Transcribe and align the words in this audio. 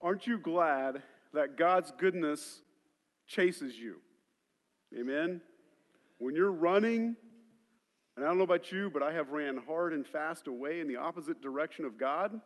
Aren't 0.00 0.26
you 0.26 0.38
glad 0.38 1.02
that 1.34 1.56
God's 1.56 1.92
goodness 1.98 2.60
chases 3.26 3.78
you? 3.78 3.96
Amen? 4.98 5.40
When 6.18 6.34
you're 6.34 6.52
running, 6.52 7.16
and 8.16 8.24
I 8.24 8.28
don't 8.28 8.38
know 8.38 8.44
about 8.44 8.72
you, 8.72 8.90
but 8.90 9.02
I 9.02 9.12
have 9.12 9.30
ran 9.30 9.56
hard 9.56 9.92
and 9.92 10.06
fast 10.06 10.46
away 10.46 10.80
in 10.80 10.88
the 10.88 10.96
opposite 10.96 11.40
direction 11.42 11.84
of 11.84 11.98
God. 11.98 12.40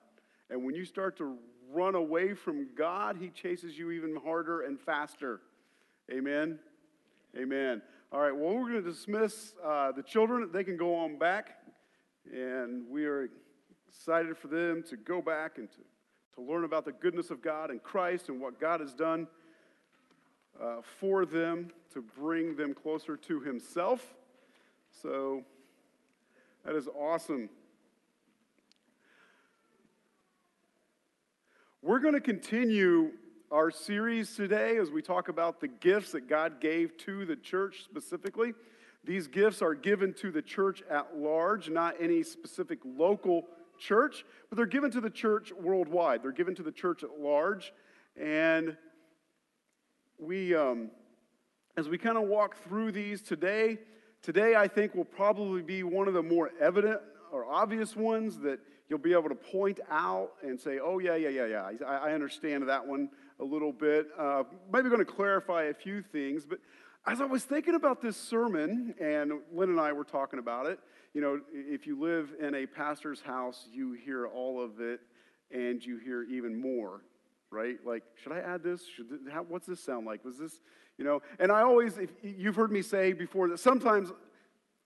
And 0.50 0.64
when 0.64 0.74
you 0.74 0.84
start 0.84 1.16
to 1.18 1.36
run 1.70 1.94
away 1.94 2.34
from 2.34 2.68
God, 2.76 3.16
He 3.18 3.28
chases 3.30 3.78
you 3.78 3.90
even 3.90 4.16
harder 4.16 4.62
and 4.62 4.80
faster. 4.80 5.40
Amen? 6.12 6.58
Amen. 7.36 7.80
All 8.10 8.20
right, 8.20 8.36
well, 8.36 8.54
we're 8.54 8.70
going 8.70 8.84
to 8.84 8.90
dismiss 8.90 9.54
uh, 9.64 9.92
the 9.92 10.02
children. 10.02 10.50
They 10.52 10.64
can 10.64 10.76
go 10.76 10.94
on 10.96 11.18
back. 11.18 11.56
And 12.30 12.88
we 12.88 13.06
are 13.06 13.30
excited 13.88 14.36
for 14.36 14.48
them 14.48 14.84
to 14.90 14.96
go 14.96 15.22
back 15.22 15.58
and 15.58 15.70
to, 15.70 15.78
to 16.34 16.42
learn 16.42 16.64
about 16.64 16.84
the 16.84 16.92
goodness 16.92 17.30
of 17.30 17.42
God 17.42 17.70
and 17.70 17.82
Christ 17.82 18.28
and 18.28 18.40
what 18.40 18.58
God 18.58 18.80
has 18.80 18.94
done 18.94 19.26
uh, 20.60 20.76
for 21.00 21.26
them 21.26 21.70
to 21.92 22.02
bring 22.02 22.56
them 22.56 22.74
closer 22.74 23.16
to 23.16 23.40
Himself. 23.40 24.14
So 25.02 25.42
that 26.64 26.74
is 26.74 26.88
awesome. 26.88 27.48
We're 31.82 31.98
going 31.98 32.14
to 32.14 32.20
continue 32.20 33.10
our 33.50 33.70
series 33.70 34.34
today 34.34 34.78
as 34.78 34.90
we 34.90 35.02
talk 35.02 35.28
about 35.28 35.60
the 35.60 35.68
gifts 35.68 36.12
that 36.12 36.28
God 36.28 36.60
gave 36.60 36.96
to 36.98 37.26
the 37.26 37.36
church 37.36 37.82
specifically. 37.84 38.54
These 39.04 39.26
gifts 39.26 39.60
are 39.60 39.74
given 39.74 40.14
to 40.14 40.30
the 40.30 40.40
church 40.40 40.82
at 40.88 41.16
large, 41.16 41.68
not 41.68 41.96
any 42.00 42.22
specific 42.22 42.78
local 42.84 43.48
church, 43.82 44.24
but 44.48 44.56
they're 44.56 44.66
given 44.66 44.90
to 44.92 45.00
the 45.00 45.10
church 45.10 45.52
worldwide. 45.52 46.22
They're 46.22 46.32
given 46.32 46.54
to 46.54 46.62
the 46.62 46.72
church 46.72 47.02
at 47.02 47.10
large. 47.18 47.72
And 48.16 48.76
we, 50.18 50.54
um, 50.54 50.90
as 51.76 51.88
we 51.88 51.98
kind 51.98 52.16
of 52.16 52.24
walk 52.24 52.56
through 52.68 52.92
these 52.92 53.22
today, 53.22 53.78
Today, 54.22 54.54
I 54.54 54.68
think, 54.68 54.94
will 54.94 55.04
probably 55.04 55.62
be 55.62 55.82
one 55.82 56.06
of 56.06 56.14
the 56.14 56.22
more 56.22 56.52
evident 56.60 57.00
or 57.32 57.44
obvious 57.44 57.96
ones 57.96 58.38
that 58.38 58.60
you'll 58.88 59.00
be 59.00 59.14
able 59.14 59.28
to 59.28 59.34
point 59.34 59.80
out 59.90 60.34
and 60.44 60.60
say, 60.60 60.78
oh, 60.78 61.00
yeah, 61.00 61.16
yeah, 61.16 61.28
yeah, 61.28 61.46
yeah, 61.46 61.70
I, 61.84 62.10
I 62.10 62.12
understand 62.12 62.68
that 62.68 62.86
one 62.86 63.08
a 63.40 63.44
little 63.44 63.72
bit. 63.72 64.06
Uh, 64.16 64.44
maybe 64.72 64.88
going 64.90 65.04
to 65.04 65.12
clarify 65.12 65.64
a 65.64 65.74
few 65.74 66.02
things. 66.02 66.46
But 66.46 66.60
as 67.04 67.20
I 67.20 67.24
was 67.24 67.42
thinking 67.42 67.74
about 67.74 68.00
this 68.00 68.16
sermon, 68.16 68.94
and 69.00 69.32
Lynn 69.52 69.70
and 69.70 69.80
I 69.80 69.92
were 69.92 70.04
talking 70.04 70.38
about 70.38 70.66
it, 70.66 70.78
you 71.14 71.20
know, 71.20 71.40
if 71.52 71.86
you 71.86 72.00
live 72.00 72.30
in 72.40 72.54
a 72.54 72.66
pastor's 72.66 73.20
house, 73.20 73.66
you 73.70 73.92
hear 73.92 74.26
all 74.26 74.62
of 74.62 74.80
it 74.80 75.00
and 75.50 75.84
you 75.84 75.98
hear 75.98 76.24
even 76.24 76.58
more, 76.58 77.02
right? 77.50 77.76
Like, 77.84 78.02
should 78.22 78.32
I 78.32 78.38
add 78.38 78.62
this? 78.62 78.86
Should 78.86 79.10
this, 79.10 79.20
how, 79.30 79.42
what's 79.42 79.66
this 79.66 79.82
sound 79.82 80.06
like? 80.06 80.24
Was 80.24 80.38
this 80.38 80.60
you 80.98 81.04
know, 81.04 81.22
and 81.38 81.50
I 81.50 81.62
always, 81.62 81.98
if 81.98 82.10
you've 82.22 82.54
heard 82.56 82.70
me 82.70 82.82
say 82.82 83.12
before 83.12 83.48
that 83.48 83.58
sometimes, 83.58 84.12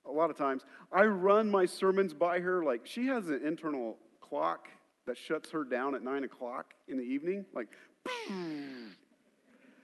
a 0.06 0.10
lot 0.10 0.30
of 0.30 0.38
times, 0.38 0.64
I 0.92 1.04
run 1.04 1.50
my 1.50 1.66
sermons 1.66 2.14
by 2.14 2.38
her 2.41 2.64
like 2.64 2.82
she 2.86 3.06
has 3.08 3.28
an 3.28 3.42
internal 3.44 3.97
clock 4.20 4.69
that 5.06 5.16
shuts 5.16 5.50
her 5.50 5.64
down 5.64 5.94
at 5.94 6.02
nine 6.02 6.24
o'clock 6.24 6.74
in 6.88 6.97
the 6.97 7.02
evening. 7.02 7.44
Like, 7.52 7.69
hmm. 8.08 8.88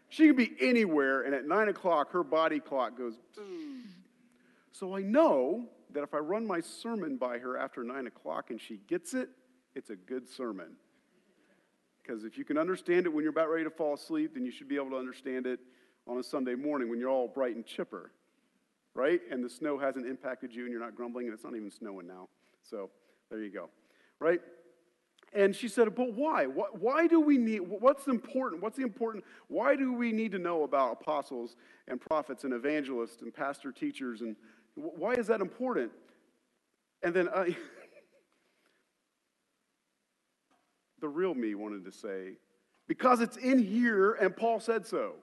she 0.09 0.29
can 0.29 0.37
be 0.37 0.53
anywhere, 0.61 1.23
and 1.23 1.35
at 1.35 1.47
nine 1.47 1.69
o'clock, 1.69 2.13
her 2.13 2.23
body 2.23 2.61
clock 2.61 2.97
goes. 2.97 3.15
So 4.71 4.97
I 4.97 5.03
know 5.03 5.67
that 5.95 6.03
if 6.03 6.15
I 6.15 6.19
run 6.19 6.47
my 6.47 6.61
sermon 6.61 7.17
by 7.17 7.39
her 7.39 7.57
after 7.57 7.83
nine 7.83 8.07
o'clock 8.07 8.51
and 8.51 8.61
she 8.61 8.79
gets 8.89 9.15
it, 9.15 9.29
it's 9.75 9.91
a 9.91 9.97
good 9.97 10.29
sermon. 10.29 10.77
Because 12.03 12.25
if 12.25 12.37
you 12.37 12.45
can 12.45 12.59
understand 12.59 13.07
it 13.07 13.13
when 13.13 13.23
you're 13.23 13.31
about 13.31 13.51
ready 13.51 13.65
to 13.65 13.71
fall 13.71 13.95
asleep, 13.95 14.35
then 14.35 14.45
you 14.45 14.51
should 14.51 14.69
be 14.69 14.77
able 14.77 14.91
to 14.91 14.97
understand 14.97 15.47
it 15.47 15.61
on 16.09 16.19
a 16.19 16.23
Sunday 16.23 16.55
morning 16.55 16.91
when 16.91 16.99
you're 16.99 17.11
all 17.11 17.29
bright 17.29 17.55
and 17.55 17.65
chipper, 17.65 18.11
right? 18.95 19.21
And 19.31 19.45
the 19.45 19.51
snow 19.51 19.79
hasn't 19.79 20.07
impacted 20.07 20.53
you 20.53 20.63
and 20.63 20.73
you're 20.73 20.81
not 20.81 20.97
grumbling 20.97 21.27
and 21.27 21.35
it's 21.35 21.45
not 21.45 21.55
even 21.55 21.71
snowing 21.71 22.07
now. 22.07 22.29
So 22.63 22.91
there 23.31 23.41
you 23.41 23.51
go, 23.51 23.69
right? 24.19 24.41
And 25.35 25.57
she 25.57 25.69
said, 25.69 25.95
But 25.95 26.13
why? 26.13 26.45
Why 26.45 27.07
do 27.07 27.21
we 27.21 27.39
need, 27.39 27.61
what's 27.61 28.07
important? 28.07 28.63
What's 28.63 28.77
the 28.77 28.83
important? 28.83 29.25
Why 29.49 29.77
do 29.77 29.93
we 29.93 30.13
need 30.13 30.33
to 30.33 30.39
know 30.39 30.65
about 30.65 30.99
apostles 31.01 31.57
and 31.89 32.01
prophets 32.01 32.45
and 32.45 32.53
evangelists 32.53 33.23
and 33.23 33.33
pastor 33.33 33.73
teachers? 33.73 34.21
And 34.21 34.37
why 34.75 35.15
is 35.15 35.27
that 35.29 35.41
important? 35.41 35.93
And 37.03 37.15
then 37.15 37.29
I, 37.29 37.57
the 41.01 41.09
real 41.09 41.35
me 41.35 41.55
wanted 41.55 41.85
to 41.85 41.93
say, 41.93 42.33
Because 42.89 43.21
it's 43.21 43.37
in 43.37 43.59
here 43.59 44.15
and 44.15 44.37
Paul 44.37 44.61
said 44.61 44.87
so. 44.87 45.15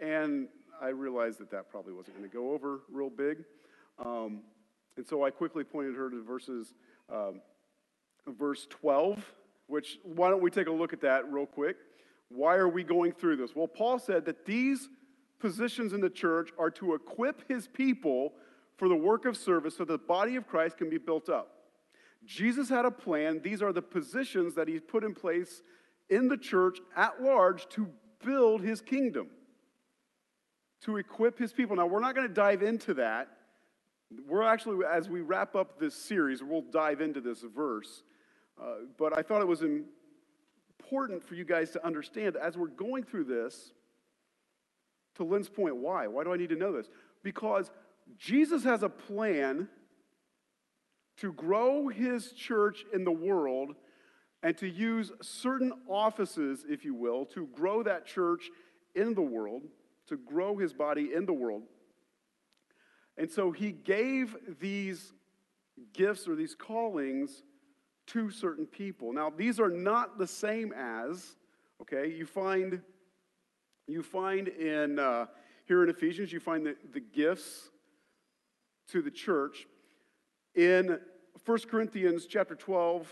And 0.00 0.48
I 0.80 0.88
realized 0.88 1.38
that 1.38 1.50
that 1.50 1.70
probably 1.70 1.92
wasn't 1.92 2.18
going 2.18 2.28
to 2.28 2.34
go 2.34 2.52
over 2.52 2.80
real 2.90 3.10
big. 3.10 3.44
Um, 4.04 4.40
and 4.96 5.06
so 5.06 5.24
I 5.24 5.30
quickly 5.30 5.64
pointed 5.64 5.94
her 5.96 6.10
to 6.10 6.22
verses, 6.22 6.74
um, 7.12 7.40
verse 8.26 8.66
12, 8.70 9.24
which, 9.66 9.98
why 10.02 10.30
don't 10.30 10.42
we 10.42 10.50
take 10.50 10.66
a 10.66 10.72
look 10.72 10.92
at 10.92 11.00
that 11.02 11.30
real 11.32 11.46
quick? 11.46 11.76
Why 12.28 12.56
are 12.56 12.68
we 12.68 12.82
going 12.82 13.12
through 13.12 13.36
this? 13.36 13.54
Well, 13.54 13.68
Paul 13.68 13.98
said 13.98 14.24
that 14.26 14.44
these 14.44 14.88
positions 15.38 15.92
in 15.92 16.00
the 16.00 16.10
church 16.10 16.50
are 16.58 16.70
to 16.70 16.94
equip 16.94 17.48
his 17.48 17.66
people 17.66 18.32
for 18.76 18.88
the 18.88 18.96
work 18.96 19.24
of 19.24 19.36
service 19.36 19.76
so 19.76 19.84
the 19.84 19.98
body 19.98 20.36
of 20.36 20.46
Christ 20.46 20.78
can 20.78 20.90
be 20.90 20.98
built 20.98 21.28
up. 21.28 21.50
Jesus 22.24 22.68
had 22.68 22.84
a 22.84 22.90
plan. 22.90 23.40
These 23.42 23.62
are 23.62 23.72
the 23.72 23.82
positions 23.82 24.54
that 24.54 24.68
he 24.68 24.80
put 24.80 25.04
in 25.04 25.14
place 25.14 25.62
in 26.08 26.28
the 26.28 26.36
church 26.36 26.78
at 26.96 27.22
large 27.22 27.68
to 27.70 27.88
build 28.24 28.62
his 28.62 28.80
kingdom 28.80 29.28
to 30.82 30.96
equip 30.98 31.38
his 31.38 31.52
people. 31.52 31.76
Now, 31.76 31.86
we're 31.86 32.00
not 32.00 32.14
going 32.14 32.28
to 32.28 32.32
dive 32.32 32.62
into 32.62 32.94
that. 32.94 33.28
We're 34.28 34.42
actually, 34.42 34.84
as 34.86 35.08
we 35.08 35.22
wrap 35.22 35.56
up 35.56 35.78
this 35.78 35.94
series, 35.94 36.42
we'll 36.42 36.62
dive 36.62 37.00
into 37.00 37.20
this 37.20 37.42
verse. 37.54 38.02
Uh, 38.60 38.86
but 38.98 39.16
I 39.16 39.22
thought 39.22 39.40
it 39.40 39.48
was 39.48 39.62
important 39.62 41.22
for 41.26 41.34
you 41.34 41.44
guys 41.44 41.70
to 41.72 41.84
understand 41.84 42.36
as 42.36 42.56
we're 42.56 42.68
going 42.68 43.02
through 43.02 43.24
this, 43.24 43.72
to 45.16 45.24
Lynn's 45.24 45.48
point, 45.48 45.76
why? 45.76 46.06
Why 46.06 46.24
do 46.24 46.32
I 46.32 46.36
need 46.36 46.50
to 46.50 46.56
know 46.56 46.72
this? 46.72 46.88
Because 47.22 47.70
Jesus 48.18 48.64
has 48.64 48.82
a 48.82 48.88
plan 48.88 49.68
to 51.18 51.32
grow 51.32 51.88
his 51.88 52.32
church 52.32 52.84
in 52.92 53.04
the 53.04 53.12
world 53.12 53.74
and 54.42 54.56
to 54.58 54.68
use 54.68 55.12
certain 55.22 55.72
offices, 55.88 56.64
if 56.68 56.84
you 56.84 56.94
will, 56.94 57.24
to 57.26 57.46
grow 57.46 57.82
that 57.82 58.06
church 58.06 58.50
in 58.94 59.14
the 59.14 59.22
world 59.22 59.62
to 60.08 60.16
grow 60.16 60.56
his 60.56 60.72
body 60.72 61.10
in 61.14 61.26
the 61.26 61.32
world. 61.32 61.62
And 63.16 63.30
so 63.30 63.52
he 63.52 63.72
gave 63.72 64.36
these 64.60 65.12
gifts 65.92 66.28
or 66.28 66.34
these 66.34 66.54
callings 66.54 67.42
to 68.08 68.30
certain 68.30 68.66
people. 68.66 69.12
Now, 69.12 69.30
these 69.34 69.58
are 69.60 69.70
not 69.70 70.18
the 70.18 70.26
same 70.26 70.72
as, 70.72 71.36
okay, 71.80 72.12
you 72.12 72.26
find, 72.26 72.82
you 73.86 74.02
find 74.02 74.48
in, 74.48 74.98
uh, 74.98 75.26
here 75.66 75.82
in 75.82 75.90
Ephesians, 75.90 76.32
you 76.32 76.40
find 76.40 76.66
the, 76.66 76.76
the 76.92 77.00
gifts 77.00 77.70
to 78.88 79.02
the 79.02 79.10
church. 79.10 79.66
In 80.54 80.98
1 81.44 81.58
Corinthians 81.70 82.26
chapter 82.26 82.54
12, 82.54 83.06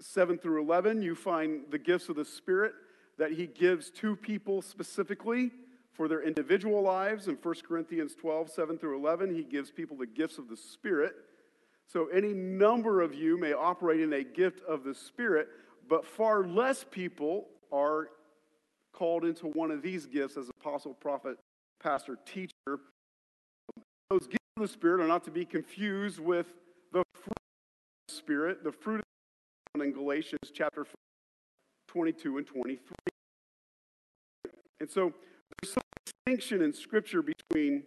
7 0.00 0.38
through 0.38 0.62
11, 0.62 1.02
you 1.02 1.14
find 1.14 1.62
the 1.70 1.78
gifts 1.78 2.08
of 2.08 2.16
the 2.16 2.24
Spirit 2.24 2.72
that 3.18 3.32
he 3.32 3.46
gives 3.46 3.90
to 3.90 4.16
people 4.16 4.62
specifically 4.62 5.50
for 5.92 6.08
their 6.08 6.22
individual 6.22 6.82
lives. 6.82 7.28
In 7.28 7.36
1 7.36 7.54
Corinthians 7.66 8.14
12, 8.14 8.50
7 8.50 8.78
through 8.78 8.98
11, 8.98 9.34
he 9.34 9.44
gives 9.44 9.70
people 9.70 9.96
the 9.96 10.06
gifts 10.06 10.38
of 10.38 10.48
the 10.48 10.56
Spirit. 10.56 11.14
So 11.86 12.06
any 12.06 12.32
number 12.32 13.02
of 13.02 13.14
you 13.14 13.38
may 13.38 13.52
operate 13.52 14.00
in 14.00 14.12
a 14.12 14.24
gift 14.24 14.62
of 14.66 14.84
the 14.84 14.94
Spirit, 14.94 15.48
but 15.88 16.06
far 16.06 16.44
less 16.44 16.84
people 16.90 17.46
are 17.70 18.08
called 18.94 19.24
into 19.24 19.46
one 19.48 19.70
of 19.70 19.82
these 19.82 20.06
gifts 20.06 20.36
as 20.36 20.48
apostle, 20.60 20.94
prophet, 20.94 21.36
pastor, 21.82 22.18
teacher. 22.24 22.80
Those 24.10 24.26
gifts 24.26 24.44
of 24.56 24.62
the 24.62 24.68
Spirit 24.68 25.02
are 25.02 25.08
not 25.08 25.24
to 25.24 25.30
be 25.30 25.44
confused 25.44 26.20
with 26.20 26.46
the 26.92 27.02
fruit 27.12 27.28
of 27.28 28.08
the 28.08 28.14
Spirit, 28.14 28.64
the 28.64 28.72
fruit 28.72 28.96
of 28.96 29.04
in 29.82 29.92
Galatians 29.92 30.52
chapter 30.52 30.86
22 31.88 32.38
and 32.38 32.46
23. 32.46 32.78
And 34.80 34.88
so 34.88 35.12
there's 35.60 35.72
some 35.72 35.82
distinction 36.06 36.62
in 36.62 36.72
Scripture 36.72 37.22
between 37.22 37.82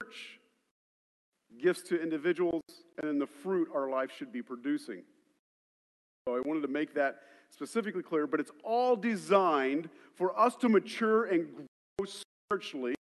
church, 0.00 0.40
gifts 1.60 1.82
to 1.82 2.02
individuals, 2.02 2.62
and 2.98 3.08
then 3.08 3.18
the 3.18 3.26
fruit 3.26 3.68
our 3.74 3.88
life 3.88 4.10
should 4.16 4.32
be 4.32 4.42
producing. 4.42 5.02
So 6.26 6.36
I 6.36 6.40
wanted 6.44 6.62
to 6.62 6.68
make 6.68 6.94
that 6.94 7.20
specifically 7.52 8.02
clear, 8.02 8.26
but 8.26 8.40
it's 8.40 8.50
all 8.64 8.96
designed 8.96 9.88
for 10.14 10.38
us 10.38 10.56
to 10.56 10.68
mature 10.68 11.24
and 11.24 11.46
grow 11.98 12.06
spiritually. 12.50 12.94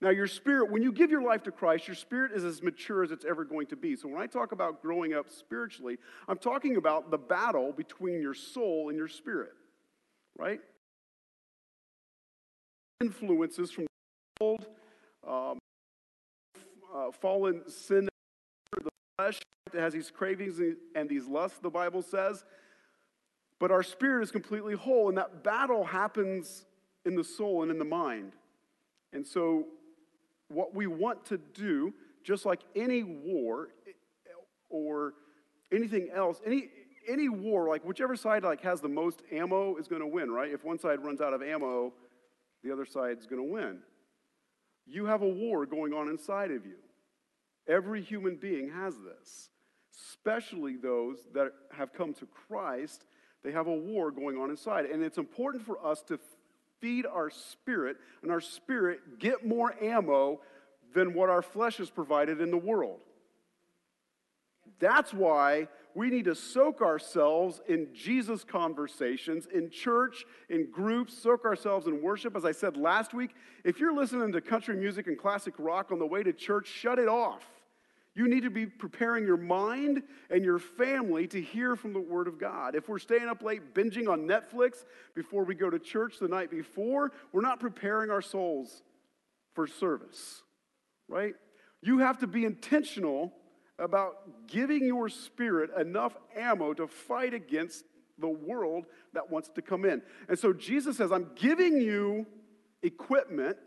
Now, 0.00 0.10
your 0.10 0.26
spirit, 0.26 0.70
when 0.70 0.82
you 0.82 0.92
give 0.92 1.10
your 1.10 1.22
life 1.22 1.44
to 1.44 1.52
Christ, 1.52 1.88
your 1.88 1.94
spirit 1.94 2.32
is 2.32 2.44
as 2.44 2.62
mature 2.62 3.02
as 3.02 3.10
it's 3.10 3.24
ever 3.24 3.44
going 3.44 3.68
to 3.68 3.76
be. 3.76 3.96
So, 3.96 4.08
when 4.08 4.20
I 4.20 4.26
talk 4.26 4.52
about 4.52 4.82
growing 4.82 5.14
up 5.14 5.30
spiritually, 5.30 5.96
I'm 6.28 6.36
talking 6.36 6.76
about 6.76 7.10
the 7.10 7.16
battle 7.16 7.72
between 7.72 8.20
your 8.20 8.34
soul 8.34 8.88
and 8.90 8.98
your 8.98 9.08
spirit. 9.08 9.52
right? 10.36 10.60
Influences 13.00 13.70
from 13.70 13.84
the 13.84 14.44
world, 14.44 14.66
um, 15.26 15.58
uh, 16.94 17.12
fallen 17.12 17.62
sin, 17.70 18.08
the 18.72 18.90
flesh 19.16 19.38
that 19.72 19.80
has 19.80 19.92
these 19.92 20.10
cravings 20.10 20.60
and 20.94 21.08
these 21.08 21.26
lusts, 21.26 21.58
the 21.58 21.70
Bible 21.70 22.02
says. 22.02 22.44
But 23.58 23.70
our 23.70 23.82
spirit 23.82 24.22
is 24.22 24.30
completely 24.30 24.74
whole, 24.74 25.08
and 25.08 25.18
that 25.18 25.44
battle 25.44 25.84
happens 25.84 26.64
in 27.04 27.14
the 27.14 27.24
soul 27.24 27.62
and 27.62 27.70
in 27.70 27.78
the 27.78 27.84
mind. 27.84 28.32
And 29.12 29.26
so, 29.26 29.66
what 30.48 30.74
we 30.74 30.86
want 30.86 31.24
to 31.26 31.38
do, 31.38 31.94
just 32.22 32.44
like 32.44 32.60
any 32.74 33.02
war 33.02 33.68
eh, 33.86 33.92
or 34.68 35.14
anything 35.72 36.08
else, 36.12 36.40
any 36.44 36.68
any 37.08 37.28
war, 37.28 37.68
like 37.68 37.84
whichever 37.84 38.16
side 38.16 38.44
like 38.44 38.62
has 38.62 38.80
the 38.80 38.88
most 38.88 39.22
ammo 39.30 39.76
is 39.76 39.88
going 39.88 40.00
to 40.00 40.08
win, 40.08 40.30
right? 40.30 40.50
If 40.50 40.64
one 40.64 40.78
side 40.78 41.04
runs 41.04 41.20
out 41.20 41.34
of 41.34 41.42
ammo, 41.42 41.92
the 42.62 42.72
other 42.72 42.86
side's 42.86 43.26
going 43.26 43.46
to 43.46 43.52
win. 43.52 43.80
You 44.86 45.06
have 45.06 45.22
a 45.22 45.28
war 45.28 45.66
going 45.66 45.92
on 45.92 46.08
inside 46.08 46.50
of 46.50 46.66
you. 46.66 46.76
Every 47.68 48.02
human 48.02 48.36
being 48.36 48.70
has 48.70 48.94
this, 48.98 49.50
especially 49.94 50.76
those 50.76 51.18
that 51.34 51.52
have 51.72 51.92
come 51.92 52.12
to 52.14 52.26
Christ. 52.26 53.04
They 53.44 53.52
have 53.52 53.66
a 53.66 53.74
war 53.74 54.10
going 54.10 54.38
on 54.38 54.50
inside. 54.50 54.86
And 54.86 55.02
it's 55.02 55.18
important 55.18 55.64
for 55.64 55.84
us 55.84 56.02
to 56.04 56.18
feed 56.80 57.06
our 57.06 57.30
spirit 57.30 57.98
and 58.22 58.32
our 58.32 58.40
spirit 58.40 59.18
get 59.18 59.46
more 59.46 59.74
ammo 59.82 60.40
than 60.94 61.14
what 61.14 61.28
our 61.28 61.42
flesh 61.42 61.76
has 61.76 61.90
provided 61.90 62.40
in 62.40 62.50
the 62.50 62.56
world. 62.56 63.00
That's 64.80 65.12
why 65.12 65.68
we 65.94 66.10
need 66.10 66.24
to 66.24 66.34
soak 66.34 66.82
ourselves 66.82 67.60
in 67.68 67.88
Jesus 67.94 68.42
conversations, 68.42 69.46
in 69.52 69.70
church, 69.70 70.24
in 70.48 70.70
groups, 70.70 71.16
soak 71.16 71.44
ourselves 71.44 71.86
in 71.86 72.02
worship. 72.02 72.34
As 72.36 72.44
I 72.44 72.52
said 72.52 72.76
last 72.76 73.14
week, 73.14 73.30
if 73.62 73.78
you're 73.78 73.94
listening 73.94 74.32
to 74.32 74.40
country 74.40 74.76
music 74.76 75.06
and 75.06 75.18
classic 75.18 75.54
rock 75.58 75.92
on 75.92 75.98
the 75.98 76.06
way 76.06 76.22
to 76.22 76.32
church, 76.32 76.66
shut 76.66 76.98
it 76.98 77.08
off. 77.08 77.53
You 78.14 78.28
need 78.28 78.44
to 78.44 78.50
be 78.50 78.66
preparing 78.66 79.26
your 79.26 79.36
mind 79.36 80.02
and 80.30 80.44
your 80.44 80.60
family 80.60 81.26
to 81.28 81.40
hear 81.40 81.74
from 81.74 81.92
the 81.92 82.00
Word 82.00 82.28
of 82.28 82.38
God. 82.38 82.76
If 82.76 82.88
we're 82.88 83.00
staying 83.00 83.28
up 83.28 83.42
late 83.42 83.74
binging 83.74 84.08
on 84.08 84.20
Netflix 84.20 84.84
before 85.16 85.44
we 85.44 85.56
go 85.56 85.68
to 85.68 85.80
church 85.80 86.18
the 86.20 86.28
night 86.28 86.50
before, 86.50 87.10
we're 87.32 87.40
not 87.40 87.58
preparing 87.58 88.10
our 88.10 88.22
souls 88.22 88.82
for 89.54 89.66
service, 89.66 90.42
right? 91.08 91.34
You 91.82 91.98
have 91.98 92.18
to 92.18 92.28
be 92.28 92.44
intentional 92.44 93.32
about 93.80 94.46
giving 94.46 94.84
your 94.84 95.08
spirit 95.08 95.70
enough 95.76 96.16
ammo 96.36 96.72
to 96.74 96.86
fight 96.86 97.34
against 97.34 97.84
the 98.18 98.28
world 98.28 98.86
that 99.12 99.28
wants 99.28 99.48
to 99.56 99.62
come 99.62 99.84
in. 99.84 100.02
And 100.28 100.38
so 100.38 100.52
Jesus 100.52 100.98
says, 100.98 101.10
I'm 101.10 101.30
giving 101.34 101.80
you 101.80 102.26
equipment, 102.84 103.58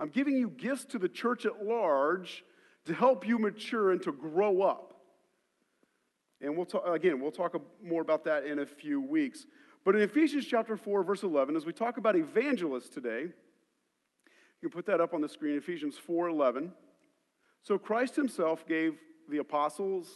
I'm 0.00 0.08
giving 0.08 0.38
you 0.38 0.48
gifts 0.48 0.86
to 0.86 0.98
the 0.98 1.08
church 1.08 1.44
at 1.44 1.64
large 1.64 2.44
to 2.86 2.94
help 2.94 3.26
you 3.26 3.38
mature 3.38 3.92
and 3.92 4.02
to 4.02 4.12
grow 4.12 4.62
up. 4.62 4.94
And 6.40 6.56
we'll 6.56 6.66
talk, 6.66 6.86
again, 6.86 7.20
we'll 7.20 7.32
talk 7.32 7.54
more 7.82 8.02
about 8.02 8.24
that 8.24 8.44
in 8.44 8.58
a 8.58 8.66
few 8.66 9.00
weeks. 9.00 9.46
But 9.84 9.94
in 9.94 10.02
Ephesians 10.02 10.46
chapter 10.46 10.76
4, 10.76 11.02
verse 11.02 11.22
11, 11.22 11.56
as 11.56 11.64
we 11.66 11.72
talk 11.72 11.96
about 11.96 12.16
evangelists 12.16 12.88
today, 12.88 13.22
you 13.22 14.68
can 14.68 14.70
put 14.70 14.86
that 14.86 15.00
up 15.00 15.14
on 15.14 15.20
the 15.20 15.28
screen, 15.28 15.56
Ephesians 15.56 15.96
4 15.96 16.28
11. 16.28 16.72
So 17.62 17.78
Christ 17.78 18.16
himself 18.16 18.66
gave 18.66 18.98
the 19.28 19.38
apostles, 19.38 20.08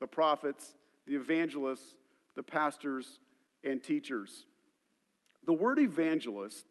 the 0.00 0.06
prophets, 0.06 0.74
the 1.06 1.14
evangelists, 1.16 1.94
the 2.34 2.42
pastors, 2.42 3.20
and 3.62 3.82
teachers. 3.82 4.46
The 5.46 5.52
word 5.52 5.78
evangelist 5.78 6.66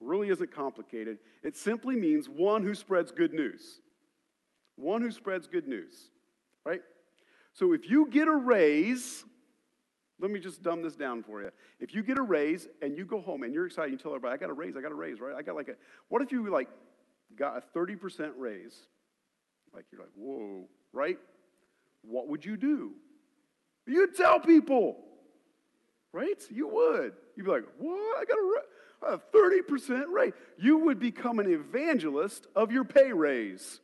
really 0.00 0.28
isn't 0.30 0.52
complicated. 0.52 1.18
It 1.42 1.56
simply 1.56 1.96
means 1.96 2.28
one 2.28 2.62
who 2.62 2.74
spreads 2.74 3.10
good 3.10 3.32
news. 3.32 3.80
One 4.78 5.02
who 5.02 5.10
spreads 5.10 5.48
good 5.48 5.66
news, 5.66 6.10
right? 6.64 6.80
So 7.52 7.72
if 7.72 7.90
you 7.90 8.06
get 8.08 8.28
a 8.28 8.34
raise, 8.34 9.24
let 10.20 10.30
me 10.30 10.38
just 10.38 10.62
dumb 10.62 10.82
this 10.82 10.94
down 10.94 11.24
for 11.24 11.42
you. 11.42 11.50
If 11.80 11.94
you 11.94 12.04
get 12.04 12.16
a 12.16 12.22
raise 12.22 12.68
and 12.80 12.96
you 12.96 13.04
go 13.04 13.20
home 13.20 13.42
and 13.42 13.52
you're 13.52 13.66
excited, 13.66 13.90
you 13.90 13.98
tell 13.98 14.12
everybody, 14.12 14.34
I 14.34 14.36
got 14.36 14.50
a 14.50 14.54
raise, 14.54 14.76
I 14.76 14.80
got 14.80 14.92
a 14.92 14.94
raise, 14.96 15.20
right? 15.20 15.34
I 15.34 15.42
got 15.42 15.56
like 15.56 15.68
a, 15.68 15.74
what 16.08 16.22
if 16.22 16.30
you 16.30 16.48
like 16.48 16.68
got 17.36 17.56
a 17.56 17.78
30% 17.78 18.32
raise? 18.36 18.76
Like 19.74 19.86
you're 19.90 20.00
like, 20.00 20.10
whoa, 20.16 20.68
right? 20.92 21.18
What 22.02 22.28
would 22.28 22.44
you 22.44 22.56
do? 22.56 22.92
You'd 23.84 24.16
tell 24.16 24.38
people, 24.38 24.96
right? 26.12 26.40
You 26.50 26.68
would. 26.68 27.14
You'd 27.36 27.46
be 27.46 27.50
like, 27.50 27.64
what? 27.78 28.18
I 28.18 28.24
got 28.24 28.38
a, 29.10 29.14
a 29.14 29.18
30% 29.34 30.04
raise. 30.12 30.34
You 30.56 30.78
would 30.78 31.00
become 31.00 31.40
an 31.40 31.52
evangelist 31.52 32.46
of 32.54 32.70
your 32.70 32.84
pay 32.84 33.12
raise. 33.12 33.80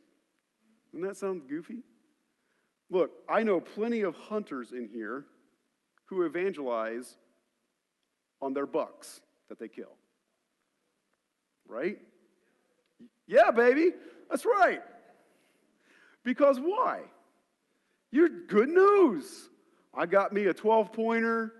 Doesn't 0.94 1.08
that 1.08 1.16
sound 1.16 1.48
goofy? 1.48 1.82
Look, 2.88 3.10
I 3.28 3.42
know 3.42 3.58
plenty 3.58 4.02
of 4.02 4.14
hunters 4.14 4.70
in 4.70 4.88
here 4.88 5.24
who 6.04 6.22
evangelize 6.22 7.16
on 8.40 8.54
their 8.54 8.66
bucks 8.66 9.20
that 9.48 9.58
they 9.58 9.66
kill. 9.66 9.96
Right? 11.66 11.98
Yeah, 13.26 13.50
baby. 13.50 13.90
That's 14.30 14.44
right. 14.44 14.82
Because 16.22 16.60
why? 16.60 17.00
You're 18.12 18.28
good 18.28 18.68
news. 18.68 19.48
I 19.92 20.06
got 20.06 20.32
me 20.32 20.46
a 20.46 20.54
12 20.54 20.92
pointer, 20.92 21.54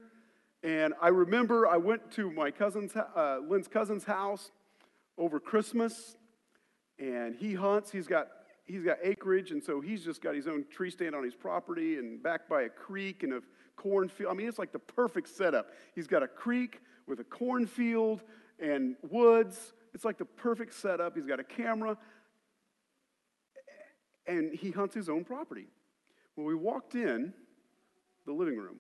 and 0.63 0.95
I 1.03 1.09
remember 1.09 1.67
I 1.67 1.79
went 1.79 2.13
to 2.13 2.31
my 2.31 2.53
cousin's, 2.53 2.95
uh, 2.95 3.39
Lynn's 3.49 3.67
cousin's 3.67 4.05
house 4.05 4.53
over 5.19 5.41
Christmas, 5.41 6.17
and 7.01 7.35
he 7.35 7.55
hunts. 7.55 7.91
He's 7.91 8.07
got 8.07 8.29
he's 8.67 8.83
got 8.83 8.99
acreage, 9.03 9.51
and 9.51 9.63
so 9.63 9.81
he's 9.81 10.05
just 10.05 10.23
got 10.23 10.35
his 10.35 10.47
own 10.47 10.65
tree 10.71 10.91
stand 10.91 11.15
on 11.15 11.25
his 11.25 11.35
property 11.35 11.99
and 11.99 12.23
back 12.23 12.49
by 12.49 12.63
a 12.63 12.69
creek 12.69 13.23
and 13.23 13.33
a 13.35 13.41
cornfield. 13.77 14.31
I 14.31 14.35
mean, 14.35 14.49
it's 14.49 14.59
like 14.59 14.73
the 14.73 14.79
perfect 14.79 15.29
setup. 15.29 15.69
He's 15.95 16.07
got 16.07 16.23
a 16.23 16.29
creek 16.29 16.81
with 17.07 17.21
a 17.21 17.25
cornfield 17.25 18.23
and 18.59 18.97
woods. 19.03 19.75
It's 19.93 20.05
like 20.05 20.19
the 20.19 20.25
perfect 20.25 20.75
setup. 20.75 21.15
He's 21.15 21.27
got 21.27 21.41
a 21.41 21.45
camera, 21.45 21.97
and 24.27 24.55
he 24.55 24.71
hunts 24.71 24.95
his 24.95 25.09
own 25.09 25.25
property. 25.25 25.67
When 26.35 26.47
we 26.47 26.55
walked 26.55 26.95
in 26.95 27.33
the 28.27 28.33
living 28.33 28.57
room, 28.57 28.79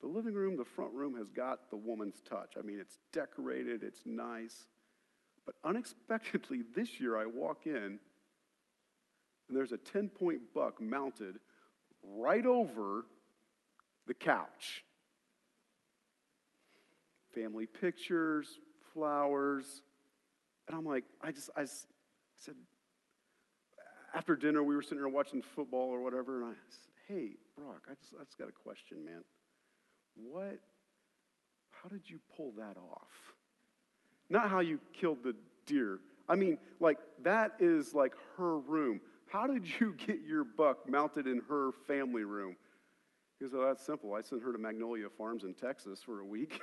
the 0.00 0.06
living 0.08 0.34
room, 0.34 0.56
the 0.56 0.64
front 0.64 0.92
room 0.92 1.16
has 1.16 1.30
got 1.30 1.70
the 1.70 1.76
woman's 1.76 2.22
touch. 2.28 2.54
I 2.58 2.62
mean, 2.62 2.78
it's 2.78 2.98
decorated, 3.12 3.82
it's 3.82 4.02
nice. 4.04 4.66
But 5.44 5.56
unexpectedly, 5.64 6.62
this 6.76 7.00
year 7.00 7.18
I 7.18 7.26
walk 7.26 7.66
in 7.66 7.98
and 9.48 9.56
there's 9.56 9.72
a 9.72 9.78
10 9.78 10.08
point 10.08 10.40
buck 10.54 10.80
mounted 10.80 11.38
right 12.02 12.44
over 12.44 13.06
the 14.06 14.14
couch. 14.14 14.84
Family 17.34 17.66
pictures, 17.66 18.48
flowers. 18.92 19.82
And 20.66 20.76
I'm 20.76 20.84
like, 20.84 21.04
I 21.22 21.32
just, 21.32 21.50
I 21.56 21.64
said, 21.64 22.54
after 24.14 24.34
dinner, 24.34 24.62
we 24.62 24.74
were 24.74 24.82
sitting 24.82 24.98
there 24.98 25.08
watching 25.08 25.42
football 25.42 25.90
or 25.90 26.00
whatever, 26.00 26.42
and 26.42 26.50
I 26.50 26.54
said, 26.70 26.92
Hey, 27.06 27.30
Brock, 27.56 27.82
I 27.88 27.94
just, 28.00 28.14
I 28.18 28.24
just 28.24 28.38
got 28.38 28.48
a 28.48 28.52
question, 28.52 29.04
man. 29.04 29.22
What, 30.16 30.58
how 31.70 31.88
did 31.88 32.08
you 32.08 32.18
pull 32.36 32.52
that 32.58 32.76
off? 32.76 33.34
Not 34.28 34.50
how 34.50 34.60
you 34.60 34.80
killed 34.98 35.18
the 35.22 35.36
deer. 35.66 36.00
I 36.28 36.34
mean, 36.34 36.58
like, 36.80 36.98
that 37.22 37.52
is 37.60 37.94
like 37.94 38.14
her 38.36 38.58
room. 38.58 39.00
How 39.28 39.46
did 39.46 39.66
you 39.80 39.94
get 40.06 40.20
your 40.26 40.44
buck 40.44 40.88
mounted 40.88 41.26
in 41.26 41.42
her 41.48 41.70
family 41.86 42.24
room? 42.24 42.56
He 43.38 43.44
goes, 43.44 43.54
Oh, 43.54 43.66
that's 43.66 43.84
simple. 43.84 44.14
I 44.14 44.22
sent 44.22 44.42
her 44.42 44.52
to 44.52 44.58
Magnolia 44.58 45.08
Farms 45.16 45.44
in 45.44 45.54
Texas 45.54 46.02
for 46.02 46.20
a 46.20 46.24
week. 46.24 46.60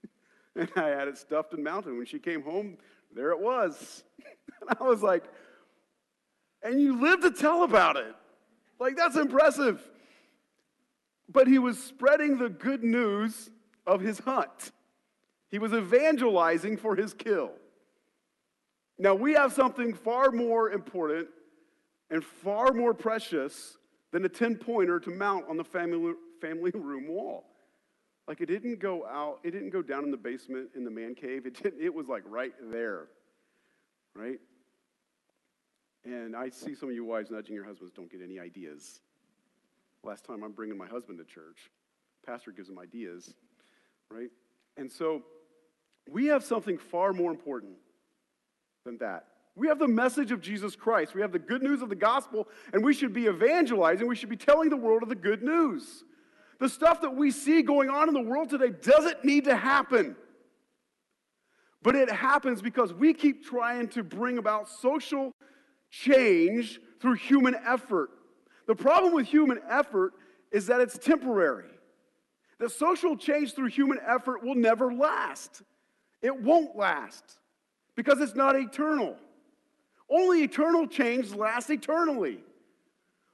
and 0.56 0.70
I 0.76 0.88
had 0.88 1.08
it 1.08 1.18
stuffed 1.18 1.52
and 1.52 1.62
mounted. 1.62 1.96
When 1.96 2.06
she 2.06 2.18
came 2.18 2.42
home, 2.42 2.78
there 3.14 3.30
it 3.30 3.40
was. 3.40 4.04
and 4.60 4.76
I 4.80 4.84
was 4.84 5.02
like, 5.02 5.24
and 6.62 6.80
you 6.80 7.00
live 7.00 7.20
to 7.20 7.30
tell 7.30 7.62
about 7.62 7.96
it. 7.96 8.14
Like, 8.78 8.96
that's 8.96 9.16
impressive. 9.16 9.80
But 11.28 11.48
he 11.48 11.58
was 11.58 11.82
spreading 11.82 12.38
the 12.38 12.48
good 12.48 12.82
news 12.82 13.50
of 13.86 14.00
his 14.00 14.18
hunt, 14.18 14.72
he 15.48 15.58
was 15.60 15.72
evangelizing 15.72 16.76
for 16.76 16.96
his 16.96 17.14
kill. 17.14 17.52
Now, 18.98 19.14
we 19.14 19.34
have 19.34 19.52
something 19.52 19.92
far 19.92 20.32
more 20.32 20.70
important 20.70 21.28
and 22.10 22.24
far 22.24 22.72
more 22.72 22.94
precious 22.94 23.78
than 24.12 24.24
a 24.24 24.28
10 24.28 24.56
pointer 24.56 25.00
to 25.00 25.10
mount 25.10 25.44
on 25.48 25.56
the 25.56 25.64
family, 25.64 26.14
family 26.40 26.70
room 26.74 27.08
wall. 27.08 27.44
Like 28.28 28.40
it 28.40 28.46
didn't 28.46 28.80
go 28.80 29.06
out, 29.06 29.38
it 29.44 29.52
didn't 29.52 29.70
go 29.70 29.82
down 29.82 30.04
in 30.04 30.10
the 30.10 30.16
basement 30.16 30.70
in 30.74 30.84
the 30.84 30.90
man 30.90 31.14
cave. 31.14 31.46
It, 31.46 31.62
didn't, 31.62 31.80
it 31.80 31.94
was 31.94 32.08
like 32.08 32.22
right 32.26 32.52
there, 32.70 33.06
right? 34.14 34.40
And 36.04 36.36
I 36.36 36.50
see 36.50 36.74
some 36.74 36.88
of 36.88 36.94
you 36.94 37.04
wives 37.04 37.30
nudging 37.30 37.54
your 37.54 37.64
husbands, 37.64 37.92
don't 37.94 38.10
get 38.10 38.20
any 38.22 38.38
ideas. 38.38 39.00
Last 40.04 40.24
time 40.24 40.42
I'm 40.42 40.52
bringing 40.52 40.78
my 40.78 40.86
husband 40.86 41.18
to 41.18 41.24
church, 41.24 41.70
pastor 42.24 42.52
gives 42.52 42.68
him 42.68 42.78
ideas, 42.78 43.34
right? 44.10 44.30
And 44.76 44.90
so 44.90 45.22
We 46.08 46.26
have 46.26 46.44
something 46.44 46.78
far 46.78 47.12
more 47.12 47.30
important 47.32 47.74
than 48.84 48.98
that. 48.98 49.26
We 49.56 49.68
have 49.68 49.78
the 49.78 49.88
message 49.88 50.32
of 50.32 50.42
Jesus 50.42 50.76
Christ. 50.76 51.14
We 51.14 51.22
have 51.22 51.32
the 51.32 51.38
good 51.38 51.62
news 51.62 51.80
of 51.80 51.88
the 51.88 51.96
gospel, 51.96 52.46
and 52.74 52.84
we 52.84 52.92
should 52.92 53.14
be 53.14 53.26
evangelizing. 53.26 54.06
We 54.06 54.14
should 54.14 54.28
be 54.28 54.36
telling 54.36 54.68
the 54.68 54.76
world 54.76 55.02
of 55.02 55.08
the 55.08 55.14
good 55.14 55.42
news. 55.42 56.04
The 56.60 56.68
stuff 56.68 57.00
that 57.00 57.14
we 57.14 57.30
see 57.30 57.62
going 57.62 57.88
on 57.88 58.08
in 58.08 58.14
the 58.14 58.20
world 58.20 58.50
today 58.50 58.70
doesn't 58.70 59.24
need 59.24 59.44
to 59.44 59.56
happen. 59.56 60.14
But 61.82 61.96
it 61.96 62.10
happens 62.10 62.60
because 62.60 62.92
we 62.92 63.14
keep 63.14 63.44
trying 63.44 63.88
to 63.88 64.02
bring 64.02 64.38
about 64.38 64.68
social 64.68 65.32
change 65.90 66.78
through 67.00 67.14
human 67.14 67.54
effort. 67.66 68.10
The 68.66 68.74
problem 68.74 69.14
with 69.14 69.26
human 69.26 69.60
effort 69.68 70.12
is 70.52 70.66
that 70.66 70.80
it's 70.80 70.98
temporary. 70.98 71.70
The 72.58 72.68
social 72.68 73.16
change 73.16 73.54
through 73.54 73.68
human 73.68 73.98
effort 74.06 74.42
will 74.42 74.54
never 74.54 74.92
last. 74.92 75.62
It 76.22 76.42
won't 76.42 76.76
last 76.76 77.38
because 77.94 78.20
it's 78.20 78.34
not 78.34 78.56
eternal. 78.56 79.16
Only 80.10 80.42
eternal 80.42 80.86
change 80.86 81.32
lasts 81.34 81.70
eternally. 81.70 82.40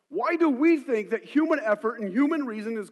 Why 0.08 0.36
do 0.36 0.48
we 0.48 0.78
think 0.78 1.10
that 1.10 1.24
human 1.24 1.60
effort 1.64 2.00
and 2.00 2.12
human 2.12 2.44
reason 2.44 2.76
is 2.76 2.90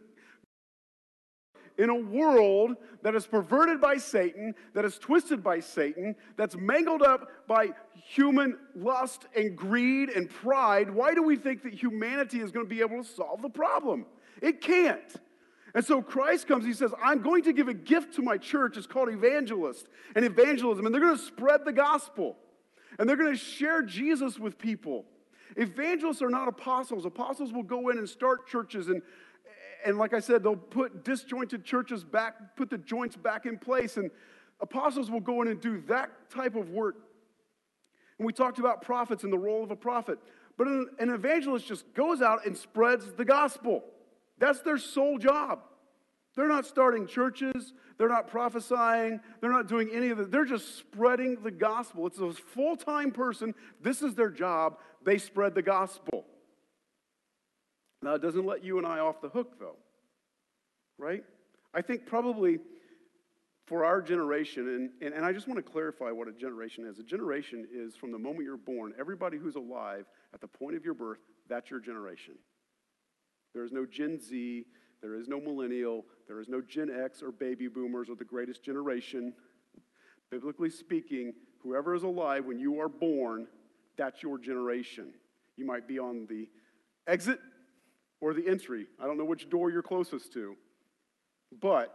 in 1.79 1.89
a 1.89 1.95
world 1.95 2.77
that 3.03 3.15
is 3.15 3.27
perverted 3.27 3.81
by 3.81 3.97
Satan, 3.97 4.55
that 4.75 4.85
is 4.85 4.99
twisted 4.99 5.43
by 5.43 5.61
Satan, 5.61 6.15
that's 6.37 6.57
mangled 6.57 7.03
up 7.03 7.31
by 7.49 7.71
human 7.95 8.59
lust 8.75 9.27
and 9.35 9.57
greed 9.57 10.11
and 10.11 10.29
pride? 10.29 10.91
Why 10.91 11.15
do 11.15 11.23
we 11.23 11.37
think 11.37 11.63
that 11.63 11.73
humanity 11.73 12.41
is 12.41 12.51
going 12.51 12.67
to 12.67 12.71
be 12.71 12.83
able 12.83 13.03
to 13.03 13.09
solve 13.09 13.41
the 13.41 13.49
problem? 13.49 14.05
It 14.43 14.61
can't. 14.61 15.15
And 15.75 15.85
so 15.85 16.03
Christ 16.03 16.49
comes, 16.49 16.67
he 16.67 16.73
says, 16.73 16.93
I'm 17.03 17.23
going 17.23 17.45
to 17.45 17.53
give 17.53 17.69
a 17.69 17.75
gift 17.75 18.15
to 18.17 18.23
my 18.23 18.37
church. 18.37 18.77
It's 18.77 18.87
called 18.87 19.09
evangelist 19.09 19.87
and 20.15 20.25
evangelism, 20.25 20.85
and 20.85 20.95
they're 20.95 21.01
going 21.01 21.17
to 21.17 21.23
spread 21.23 21.65
the 21.65 21.73
gospel 21.73 22.37
and 23.01 23.09
they're 23.09 23.17
going 23.17 23.33
to 23.33 23.39
share 23.39 23.83
Jesus 23.83 24.39
with 24.39 24.59
people. 24.59 25.07
Evangelists 25.57 26.21
are 26.21 26.29
not 26.29 26.47
apostles. 26.47 27.07
Apostles 27.07 27.51
will 27.53 27.65
go 27.65 27.89
in 27.89 27.99
and 27.99 28.09
start 28.09 28.47
churches 28.47 28.89
and 28.89 29.03
and 29.85 29.97
like 29.97 30.13
I 30.13 30.21
said, 30.21 30.43
they'll 30.43 30.57
put 30.57 31.05
disjointed 31.05 31.65
churches 31.65 32.05
back, 32.05 32.55
put 32.55 32.69
the 32.69 32.77
joints 32.77 33.17
back 33.17 33.47
in 33.47 33.57
place, 33.57 33.97
and 33.97 34.11
apostles 34.61 35.11
will 35.11 35.21
go 35.21 35.41
in 35.41 35.49
and 35.49 35.59
do 35.59 35.83
that 35.89 36.11
type 36.29 36.55
of 36.55 36.69
work. 36.69 36.97
And 38.19 38.27
we 38.27 38.35
talked 38.35 38.59
about 38.59 38.83
prophets 38.83 39.25
and 39.25 39.33
the 39.33 39.39
role 39.39 39.65
of 39.65 39.71
a 39.71 39.77
prophet. 39.77 40.19
But 40.59 40.67
an, 40.67 40.89
an 40.99 41.09
evangelist 41.09 41.67
just 41.67 41.95
goes 41.95 42.21
out 42.21 42.45
and 42.45 42.55
spreads 42.55 43.11
the 43.13 43.25
gospel. 43.25 43.83
That's 44.39 44.61
their 44.61 44.77
sole 44.77 45.17
job. 45.17 45.61
They're 46.41 46.49
not 46.49 46.65
starting 46.65 47.07
churches, 47.07 47.75
they're 47.99 48.09
not 48.09 48.29
prophesying, 48.29 49.21
they're 49.43 49.53
not 49.53 49.69
doing 49.69 49.91
any 49.93 50.09
of 50.09 50.17
that. 50.17 50.31
They're 50.31 50.47
just 50.47 50.79
spreading 50.79 51.37
the 51.43 51.51
gospel. 51.51 52.07
It's 52.07 52.19
a 52.19 52.33
full 52.33 52.79
time 52.79 53.11
person. 53.11 53.55
This 53.83 54.01
is 54.01 54.15
their 54.15 54.31
job. 54.31 54.79
They 55.05 55.19
spread 55.19 55.55
the 55.55 55.61
gospel. 55.61 56.25
Now, 58.01 58.15
it 58.15 58.23
doesn't 58.23 58.47
let 58.47 58.65
you 58.65 58.79
and 58.79 58.87
I 58.87 59.01
off 59.01 59.21
the 59.21 59.29
hook, 59.29 59.59
though, 59.61 59.77
right? 60.97 61.25
I 61.75 61.83
think 61.83 62.07
probably 62.07 62.61
for 63.67 63.85
our 63.85 64.01
generation, 64.01 64.67
and, 64.67 64.91
and, 65.03 65.13
and 65.13 65.27
I 65.27 65.35
just 65.35 65.47
want 65.47 65.63
to 65.63 65.71
clarify 65.71 66.11
what 66.11 66.27
a 66.27 66.33
generation 66.33 66.87
is. 66.87 66.99
A 66.99 67.05
generation 67.05 67.69
is 67.71 67.97
from 67.97 68.13
the 68.13 68.19
moment 68.19 68.45
you're 68.45 68.57
born, 68.57 68.95
everybody 68.99 69.37
who's 69.37 69.57
alive 69.57 70.07
at 70.33 70.41
the 70.41 70.49
point 70.49 70.75
of 70.75 70.87
your 70.87 70.95
birth, 70.95 71.19
that's 71.51 71.71
your 71.71 71.81
generation. 71.81 72.37
There 73.53 73.63
is 73.63 73.73
no 73.73 73.85
Gen 73.85 74.19
Z, 74.19 74.65
there 75.01 75.15
is 75.15 75.29
no 75.29 75.41
millennial, 75.41 76.05
there 76.27 76.41
is 76.41 76.49
no 76.49 76.61
Gen 76.61 76.91
X 76.91 77.23
or 77.23 77.33
baby 77.33 77.69
boomers 77.69 78.09
or 78.09 78.17
the 78.17 78.25
greatest 78.25 78.63
generation. 78.63 79.33
Biblically 80.31 80.71
speaking, 80.71 81.33
whoever 81.63 81.95
is 81.95 82.03
alive 82.03 82.45
when 82.45 82.59
you 82.59 82.81
are 82.81 82.89
born, 82.89 83.47
that's 83.97 84.23
your 84.23 84.39
generation. 84.39 85.13
You 85.57 85.67
might 85.67 85.89
be 85.89 85.99
on 85.99 86.27
the 86.29 86.49
exit 87.07 87.39
or 88.21 88.35
the 88.35 88.47
entry. 88.47 88.87
I 89.01 89.07
don't 89.07 89.19
know 89.19 89.25
which 89.25 89.49
door 89.51 89.71
you're 89.71 89.83
closest 89.83 90.33
to, 90.35 90.57
but 91.61 91.95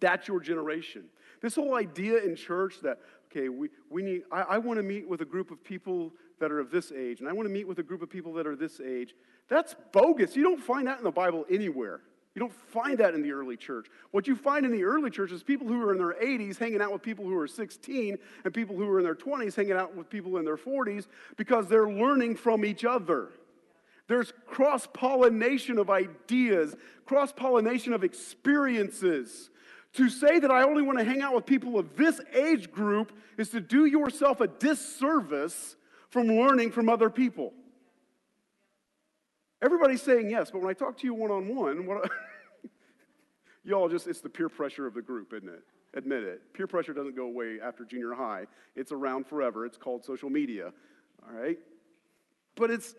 that's 0.00 0.28
your 0.28 0.40
generation. 0.40 1.04
This 1.40 1.54
whole 1.54 1.74
idea 1.74 2.18
in 2.18 2.36
church 2.36 2.80
that, 2.82 2.98
okay, 3.30 3.48
we, 3.48 3.68
we 3.90 4.02
need, 4.02 4.22
I, 4.30 4.42
I 4.42 4.58
want 4.58 4.78
to 4.78 4.82
meet 4.82 5.08
with 5.08 5.20
a 5.22 5.24
group 5.24 5.50
of 5.50 5.62
people 5.62 6.12
that 6.38 6.52
are 6.52 6.60
of 6.60 6.70
this 6.70 6.92
age, 6.92 7.20
and 7.20 7.28
I 7.28 7.32
want 7.32 7.48
to 7.48 7.52
meet 7.52 7.66
with 7.66 7.78
a 7.78 7.82
group 7.82 8.02
of 8.02 8.10
people 8.10 8.32
that 8.34 8.46
are 8.46 8.56
this 8.56 8.80
age. 8.80 9.14
That's 9.48 9.74
bogus. 9.92 10.36
You 10.36 10.42
don't 10.42 10.60
find 10.60 10.86
that 10.86 10.98
in 10.98 11.04
the 11.04 11.10
Bible 11.10 11.44
anywhere. 11.50 12.00
You 12.34 12.40
don't 12.40 12.52
find 12.52 12.98
that 12.98 13.14
in 13.14 13.22
the 13.22 13.32
early 13.32 13.56
church. 13.56 13.86
What 14.10 14.26
you 14.26 14.36
find 14.36 14.66
in 14.66 14.72
the 14.72 14.84
early 14.84 15.08
church 15.08 15.32
is 15.32 15.42
people 15.42 15.66
who 15.66 15.80
are 15.82 15.92
in 15.92 15.98
their 15.98 16.12
80s 16.12 16.58
hanging 16.58 16.82
out 16.82 16.92
with 16.92 17.00
people 17.00 17.24
who 17.24 17.34
are 17.38 17.48
16 17.48 18.18
and 18.44 18.54
people 18.54 18.76
who 18.76 18.86
are 18.90 18.98
in 18.98 19.04
their 19.04 19.14
20s 19.14 19.54
hanging 19.54 19.72
out 19.72 19.96
with 19.96 20.10
people 20.10 20.36
in 20.36 20.44
their 20.44 20.58
40s 20.58 21.06
because 21.38 21.66
they're 21.66 21.88
learning 21.88 22.36
from 22.36 22.66
each 22.66 22.84
other. 22.84 23.30
There's 24.06 24.34
cross 24.46 24.86
pollination 24.92 25.78
of 25.78 25.88
ideas, 25.88 26.76
cross 27.06 27.32
pollination 27.32 27.94
of 27.94 28.04
experiences. 28.04 29.48
To 29.94 30.10
say 30.10 30.38
that 30.38 30.50
I 30.50 30.62
only 30.62 30.82
want 30.82 30.98
to 30.98 31.04
hang 31.04 31.22
out 31.22 31.34
with 31.34 31.46
people 31.46 31.78
of 31.78 31.96
this 31.96 32.20
age 32.34 32.70
group 32.70 33.12
is 33.38 33.48
to 33.50 33.60
do 33.60 33.86
yourself 33.86 34.42
a 34.42 34.46
disservice 34.46 35.75
from 36.10 36.28
learning 36.28 36.72
from 36.72 36.88
other 36.88 37.10
people. 37.10 37.52
Everybody's 39.62 40.02
saying 40.02 40.30
yes, 40.30 40.50
but 40.50 40.60
when 40.60 40.70
I 40.70 40.74
talk 40.74 40.98
to 40.98 41.06
you 41.06 41.14
one 41.14 41.30
on 41.30 41.54
one, 41.54 41.88
y'all 43.64 43.88
just, 43.88 44.06
it's 44.06 44.20
the 44.20 44.28
peer 44.28 44.48
pressure 44.48 44.86
of 44.86 44.94
the 44.94 45.02
group, 45.02 45.32
isn't 45.32 45.48
it? 45.48 45.62
Admit 45.94 46.24
it. 46.24 46.52
Peer 46.52 46.66
pressure 46.66 46.92
doesn't 46.92 47.16
go 47.16 47.24
away 47.24 47.58
after 47.62 47.84
junior 47.84 48.12
high, 48.12 48.46
it's 48.74 48.92
around 48.92 49.26
forever. 49.26 49.64
It's 49.64 49.78
called 49.78 50.04
social 50.04 50.28
media, 50.28 50.72
all 51.26 51.38
right? 51.38 51.58
But 52.54 52.70
it's, 52.70 52.94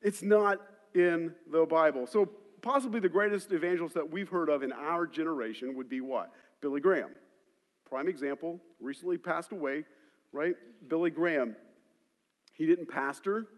it's 0.00 0.22
not 0.22 0.58
in 0.94 1.32
the 1.50 1.64
Bible. 1.64 2.06
So, 2.06 2.28
possibly 2.62 3.00
the 3.00 3.08
greatest 3.08 3.52
evangelist 3.52 3.94
that 3.94 4.08
we've 4.08 4.28
heard 4.28 4.48
of 4.48 4.62
in 4.62 4.72
our 4.72 5.06
generation 5.06 5.76
would 5.76 5.88
be 5.88 6.00
what? 6.00 6.30
Billy 6.60 6.80
Graham. 6.80 7.10
Prime 7.88 8.08
example, 8.08 8.60
recently 8.80 9.18
passed 9.18 9.52
away, 9.52 9.84
right? 10.32 10.54
Billy 10.88 11.10
Graham. 11.10 11.56
He 12.62 12.68
didn't 12.68 12.88
pastor, 12.88 13.48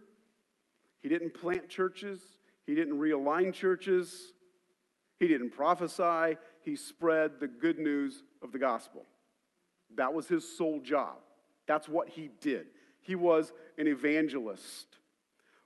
he 1.02 1.10
didn't 1.10 1.34
plant 1.34 1.68
churches, 1.68 2.22
he 2.66 2.74
didn't 2.74 2.98
realign 2.98 3.52
churches, 3.52 4.32
he 5.20 5.28
didn't 5.28 5.50
prophesy, 5.50 6.38
he 6.62 6.74
spread 6.74 7.32
the 7.38 7.46
good 7.46 7.78
news 7.78 8.22
of 8.40 8.50
the 8.50 8.58
gospel. 8.58 9.04
That 9.94 10.14
was 10.14 10.26
his 10.26 10.56
sole 10.56 10.80
job. 10.80 11.16
That's 11.66 11.86
what 11.86 12.08
he 12.08 12.30
did. 12.40 12.68
He 13.02 13.14
was 13.14 13.52
an 13.76 13.88
evangelist. 13.88 14.86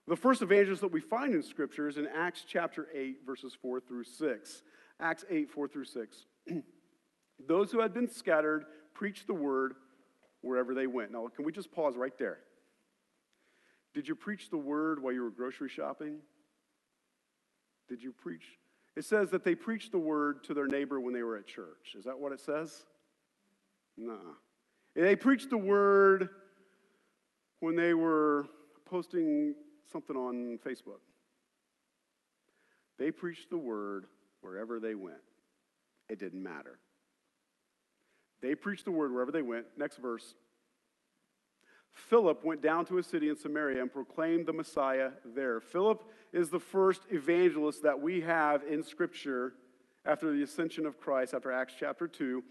The 0.09 0.17
first 0.17 0.43
evangelist 0.43 0.81
that 0.81 0.91
we 0.91 1.01
find 1.01 1.33
in 1.33 1.45
Scripture 1.45 1.87
is 1.87 1.97
in 1.97 2.09
Acts 2.09 2.45
chapter 2.45 2.89
8, 2.93 3.19
verses 3.25 3.57
4 3.63 3.79
through 3.79 4.03
6. 4.03 4.63
Acts 4.99 5.25
8, 5.31 5.49
4 5.49 5.69
through 5.69 5.85
6. 5.85 6.17
Those 7.47 7.71
who 7.71 7.79
had 7.79 7.95
been 7.95 8.11
scattered 8.11 8.65
preached 8.95 9.29
the 9.29 9.35
word 9.35 9.75
wherever 10.41 10.75
they 10.75 10.89
went. 10.89 11.13
Now, 11.13 11.29
can 11.29 11.45
we 11.45 11.53
just 11.53 11.71
pause 11.71 11.97
right 11.97 12.19
there? 12.19 12.39
Did 13.95 14.07
you 14.07 14.15
preach 14.15 14.51
the 14.51 14.59
word 14.59 15.03
while 15.03 15.13
you 15.13 15.23
were 15.23 15.31
grocery 15.31 15.69
shopping? 15.69 16.19
Did 17.89 18.03
you 18.03 18.13
preach? 18.13 18.45
It 18.97 19.05
says 19.05 19.31
that 19.31 19.45
they 19.45 19.55
preached 19.55 19.93
the 19.93 19.99
word 19.99 20.45
to 20.45 20.55
their 20.55 20.67
neighbor 20.67 21.01
when 21.01 21.15
they 21.15 21.23
were 21.23 21.37
at 21.37 21.47
church. 21.47 21.95
Is 21.97 22.05
that 22.05 22.19
what 22.19 22.33
it 22.33 22.41
says? 22.41 22.85
No. 23.97 24.15
Nah. 24.15 24.33
They 24.95 25.17
preached 25.17 25.51
the 25.51 25.59
word 25.59 26.29
when 27.61 27.77
they 27.77 27.95
were 27.95 28.49
posting 28.85 29.55
something 29.91 30.17
on 30.17 30.59
Facebook. 30.67 31.01
They 32.99 33.11
preached 33.11 33.51
the 33.51 33.59
word 33.59 34.07
wherever 34.41 34.81
they 34.81 34.95
went. 34.95 35.23
It 36.09 36.19
didn't 36.19 36.43
matter. 36.43 36.79
They 38.41 38.55
preached 38.55 38.85
the 38.85 38.91
word 38.91 39.13
wherever 39.13 39.31
they 39.31 39.43
went. 39.43 39.67
Next 39.77 39.99
verse. 39.99 40.35
Philip 41.93 42.45
went 42.45 42.63
down 42.63 42.87
to 42.87 42.99
a 42.99 43.03
city 43.03 43.29
in 43.29 43.37
Samaria 43.37 43.83
and 43.83 43.93
proclaimed 43.93 44.47
the 44.47 44.53
Messiah 44.53 45.11
there. 45.25 45.61
Philip 45.61 46.05
is 46.33 46.49
the 46.49 46.61
first 46.61 47.03
evangelist 47.11 47.83
that 47.83 48.01
we 48.01 48.21
have 48.21 48.63
in 48.65 48.83
Scripture 48.83 49.55
after 50.05 50.33
the 50.33 50.43
ascension 50.43 50.87
of 50.87 50.99
Christ, 50.99 51.35
after 51.35 51.53
Acts 51.53 51.75
chapter 51.79 52.07
2. 52.07 52.43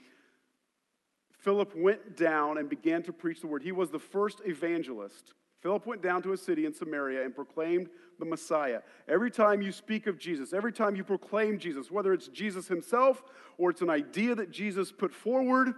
Philip 1.40 1.74
went 1.76 2.18
down 2.18 2.58
and 2.58 2.70
began 2.70 3.04
to 3.04 3.14
preach 3.14 3.42
the 3.42 3.48
word. 3.48 3.64
He 3.64 3.72
was 3.72 3.90
the 3.90 4.00
first 4.00 4.42
evangelist. 4.46 5.34
Philip 5.62 5.86
went 5.86 6.02
down 6.02 6.22
to 6.24 6.34
a 6.34 6.38
city 6.38 6.66
in 6.66 6.74
Samaria 6.74 7.24
and 7.24 7.36
proclaimed 7.36 7.90
the 8.20 8.26
Messiah. 8.26 8.82
Every 9.08 9.32
time 9.32 9.62
you 9.62 9.72
speak 9.72 10.08
of 10.08 10.20
Jesus, 10.20 10.54
every 10.54 10.72
time 10.72 10.96
you 10.96 11.04
proclaim 11.04 11.58
Jesus, 11.58 11.90
whether 11.90 12.14
it's 12.14 12.28
Jesus 12.28 12.68
himself 12.68 13.24
or 13.58 13.72
it's 13.72 13.82
an 13.82 13.90
idea 13.90 14.36
that 14.36 14.52
Jesus 14.52 14.92
put 14.92 15.14
forward, 15.14 15.74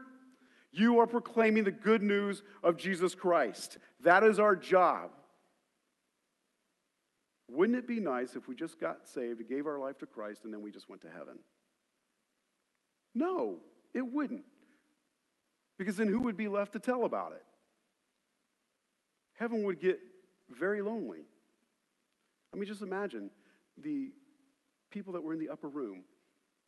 you 0.72 1.00
are 1.00 1.08
proclaiming 1.08 1.64
the 1.64 1.72
good 1.72 2.02
news 2.02 2.44
of 2.64 2.78
Jesus 2.78 3.16
Christ. 3.16 3.78
That 4.04 4.24
is 4.24 4.40
our 4.40 4.56
job. 4.56 5.12
Wouldn't 7.50 7.78
it 7.78 7.88
be 7.88 8.00
nice 8.00 8.36
if 8.36 8.48
we 8.48 8.56
just 8.56 8.80
got 8.80 9.08
saved, 9.08 9.48
gave 9.50 9.66
our 9.66 9.80
life 9.80 9.98
to 10.00 10.06
Christ, 10.06 10.42
and 10.44 10.54
then 10.54 10.62
we 10.62 10.72
just 10.72 10.88
went 10.88 11.02
to 11.02 11.10
heaven? 11.10 11.40
No, 13.16 13.58
it 13.94 14.06
wouldn't. 14.06 14.44
Because 15.78 15.98
then 15.98 16.08
who 16.08 16.20
would 16.20 16.38
be 16.38 16.48
left 16.48 16.74
to 16.74 16.80
tell 16.80 17.06
about 17.06 17.32
it? 17.32 17.44
Heaven 19.34 19.64
would 19.64 19.80
get 19.80 20.00
very 20.50 20.82
lonely. 20.82 21.22
I 22.54 22.58
mean, 22.58 22.66
just 22.66 22.82
imagine 22.82 23.32
the 23.78 24.12
people 24.92 25.14
that 25.14 25.24
were 25.24 25.34
in 25.34 25.40
the 25.40 25.50
upper 25.50 25.70
room, 25.70 26.04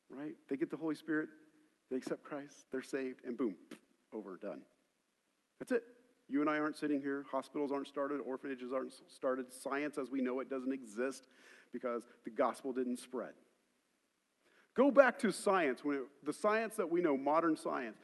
right? 0.10 0.34
They 0.50 0.56
get 0.56 0.72
the 0.72 0.78
Holy 0.78 0.96
Spirit, 0.96 1.30
they 1.90 1.98
accept 1.98 2.24
Christ, 2.24 2.66
they're 2.72 2.82
saved, 2.82 3.20
and 3.26 3.38
boom, 3.38 3.56
over, 4.14 4.38
done. 4.38 4.62
That's 5.60 5.72
it. 5.72 5.84
You 6.28 6.42
and 6.42 6.50
I 6.50 6.60
aren't 6.60 6.78
sitting 6.78 7.02
here. 7.02 7.26
Hospitals 7.32 7.72
aren't 7.72 7.88
started. 7.88 8.20
Orphanages 8.26 8.72
aren't 8.74 8.94
started. 9.14 9.52
Science 9.52 9.98
as 9.98 10.10
we 10.10 10.22
know 10.22 10.40
it 10.40 10.50
doesn't 10.50 10.72
exist 10.72 11.24
because 11.74 12.04
the 12.24 12.32
gospel 12.32 12.72
didn't 12.72 13.00
spread. 13.00 13.34
Go 14.76 14.90
back 14.90 15.20
to 15.20 15.32
science, 15.32 15.84
when 15.84 15.98
it, 15.98 16.04
the 16.24 16.34
science 16.34 16.76
that 16.76 16.90
we 16.90 17.02
know, 17.02 17.18
modern 17.18 17.58
science. 17.58 17.98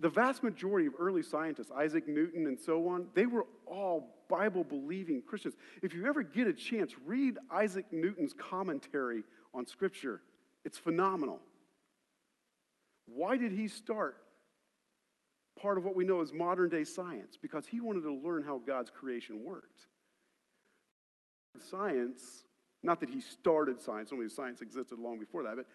The 0.00 0.08
vast 0.08 0.42
majority 0.42 0.86
of 0.86 0.94
early 0.98 1.22
scientists, 1.22 1.70
Isaac 1.70 2.06
Newton 2.06 2.46
and 2.46 2.58
so 2.58 2.88
on, 2.88 3.06
they 3.14 3.26
were 3.26 3.46
all 3.66 4.24
Bible 4.28 4.64
believing 4.64 5.22
Christians. 5.26 5.54
If 5.82 5.94
you 5.94 6.06
ever 6.06 6.22
get 6.22 6.46
a 6.46 6.52
chance, 6.52 6.92
read 7.06 7.38
Isaac 7.50 7.86
Newton's 7.92 8.34
commentary 8.34 9.22
on 9.54 9.66
Scripture. 9.66 10.20
It's 10.64 10.78
phenomenal. 10.78 11.40
Why 13.06 13.36
did 13.36 13.52
he 13.52 13.68
start 13.68 14.16
part 15.60 15.78
of 15.78 15.84
what 15.84 15.96
we 15.96 16.04
know 16.04 16.20
as 16.20 16.32
modern 16.32 16.68
day 16.68 16.84
science? 16.84 17.38
Because 17.40 17.66
he 17.66 17.80
wanted 17.80 18.02
to 18.02 18.14
learn 18.14 18.42
how 18.42 18.60
God's 18.66 18.90
creation 18.90 19.44
worked. 19.44 19.86
Science, 21.70 22.44
not 22.82 23.00
that 23.00 23.08
he 23.08 23.20
started 23.20 23.80
science, 23.80 24.10
only 24.12 24.28
science 24.28 24.60
existed 24.60 24.98
long 24.98 25.18
before 25.18 25.42
that, 25.44 25.56
but 25.56 25.66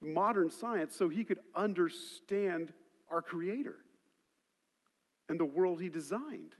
modern 0.00 0.50
science 0.50 0.94
so 0.96 1.08
he 1.08 1.24
could 1.24 1.40
understand 1.54 2.72
our 3.10 3.22
Creator 3.22 3.76
and 5.28 5.38
the 5.38 5.44
world 5.44 5.80
he 5.80 5.88
designed. 5.88 6.54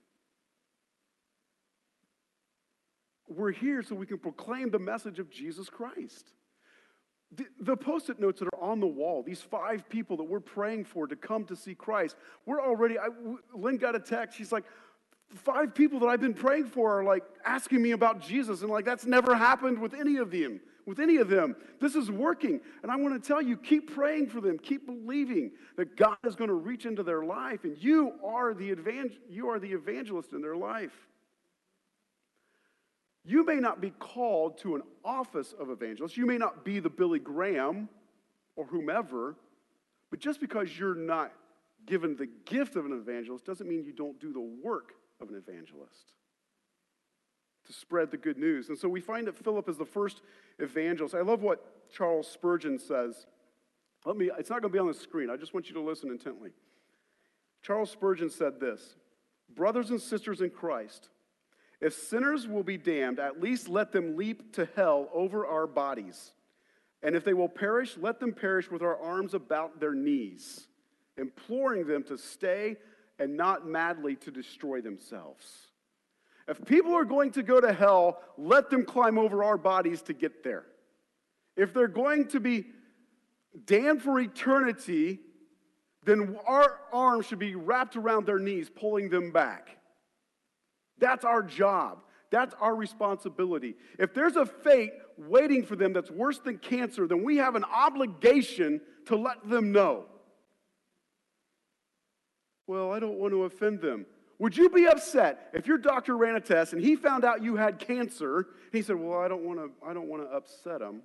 We're 3.28 3.52
here 3.52 3.82
so 3.82 3.94
we 3.94 4.06
can 4.06 4.18
proclaim 4.18 4.70
the 4.70 4.78
message 4.78 5.18
of 5.18 5.30
Jesus 5.30 5.68
Christ. 5.68 6.32
The, 7.36 7.46
the 7.60 7.76
post 7.76 8.10
it 8.10 8.20
notes 8.20 8.40
that 8.40 8.48
are 8.54 8.62
on 8.62 8.80
the 8.80 8.86
wall, 8.86 9.22
these 9.22 9.40
five 9.40 9.88
people 9.88 10.16
that 10.18 10.24
we're 10.24 10.40
praying 10.40 10.84
for 10.84 11.06
to 11.06 11.16
come 11.16 11.44
to 11.46 11.56
see 11.56 11.74
Christ, 11.74 12.16
we're 12.46 12.60
already, 12.60 12.98
I, 12.98 13.08
Lynn 13.54 13.76
got 13.76 13.94
a 13.94 14.00
text. 14.00 14.36
She's 14.38 14.52
like, 14.52 14.64
five 15.34 15.74
people 15.74 15.98
that 16.00 16.06
I've 16.06 16.20
been 16.20 16.34
praying 16.34 16.66
for 16.66 17.00
are 17.00 17.04
like 17.04 17.24
asking 17.44 17.82
me 17.82 17.92
about 17.92 18.20
Jesus. 18.20 18.62
And 18.62 18.70
like, 18.70 18.84
that's 18.84 19.06
never 19.06 19.34
happened 19.34 19.78
with 19.78 19.94
any 19.94 20.16
of 20.16 20.30
them. 20.30 20.60
With 20.86 21.00
any 21.00 21.16
of 21.16 21.28
them. 21.28 21.56
This 21.80 21.94
is 21.94 22.10
working. 22.10 22.60
And 22.82 22.92
I 22.92 22.96
want 22.96 23.20
to 23.20 23.26
tell 23.26 23.40
you, 23.40 23.56
keep 23.56 23.94
praying 23.94 24.28
for 24.28 24.40
them. 24.40 24.58
Keep 24.58 24.86
believing 24.86 25.52
that 25.76 25.96
God 25.96 26.18
is 26.24 26.36
going 26.36 26.48
to 26.48 26.54
reach 26.54 26.84
into 26.84 27.02
their 27.02 27.24
life. 27.24 27.64
And 27.64 27.76
you 27.82 28.12
are 28.22 28.52
the, 28.52 28.76
you 29.28 29.48
are 29.48 29.58
the 29.58 29.72
evangelist 29.72 30.32
in 30.34 30.42
their 30.42 30.56
life. 30.56 30.92
You 33.24 33.44
may 33.44 33.56
not 33.56 33.80
be 33.80 33.90
called 33.90 34.58
to 34.58 34.74
an 34.74 34.82
office 35.04 35.54
of 35.58 35.70
evangelist. 35.70 36.16
You 36.16 36.26
may 36.26 36.36
not 36.36 36.64
be 36.64 36.78
the 36.78 36.90
Billy 36.90 37.18
Graham 37.18 37.88
or 38.54 38.66
whomever, 38.66 39.36
but 40.10 40.20
just 40.20 40.40
because 40.40 40.78
you're 40.78 40.94
not 40.94 41.32
given 41.86 42.16
the 42.16 42.28
gift 42.44 42.76
of 42.76 42.84
an 42.84 42.92
evangelist 42.92 43.44
doesn't 43.44 43.68
mean 43.68 43.84
you 43.84 43.92
don't 43.92 44.20
do 44.20 44.32
the 44.32 44.40
work 44.62 44.92
of 45.20 45.28
an 45.28 45.36
evangelist 45.36 46.12
to 47.66 47.72
spread 47.72 48.10
the 48.10 48.16
good 48.16 48.38
news. 48.38 48.68
And 48.68 48.78
so 48.78 48.88
we 48.88 49.00
find 49.00 49.26
that 49.26 49.36
Philip 49.42 49.68
is 49.68 49.78
the 49.78 49.86
first 49.86 50.20
evangelist. 50.58 51.14
I 51.14 51.22
love 51.22 51.42
what 51.42 51.90
Charles 51.90 52.30
Spurgeon 52.30 52.78
says. 52.78 53.26
Let 54.04 54.16
me, 54.16 54.30
it's 54.38 54.50
not 54.50 54.60
going 54.60 54.70
to 54.70 54.76
be 54.76 54.78
on 54.78 54.86
the 54.86 54.94
screen. 54.94 55.30
I 55.30 55.36
just 55.36 55.54
want 55.54 55.68
you 55.68 55.74
to 55.74 55.80
listen 55.80 56.10
intently. 56.10 56.50
Charles 57.62 57.90
Spurgeon 57.90 58.28
said 58.28 58.60
this 58.60 58.96
Brothers 59.54 59.90
and 59.90 60.00
sisters 60.00 60.40
in 60.40 60.50
Christ, 60.50 61.08
if 61.80 61.94
sinners 61.94 62.46
will 62.46 62.62
be 62.62 62.76
damned, 62.76 63.18
at 63.18 63.40
least 63.40 63.68
let 63.68 63.92
them 63.92 64.16
leap 64.16 64.54
to 64.54 64.68
hell 64.76 65.08
over 65.12 65.46
our 65.46 65.66
bodies. 65.66 66.32
And 67.02 67.14
if 67.14 67.24
they 67.24 67.34
will 67.34 67.48
perish, 67.48 67.96
let 67.98 68.20
them 68.20 68.32
perish 68.32 68.70
with 68.70 68.82
our 68.82 68.98
arms 68.98 69.34
about 69.34 69.80
their 69.80 69.94
knees, 69.94 70.66
imploring 71.18 71.86
them 71.86 72.02
to 72.04 72.16
stay 72.16 72.76
and 73.18 73.36
not 73.36 73.66
madly 73.66 74.16
to 74.16 74.30
destroy 74.30 74.80
themselves. 74.80 75.68
If 76.48 76.64
people 76.64 76.94
are 76.94 77.04
going 77.04 77.32
to 77.32 77.42
go 77.42 77.60
to 77.60 77.72
hell, 77.72 78.20
let 78.36 78.70
them 78.70 78.84
climb 78.84 79.18
over 79.18 79.44
our 79.44 79.56
bodies 79.56 80.02
to 80.02 80.12
get 80.12 80.42
there. 80.42 80.64
If 81.56 81.72
they're 81.72 81.88
going 81.88 82.28
to 82.28 82.40
be 82.40 82.66
damned 83.66 84.02
for 84.02 84.18
eternity, 84.18 85.20
then 86.04 86.36
our 86.46 86.80
arms 86.92 87.26
should 87.26 87.38
be 87.38 87.54
wrapped 87.54 87.96
around 87.96 88.26
their 88.26 88.38
knees, 88.38 88.68
pulling 88.68 89.08
them 89.08 89.30
back. 89.30 89.78
That's 90.98 91.24
our 91.24 91.42
job. 91.42 91.98
That's 92.30 92.54
our 92.60 92.74
responsibility. 92.74 93.76
If 93.98 94.12
there's 94.12 94.36
a 94.36 94.46
fate 94.46 94.92
waiting 95.16 95.64
for 95.64 95.76
them 95.76 95.92
that's 95.92 96.10
worse 96.10 96.38
than 96.38 96.58
cancer, 96.58 97.06
then 97.06 97.22
we 97.22 97.36
have 97.36 97.54
an 97.54 97.64
obligation 97.64 98.80
to 99.06 99.16
let 99.16 99.48
them 99.48 99.72
know. 99.72 100.06
Well, 102.66 102.92
I 102.92 102.98
don't 102.98 103.18
want 103.18 103.32
to 103.32 103.44
offend 103.44 103.80
them. 103.80 104.06
Would 104.38 104.56
you 104.56 104.68
be 104.68 104.86
upset 104.86 105.50
if 105.52 105.66
your 105.66 105.78
doctor 105.78 106.16
ran 106.16 106.34
a 106.34 106.40
test 106.40 106.72
and 106.72 106.82
he 106.82 106.96
found 106.96 107.24
out 107.24 107.42
you 107.42 107.56
had 107.56 107.78
cancer? 107.78 108.48
He 108.72 108.82
said, 108.82 108.96
"Well, 108.96 109.20
I 109.20 109.28
don't 109.28 109.44
want 109.44 109.60
to 109.60 109.70
I 109.86 109.94
don't 109.94 110.08
want 110.08 110.22
to 110.22 110.28
upset 110.28 110.80
him." 110.80 111.02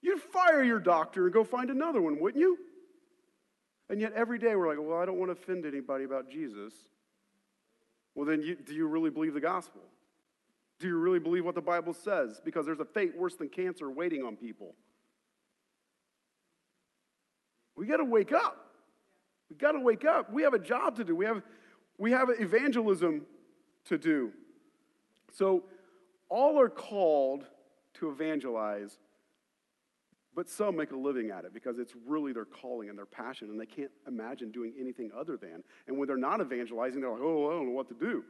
You'd 0.00 0.20
fire 0.20 0.62
your 0.62 0.78
doctor 0.78 1.24
and 1.24 1.34
go 1.34 1.44
find 1.44 1.70
another 1.70 2.00
one, 2.00 2.18
wouldn't 2.18 2.40
you? 2.40 2.58
And 3.90 4.00
yet 4.00 4.12
every 4.14 4.38
day 4.38 4.56
we're 4.56 4.68
like, 4.68 4.78
"Well, 4.78 4.98
I 4.98 5.04
don't 5.04 5.18
want 5.18 5.28
to 5.28 5.40
offend 5.40 5.66
anybody 5.66 6.04
about 6.04 6.30
Jesus." 6.30 6.72
Well, 8.16 8.24
then, 8.24 8.42
you, 8.42 8.56
do 8.56 8.74
you 8.74 8.88
really 8.88 9.10
believe 9.10 9.34
the 9.34 9.40
gospel? 9.40 9.82
Do 10.80 10.88
you 10.88 10.96
really 10.96 11.18
believe 11.18 11.44
what 11.44 11.54
the 11.54 11.60
Bible 11.60 11.92
says? 11.92 12.40
Because 12.42 12.64
there's 12.64 12.80
a 12.80 12.84
fate 12.84 13.16
worse 13.16 13.36
than 13.36 13.50
cancer 13.50 13.90
waiting 13.90 14.24
on 14.24 14.36
people. 14.36 14.74
We 17.76 17.86
got 17.86 17.98
to 17.98 18.04
wake 18.04 18.32
up. 18.32 18.72
We 19.50 19.56
got 19.56 19.72
to 19.72 19.80
wake 19.80 20.06
up. 20.06 20.32
We 20.32 20.42
have 20.42 20.54
a 20.54 20.58
job 20.58 20.96
to 20.96 21.04
do. 21.04 21.14
We 21.14 21.26
have, 21.26 21.42
we 21.98 22.10
have 22.10 22.30
evangelism 22.40 23.26
to 23.84 23.98
do. 23.98 24.32
So, 25.32 25.64
all 26.30 26.58
are 26.58 26.70
called 26.70 27.44
to 27.94 28.08
evangelize, 28.08 28.98
but 30.36 30.50
some 30.50 30.76
make 30.76 30.92
a 30.92 30.96
living 30.96 31.30
at 31.30 31.46
it 31.46 31.54
because 31.54 31.78
it's 31.78 31.94
really 32.06 32.34
their 32.34 32.44
calling 32.44 32.90
and 32.90 32.98
their 32.98 33.06
passion, 33.06 33.48
and 33.48 33.58
they 33.58 33.66
can't 33.66 33.90
imagine 34.06 34.50
doing 34.50 34.74
anything 34.78 35.10
other 35.18 35.38
than. 35.38 35.64
And 35.88 35.96
when 35.96 36.06
they're 36.06 36.18
not 36.18 36.42
evangelizing, 36.42 37.00
they're 37.00 37.10
like, 37.10 37.22
oh, 37.22 37.48
I 37.48 37.54
don't 37.54 37.66
know 37.66 37.72
what 37.72 37.88
to 37.88 37.94
do 37.94 38.22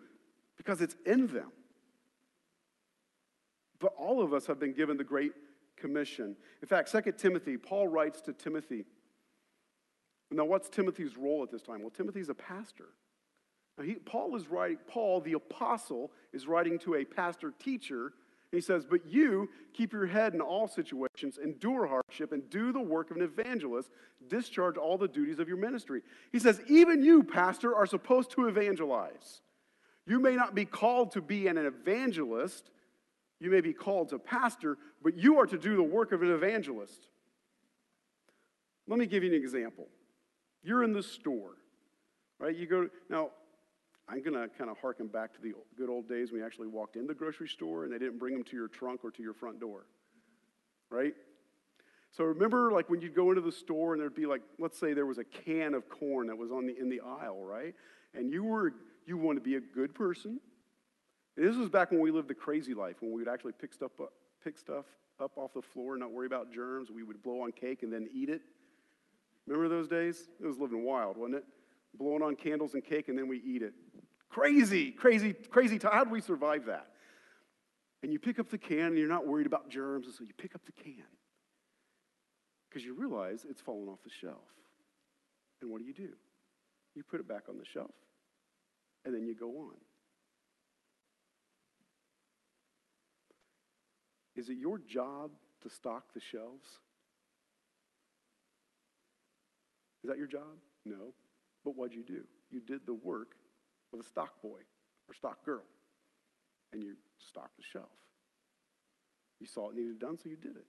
because 0.56 0.80
it's 0.80 0.94
in 1.04 1.26
them. 1.26 1.50
But 3.80 3.92
all 3.98 4.22
of 4.22 4.32
us 4.32 4.46
have 4.46 4.60
been 4.60 4.72
given 4.72 4.96
the 4.96 5.04
Great 5.04 5.32
Commission. 5.76 6.36
In 6.62 6.68
fact, 6.68 6.90
2 6.92 7.12
Timothy, 7.12 7.58
Paul 7.58 7.88
writes 7.88 8.22
to 8.22 8.32
Timothy. 8.32 8.84
Now, 10.30 10.44
what's 10.44 10.68
Timothy's 10.68 11.16
role 11.16 11.42
at 11.42 11.50
this 11.50 11.62
time? 11.62 11.80
Well, 11.80 11.90
Timothy's 11.90 12.28
a 12.28 12.34
pastor. 12.34 12.88
Now, 13.76 13.84
he, 13.84 13.94
Paul 13.94 14.34
is 14.36 14.48
writing, 14.48 14.78
Paul, 14.88 15.20
the 15.20 15.34
apostle, 15.34 16.12
is 16.32 16.46
writing 16.46 16.78
to 16.80 16.94
a 16.94 17.04
pastor 17.04 17.52
teacher 17.62 18.12
he 18.52 18.60
says, 18.60 18.86
But 18.88 19.06
you 19.06 19.48
keep 19.74 19.92
your 19.92 20.06
head 20.06 20.34
in 20.34 20.40
all 20.40 20.68
situations, 20.68 21.38
endure 21.42 21.86
hardship, 21.86 22.32
and 22.32 22.48
do 22.48 22.72
the 22.72 22.80
work 22.80 23.10
of 23.10 23.16
an 23.16 23.22
evangelist, 23.22 23.90
discharge 24.28 24.76
all 24.76 24.98
the 24.98 25.08
duties 25.08 25.38
of 25.38 25.48
your 25.48 25.56
ministry. 25.56 26.02
He 26.32 26.38
says, 26.38 26.60
Even 26.68 27.02
you, 27.02 27.22
pastor, 27.22 27.74
are 27.74 27.86
supposed 27.86 28.30
to 28.32 28.46
evangelize. 28.46 29.40
You 30.06 30.20
may 30.20 30.36
not 30.36 30.54
be 30.54 30.64
called 30.64 31.12
to 31.12 31.20
be 31.20 31.48
an 31.48 31.58
evangelist, 31.58 32.70
you 33.40 33.50
may 33.50 33.60
be 33.60 33.72
called 33.72 34.10
to 34.10 34.18
pastor, 34.18 34.78
but 35.02 35.16
you 35.16 35.38
are 35.38 35.46
to 35.46 35.58
do 35.58 35.76
the 35.76 35.82
work 35.82 36.12
of 36.12 36.22
an 36.22 36.30
evangelist. 36.30 37.08
Let 38.88 38.98
me 38.98 39.06
give 39.06 39.24
you 39.24 39.30
an 39.30 39.36
example. 39.36 39.88
You're 40.62 40.84
in 40.84 40.92
the 40.92 41.02
store, 41.02 41.56
right? 42.38 42.54
You 42.54 42.66
go, 42.66 42.88
now, 43.10 43.30
I'm 44.08 44.22
going 44.22 44.34
to 44.34 44.48
kind 44.56 44.70
of 44.70 44.78
harken 44.78 45.08
back 45.08 45.34
to 45.34 45.42
the 45.42 45.54
good 45.76 45.90
old 45.90 46.08
days 46.08 46.30
when 46.30 46.40
you 46.40 46.46
actually 46.46 46.68
walked 46.68 46.96
in 46.96 47.06
the 47.06 47.14
grocery 47.14 47.48
store 47.48 47.84
and 47.84 47.92
they 47.92 47.98
didn't 47.98 48.18
bring 48.18 48.34
them 48.34 48.44
to 48.44 48.56
your 48.56 48.68
trunk 48.68 49.00
or 49.04 49.10
to 49.10 49.22
your 49.22 49.34
front 49.34 49.58
door, 49.58 49.86
right? 50.90 51.14
So 52.16 52.24
remember, 52.24 52.72
like 52.72 52.88
when 52.88 53.00
you'd 53.00 53.14
go 53.14 53.30
into 53.30 53.42
the 53.42 53.52
store 53.52 53.92
and 53.92 54.00
there'd 54.00 54.14
be 54.14 54.26
like, 54.26 54.42
let's 54.58 54.78
say 54.78 54.94
there 54.94 55.06
was 55.06 55.18
a 55.18 55.24
can 55.24 55.74
of 55.74 55.88
corn 55.88 56.28
that 56.28 56.36
was 56.36 56.50
on 56.50 56.66
the 56.66 56.78
in 56.78 56.88
the 56.88 57.00
aisle, 57.00 57.42
right? 57.44 57.74
And 58.14 58.32
you 58.32 58.44
were 58.44 58.72
you 59.06 59.18
want 59.18 59.36
to 59.36 59.42
be 59.42 59.56
a 59.56 59.60
good 59.60 59.94
person. 59.94 60.40
And 61.36 61.46
this 61.46 61.56
was 61.56 61.68
back 61.68 61.90
when 61.90 62.00
we 62.00 62.10
lived 62.10 62.28
the 62.28 62.34
crazy 62.34 62.72
life, 62.72 62.96
when 63.00 63.12
we 63.12 63.22
would 63.22 63.28
actually 63.30 63.52
pick 63.52 63.74
stuff 63.74 63.92
up, 64.00 64.12
pick 64.42 64.56
stuff 64.56 64.86
up 65.20 65.32
off 65.36 65.52
the 65.52 65.60
floor, 65.60 65.92
and 65.92 66.00
not 66.00 66.10
worry 66.10 66.26
about 66.26 66.52
germs. 66.52 66.90
We 66.90 67.02
would 67.02 67.22
blow 67.22 67.42
on 67.42 67.52
cake 67.52 67.82
and 67.82 67.92
then 67.92 68.08
eat 68.14 68.30
it. 68.30 68.40
Remember 69.46 69.68
those 69.68 69.86
days? 69.86 70.28
It 70.40 70.46
was 70.46 70.58
living 70.58 70.84
wild, 70.84 71.16
wasn't 71.18 71.36
it? 71.36 71.44
Blowing 71.98 72.22
on 72.22 72.34
candles 72.34 72.74
and 72.74 72.84
cake 72.84 73.08
and 73.08 73.18
then 73.18 73.28
we 73.28 73.42
eat 73.44 73.62
it. 73.62 73.74
Crazy, 74.28 74.90
crazy, 74.90 75.32
crazy 75.32 75.78
time. 75.78 75.92
How 75.92 76.04
do 76.04 76.10
we 76.10 76.20
survive 76.20 76.66
that? 76.66 76.88
And 78.02 78.12
you 78.12 78.18
pick 78.18 78.38
up 78.38 78.50
the 78.50 78.58
can 78.58 78.86
and 78.86 78.98
you're 78.98 79.08
not 79.08 79.26
worried 79.26 79.46
about 79.46 79.70
germs, 79.70 80.06
and 80.06 80.14
so 80.14 80.24
you 80.24 80.34
pick 80.36 80.54
up 80.54 80.60
the 80.66 80.72
can 80.72 81.04
because 82.68 82.84
you 82.84 82.94
realize 82.94 83.46
it's 83.48 83.60
fallen 83.60 83.88
off 83.88 84.02
the 84.04 84.10
shelf. 84.10 84.44
And 85.62 85.70
what 85.70 85.80
do 85.80 85.86
you 85.86 85.94
do? 85.94 86.10
You 86.94 87.02
put 87.02 87.20
it 87.20 87.28
back 87.28 87.44
on 87.48 87.56
the 87.56 87.64
shelf, 87.64 87.94
and 89.04 89.14
then 89.14 89.26
you 89.26 89.34
go 89.34 89.48
on. 89.48 89.74
Is 94.36 94.50
it 94.50 94.58
your 94.58 94.78
job 94.78 95.30
to 95.62 95.70
stock 95.70 96.12
the 96.14 96.20
shelves? 96.20 96.66
Is 100.04 100.10
that 100.10 100.18
your 100.18 100.26
job? 100.26 100.58
No. 100.84 101.14
But 101.64 101.76
what'd 101.76 101.96
you 101.96 102.04
do? 102.04 102.24
You 102.50 102.60
did 102.60 102.86
the 102.86 102.94
work 102.94 103.34
of 103.92 104.00
a 104.00 104.04
stock 104.04 104.40
boy 104.42 104.60
or 105.08 105.14
stock 105.14 105.44
girl, 105.44 105.64
and 106.72 106.82
you 106.82 106.94
stocked 107.18 107.56
the 107.56 107.62
shelf. 107.62 107.88
You 109.40 109.46
saw 109.46 109.70
it 109.70 109.76
needed 109.76 109.98
done, 109.98 110.18
so 110.18 110.28
you 110.28 110.36
did 110.36 110.56
it. 110.56 110.66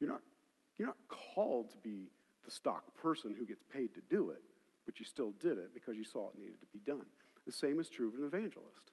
You're 0.00 0.10
not, 0.10 0.22
you're 0.78 0.88
not 0.88 0.96
called 1.08 1.70
to 1.70 1.78
be 1.78 2.10
the 2.44 2.50
stock 2.50 2.82
person 3.00 3.34
who 3.38 3.46
gets 3.46 3.62
paid 3.72 3.94
to 3.94 4.00
do 4.10 4.30
it, 4.30 4.42
but 4.86 4.98
you 4.98 5.04
still 5.04 5.32
did 5.40 5.58
it 5.58 5.72
because 5.74 5.96
you 5.96 6.04
saw 6.04 6.28
it 6.30 6.38
needed 6.38 6.60
to 6.60 6.66
be 6.72 6.80
done. 6.84 7.06
The 7.46 7.52
same 7.52 7.78
is 7.78 7.88
true 7.88 8.08
of 8.08 8.14
an 8.14 8.24
evangelist. 8.24 8.90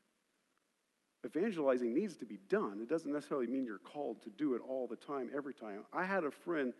Evangelizing 1.26 1.94
needs 1.94 2.18
to 2.18 2.26
be 2.26 2.40
done. 2.50 2.80
It 2.82 2.90
doesn't 2.90 3.12
necessarily 3.12 3.48
mean 3.48 3.64
you're 3.64 3.78
called 3.78 4.24
to 4.24 4.30
do 4.32 4.56
it 4.56 4.62
all 4.68 4.88
the 4.88 4.96
time, 4.96 5.30
every 5.36 5.54
time. 5.54 5.84
I 5.94 6.04
had 6.04 6.24
a 6.24 6.32
friend 6.32 6.74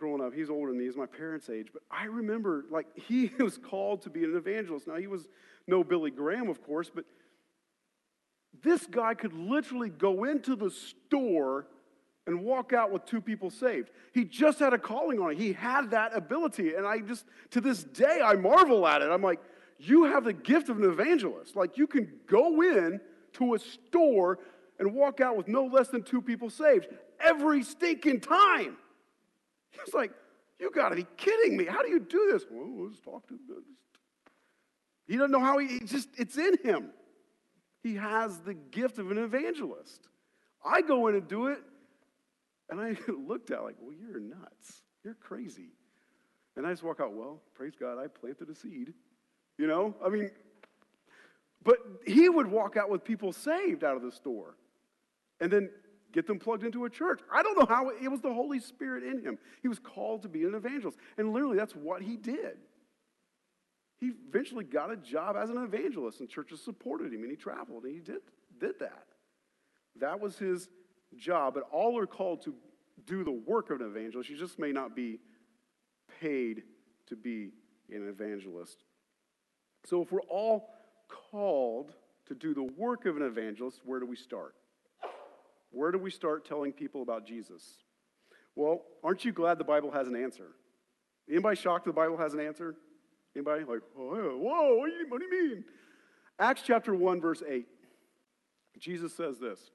growing 0.00 0.22
up, 0.22 0.32
he's 0.34 0.48
older 0.48 0.72
than 0.72 0.78
me, 0.78 0.86
he's 0.86 0.96
my 0.96 1.06
parents' 1.06 1.50
age, 1.50 1.68
but 1.72 1.82
I 1.90 2.06
remember 2.06 2.64
like 2.70 2.86
he 3.08 3.30
was 3.38 3.58
called 3.58 4.02
to 4.02 4.10
be 4.10 4.24
an 4.24 4.34
evangelist. 4.34 4.88
Now, 4.88 4.96
he 4.96 5.06
was 5.06 5.28
no 5.66 5.84
Billy 5.84 6.10
Graham, 6.10 6.48
of 6.48 6.64
course, 6.64 6.90
but 6.92 7.04
this 8.62 8.86
guy 8.86 9.14
could 9.14 9.34
literally 9.34 9.90
go 9.90 10.24
into 10.24 10.56
the 10.56 10.70
store 10.70 11.66
and 12.26 12.42
walk 12.42 12.72
out 12.72 12.90
with 12.90 13.04
two 13.04 13.20
people 13.20 13.50
saved. 13.50 13.90
He 14.12 14.24
just 14.24 14.58
had 14.58 14.72
a 14.72 14.78
calling 14.78 15.20
on 15.20 15.32
it. 15.32 15.38
He 15.38 15.52
had 15.52 15.90
that 15.90 16.16
ability. 16.16 16.74
And 16.74 16.86
I 16.86 16.98
just, 16.98 17.24
to 17.50 17.60
this 17.60 17.84
day, 17.84 18.20
I 18.22 18.34
marvel 18.34 18.86
at 18.86 19.02
it. 19.02 19.10
I'm 19.10 19.22
like, 19.22 19.40
you 19.78 20.04
have 20.04 20.24
the 20.24 20.32
gift 20.32 20.68
of 20.68 20.78
an 20.78 20.84
evangelist. 20.84 21.56
Like, 21.56 21.78
you 21.78 21.86
can 21.86 22.12
go 22.26 22.60
in 22.60 23.00
to 23.34 23.54
a 23.54 23.58
store 23.58 24.38
and 24.78 24.94
walk 24.94 25.20
out 25.20 25.36
with 25.36 25.48
no 25.48 25.64
less 25.64 25.88
than 25.88 26.02
two 26.02 26.20
people 26.20 26.50
saved 26.50 26.88
every 27.20 27.62
stinking 27.62 28.20
time. 28.20 28.76
He's 29.72 29.94
like, 29.94 30.12
you 30.58 30.70
got 30.70 30.90
to 30.90 30.96
be 30.96 31.06
kidding 31.16 31.56
me. 31.56 31.64
How 31.64 31.82
do 31.82 31.88
you 31.88 32.00
do 32.00 32.30
this? 32.32 32.44
Well, 32.50 32.86
let's 32.86 33.00
talk 33.00 33.26
to 33.28 33.38
this. 33.48 33.64
He 35.06 35.16
doesn't 35.16 35.30
know 35.30 35.40
how 35.40 35.58
he, 35.58 35.66
he 35.66 35.80
just, 35.80 36.08
it's 36.16 36.36
in 36.36 36.58
him. 36.62 36.90
He 37.82 37.94
has 37.96 38.38
the 38.40 38.54
gift 38.54 38.98
of 38.98 39.10
an 39.10 39.18
evangelist. 39.18 40.08
I 40.64 40.82
go 40.82 41.08
in 41.08 41.14
and 41.14 41.26
do 41.26 41.46
it, 41.46 41.58
and 42.68 42.80
I 42.80 42.96
looked 43.26 43.50
at 43.50 43.62
like, 43.62 43.76
well, 43.80 43.92
you're 43.92 44.20
nuts. 44.20 44.82
You're 45.02 45.14
crazy. 45.14 45.70
And 46.56 46.66
I 46.66 46.70
just 46.70 46.82
walk 46.82 47.00
out, 47.00 47.14
well, 47.14 47.40
praise 47.54 47.72
God, 47.78 47.98
I 47.98 48.06
planted 48.06 48.50
a 48.50 48.54
seed. 48.54 48.92
You 49.56 49.66
know, 49.66 49.94
I 50.04 50.08
mean, 50.08 50.30
but 51.62 51.78
he 52.06 52.28
would 52.28 52.46
walk 52.46 52.76
out 52.76 52.90
with 52.90 53.04
people 53.04 53.32
saved 53.32 53.84
out 53.84 53.96
of 53.96 54.02
the 54.02 54.12
store 54.12 54.56
and 55.40 55.50
then 55.50 55.70
get 56.12 56.26
them 56.26 56.38
plugged 56.38 56.64
into 56.64 56.84
a 56.84 56.90
church. 56.90 57.20
I 57.32 57.42
don't 57.42 57.58
know 57.58 57.66
how 57.66 57.90
it 57.90 58.08
was 58.08 58.20
the 58.20 58.32
Holy 58.32 58.58
Spirit 58.60 59.04
in 59.04 59.22
him. 59.22 59.38
He 59.62 59.68
was 59.68 59.78
called 59.78 60.22
to 60.22 60.28
be 60.28 60.44
an 60.44 60.54
evangelist. 60.54 60.98
And 61.18 61.32
literally, 61.32 61.56
that's 61.56 61.74
what 61.74 62.02
he 62.02 62.16
did. 62.16 62.58
He 63.98 64.12
eventually 64.28 64.64
got 64.64 64.90
a 64.90 64.96
job 64.96 65.36
as 65.36 65.50
an 65.50 65.58
evangelist, 65.58 66.20
and 66.20 66.28
churches 66.28 66.62
supported 66.62 67.12
him, 67.12 67.22
and 67.22 67.30
he 67.30 67.36
traveled, 67.36 67.84
and 67.84 67.92
he 67.92 68.00
did, 68.00 68.22
did 68.58 68.78
that. 68.80 69.04
That 70.00 70.20
was 70.20 70.38
his 70.38 70.68
job, 71.16 71.54
but 71.54 71.64
all 71.70 71.98
are 71.98 72.06
called 72.06 72.42
to 72.42 72.54
do 73.06 73.24
the 73.24 73.30
work 73.30 73.70
of 73.70 73.80
an 73.80 73.86
evangelist. 73.86 74.30
You 74.30 74.38
just 74.38 74.58
may 74.58 74.72
not 74.72 74.96
be 74.96 75.18
paid 76.20 76.62
to 77.08 77.16
be 77.16 77.50
an 77.90 78.08
evangelist. 78.08 78.78
So, 79.84 80.02
if 80.02 80.12
we're 80.12 80.20
all 80.22 80.70
called 81.08 81.92
to 82.26 82.34
do 82.34 82.54
the 82.54 82.62
work 82.62 83.06
of 83.06 83.16
an 83.16 83.22
evangelist, 83.22 83.80
where 83.84 84.00
do 84.00 84.06
we 84.06 84.16
start? 84.16 84.54
Where 85.70 85.92
do 85.92 85.98
we 85.98 86.10
start 86.10 86.44
telling 86.44 86.72
people 86.72 87.02
about 87.02 87.26
Jesus? 87.26 87.62
Well, 88.56 88.82
aren't 89.04 89.24
you 89.24 89.32
glad 89.32 89.58
the 89.58 89.64
Bible 89.64 89.90
has 89.90 90.08
an 90.08 90.16
answer? 90.16 90.48
Anybody 91.28 91.56
shocked 91.56 91.84
the 91.84 91.92
Bible 91.92 92.16
has 92.16 92.34
an 92.34 92.40
answer? 92.40 92.74
Anybody? 93.34 93.64
Like, 93.64 93.80
oh, 93.96 94.02
whoa, 94.02 94.36
whoa 94.36 94.76
what, 94.76 94.90
do 94.90 94.96
you, 94.96 95.06
what 95.08 95.20
do 95.20 95.26
you 95.26 95.48
mean? 95.48 95.64
Acts 96.38 96.62
chapter 96.66 96.94
1, 96.94 97.20
verse 97.20 97.42
8. 97.48 97.66
Jesus 98.78 99.14
says 99.14 99.38
this 99.38 99.70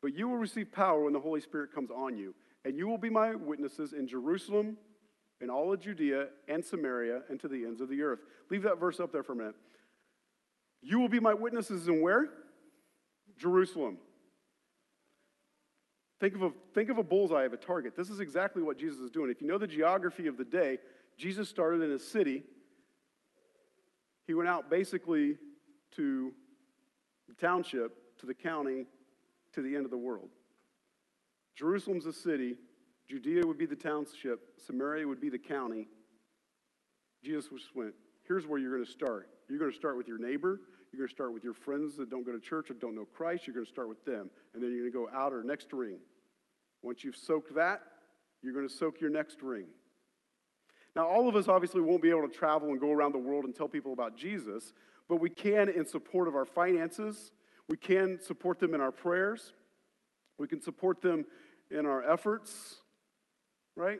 But 0.00 0.14
you 0.14 0.28
will 0.28 0.36
receive 0.36 0.70
power 0.70 1.02
when 1.04 1.12
the 1.12 1.20
Holy 1.20 1.40
Spirit 1.40 1.74
comes 1.74 1.90
on 1.90 2.16
you, 2.16 2.34
and 2.64 2.76
you 2.76 2.86
will 2.86 2.98
be 2.98 3.10
my 3.10 3.34
witnesses 3.34 3.92
in 3.92 4.06
Jerusalem, 4.06 4.76
in 5.40 5.50
all 5.50 5.72
of 5.72 5.80
Judea 5.80 6.28
and 6.48 6.64
Samaria, 6.64 7.22
and 7.28 7.40
to 7.40 7.48
the 7.48 7.64
ends 7.64 7.80
of 7.80 7.88
the 7.88 8.02
earth. 8.02 8.20
Leave 8.50 8.62
that 8.62 8.78
verse 8.78 9.00
up 9.00 9.10
there 9.10 9.22
for 9.22 9.32
a 9.32 9.36
minute. 9.36 9.56
You 10.82 11.00
will 11.00 11.08
be 11.08 11.20
my 11.20 11.34
witnesses 11.34 11.88
in 11.88 12.02
where? 12.02 12.28
Jerusalem. 13.38 13.98
Think 16.20 16.34
of, 16.36 16.42
a, 16.42 16.50
think 16.74 16.90
of 16.90 16.98
a 16.98 17.02
bullseye 17.02 17.42
of 17.42 17.52
a 17.52 17.56
target. 17.56 17.96
This 17.96 18.08
is 18.08 18.20
exactly 18.20 18.62
what 18.62 18.78
Jesus 18.78 19.00
is 19.00 19.10
doing. 19.10 19.30
If 19.30 19.40
you 19.40 19.48
know 19.48 19.58
the 19.58 19.66
geography 19.66 20.26
of 20.26 20.36
the 20.36 20.44
day, 20.44 20.78
Jesus 21.18 21.48
started 21.48 21.82
in 21.82 21.92
a 21.92 21.98
city. 21.98 22.44
He 24.26 24.34
went 24.34 24.48
out 24.48 24.70
basically 24.70 25.36
to 25.96 26.32
the 27.28 27.34
township, 27.34 28.18
to 28.20 28.26
the 28.26 28.34
county, 28.34 28.86
to 29.52 29.62
the 29.62 29.74
end 29.74 29.84
of 29.84 29.90
the 29.90 29.98
world. 29.98 30.30
Jerusalem's 31.56 32.06
a 32.06 32.12
city. 32.12 32.56
Judea 33.08 33.46
would 33.46 33.58
be 33.58 33.66
the 33.66 33.76
township. 33.76 34.40
Samaria 34.66 35.06
would 35.06 35.20
be 35.20 35.28
the 35.28 35.38
county. 35.38 35.88
Jesus 37.22 37.50
just 37.50 37.74
went, 37.74 37.94
here's 38.26 38.46
where 38.46 38.58
you're 38.58 38.72
going 38.72 38.84
to 38.84 38.90
start. 38.90 39.28
You're 39.48 39.58
going 39.58 39.70
to 39.70 39.76
start 39.76 39.96
with 39.96 40.08
your 40.08 40.18
neighbor. 40.18 40.60
You're 40.94 41.08
going 41.08 41.08
to 41.08 41.14
start 41.14 41.34
with 41.34 41.42
your 41.42 41.54
friends 41.54 41.96
that 41.96 42.08
don't 42.08 42.24
go 42.24 42.30
to 42.30 42.38
church 42.38 42.70
or 42.70 42.74
don't 42.74 42.94
know 42.94 43.04
Christ. 43.04 43.48
You're 43.48 43.54
going 43.54 43.66
to 43.66 43.72
start 43.72 43.88
with 43.88 44.04
them. 44.04 44.30
And 44.54 44.62
then 44.62 44.70
you're 44.70 44.88
going 44.88 44.92
to 45.06 45.12
go 45.12 45.18
outer, 45.18 45.42
next 45.42 45.72
ring. 45.72 45.98
Once 46.82 47.02
you've 47.02 47.16
soaked 47.16 47.52
that, 47.56 47.80
you're 48.42 48.52
going 48.52 48.68
to 48.68 48.72
soak 48.72 49.00
your 49.00 49.10
next 49.10 49.42
ring. 49.42 49.66
Now, 50.94 51.08
all 51.08 51.28
of 51.28 51.34
us 51.34 51.48
obviously 51.48 51.80
won't 51.80 52.00
be 52.00 52.10
able 52.10 52.28
to 52.28 52.32
travel 52.32 52.68
and 52.68 52.78
go 52.78 52.92
around 52.92 53.10
the 53.10 53.18
world 53.18 53.44
and 53.44 53.52
tell 53.52 53.66
people 53.66 53.92
about 53.92 54.16
Jesus, 54.16 54.72
but 55.08 55.16
we 55.16 55.30
can 55.30 55.68
in 55.68 55.84
support 55.84 56.28
of 56.28 56.36
our 56.36 56.44
finances. 56.44 57.32
We 57.68 57.76
can 57.76 58.20
support 58.20 58.60
them 58.60 58.72
in 58.72 58.80
our 58.80 58.92
prayers. 58.92 59.52
We 60.38 60.46
can 60.46 60.62
support 60.62 61.02
them 61.02 61.24
in 61.72 61.86
our 61.86 62.08
efforts, 62.08 62.76
right? 63.74 63.98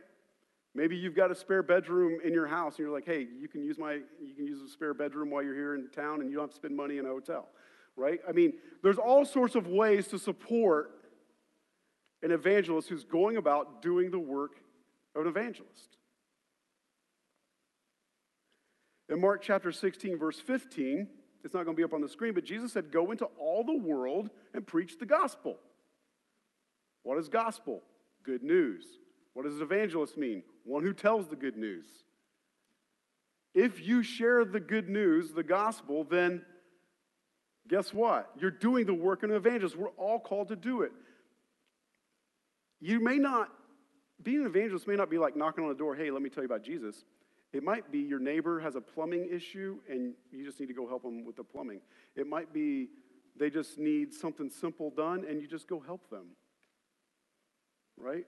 Maybe 0.75 0.97
you've 0.97 1.15
got 1.15 1.31
a 1.31 1.35
spare 1.35 1.63
bedroom 1.63 2.19
in 2.25 2.33
your 2.33 2.47
house 2.47 2.73
and 2.77 2.81
you're 2.81 2.93
like, 2.93 3.07
hey, 3.07 3.27
you 3.41 3.47
can 3.47 3.63
use 3.63 3.79
my 3.79 4.01
you 4.21 4.35
can 4.35 4.47
use 4.47 4.61
a 4.61 4.69
spare 4.69 4.93
bedroom 4.93 5.31
while 5.31 5.43
you're 5.43 5.55
here 5.55 5.77
in 5.77 5.89
town 5.91 6.21
and 6.21 6.29
you 6.29 6.37
don't 6.37 6.45
have 6.45 6.51
to 6.51 6.57
spend 6.57 6.77
money 6.77 6.99
in 6.99 7.07
a 7.07 7.09
hotel. 7.09 7.49
Right? 7.97 8.19
I 8.29 8.33
mean, 8.33 8.55
there's 8.83 8.99
all 8.99 9.25
sorts 9.25 9.55
of 9.55 9.69
ways 9.69 10.09
to 10.09 10.19
support 10.19 10.91
an 12.23 12.33
evangelist 12.33 12.89
who's 12.89 13.05
going 13.05 13.37
about 13.37 13.83
doing 13.83 14.11
the 14.11 14.19
work 14.19 14.57
of 15.15 15.23
an 15.23 15.29
evangelist. 15.29 15.97
In 19.09 19.21
Mark 19.21 19.43
chapter 19.43 19.71
16, 19.71 20.19
verse 20.19 20.41
15, 20.41 21.07
it's 21.45 21.55
not 21.55 21.65
going 21.65 21.77
to 21.77 21.81
be 21.81 21.85
up 21.85 21.93
on 21.93 22.01
the 22.01 22.09
screen, 22.09 22.33
but 22.33 22.45
Jesus 22.45 22.73
said, 22.73 22.91
Go 22.91 23.13
into 23.13 23.27
all 23.39 23.63
the 23.63 23.77
world 23.77 24.31
and 24.55 24.67
preach 24.67 24.99
the 24.99 25.07
gospel. 25.07 25.59
What 27.03 27.19
is 27.19 27.29
gospel? 27.29 27.83
Good 28.25 28.43
news. 28.43 28.85
What 29.35 29.45
does 29.45 29.61
evangelist 29.61 30.17
mean? 30.17 30.43
One 30.65 30.83
who 30.83 30.93
tells 30.93 31.29
the 31.29 31.37
good 31.37 31.57
news. 31.57 31.87
If 33.55 33.87
you 33.87 34.03
share 34.03 34.45
the 34.45 34.61
good 34.61 34.89
news, 34.89 35.33
the 35.33 35.45
gospel, 35.45 36.05
then 36.05 36.43
guess 37.69 37.95
what? 37.95 38.31
You're 38.39 38.51
doing 38.51 38.87
the 38.87 38.95
work 38.95 39.23
of 39.23 39.31
an 39.31 39.37
evangelist. 39.37 39.77
We're 39.77 39.89
all 39.91 40.19
called 40.19 40.49
to 40.49 40.57
do 40.57 40.83
it. 40.83 40.93
You 42.81 43.01
may 43.01 43.17
not, 43.17 43.49
being 44.23 44.41
an 44.41 44.47
evangelist 44.47 44.89
may 44.89 44.97
not 44.97 45.09
be 45.09 45.19
like 45.19 45.37
knocking 45.37 45.63
on 45.63 45.71
the 45.71 45.77
door, 45.77 45.95
hey, 45.95 46.11
let 46.11 46.21
me 46.21 46.31
tell 46.31 46.43
you 46.43 46.49
about 46.49 46.65
Jesus. 46.65 47.05
It 47.53 47.63
might 47.63 47.93
be 47.93 48.01
your 48.01 48.19
neighbor 48.19 48.59
has 48.59 48.75
a 48.75 48.81
plumbing 48.81 49.29
issue 49.31 49.79
and 49.89 50.15
you 50.33 50.45
just 50.45 50.59
need 50.59 50.67
to 50.67 50.75
go 50.75 50.89
help 50.89 51.03
them 51.03 51.25
with 51.25 51.37
the 51.37 51.45
plumbing. 51.45 51.81
It 52.17 52.27
might 52.27 52.53
be 52.53 52.89
they 53.39 53.49
just 53.49 53.79
need 53.79 54.13
something 54.13 54.51
simple 54.51 54.91
done 54.91 55.25
and 55.29 55.41
you 55.41 55.47
just 55.47 55.69
go 55.69 55.79
help 55.79 56.11
them. 56.11 56.27
Right? 57.97 58.27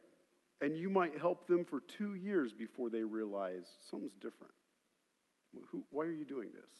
And 0.61 0.77
you 0.77 0.89
might 0.89 1.19
help 1.19 1.47
them 1.47 1.65
for 1.65 1.81
two 1.81 2.15
years 2.15 2.53
before 2.53 2.89
they 2.89 3.03
realize 3.03 3.67
something's 3.91 4.15
different. 4.15 4.55
Who, 5.71 5.85
why 5.91 6.05
are 6.05 6.13
you 6.13 6.25
doing 6.25 6.49
this? 6.55 6.71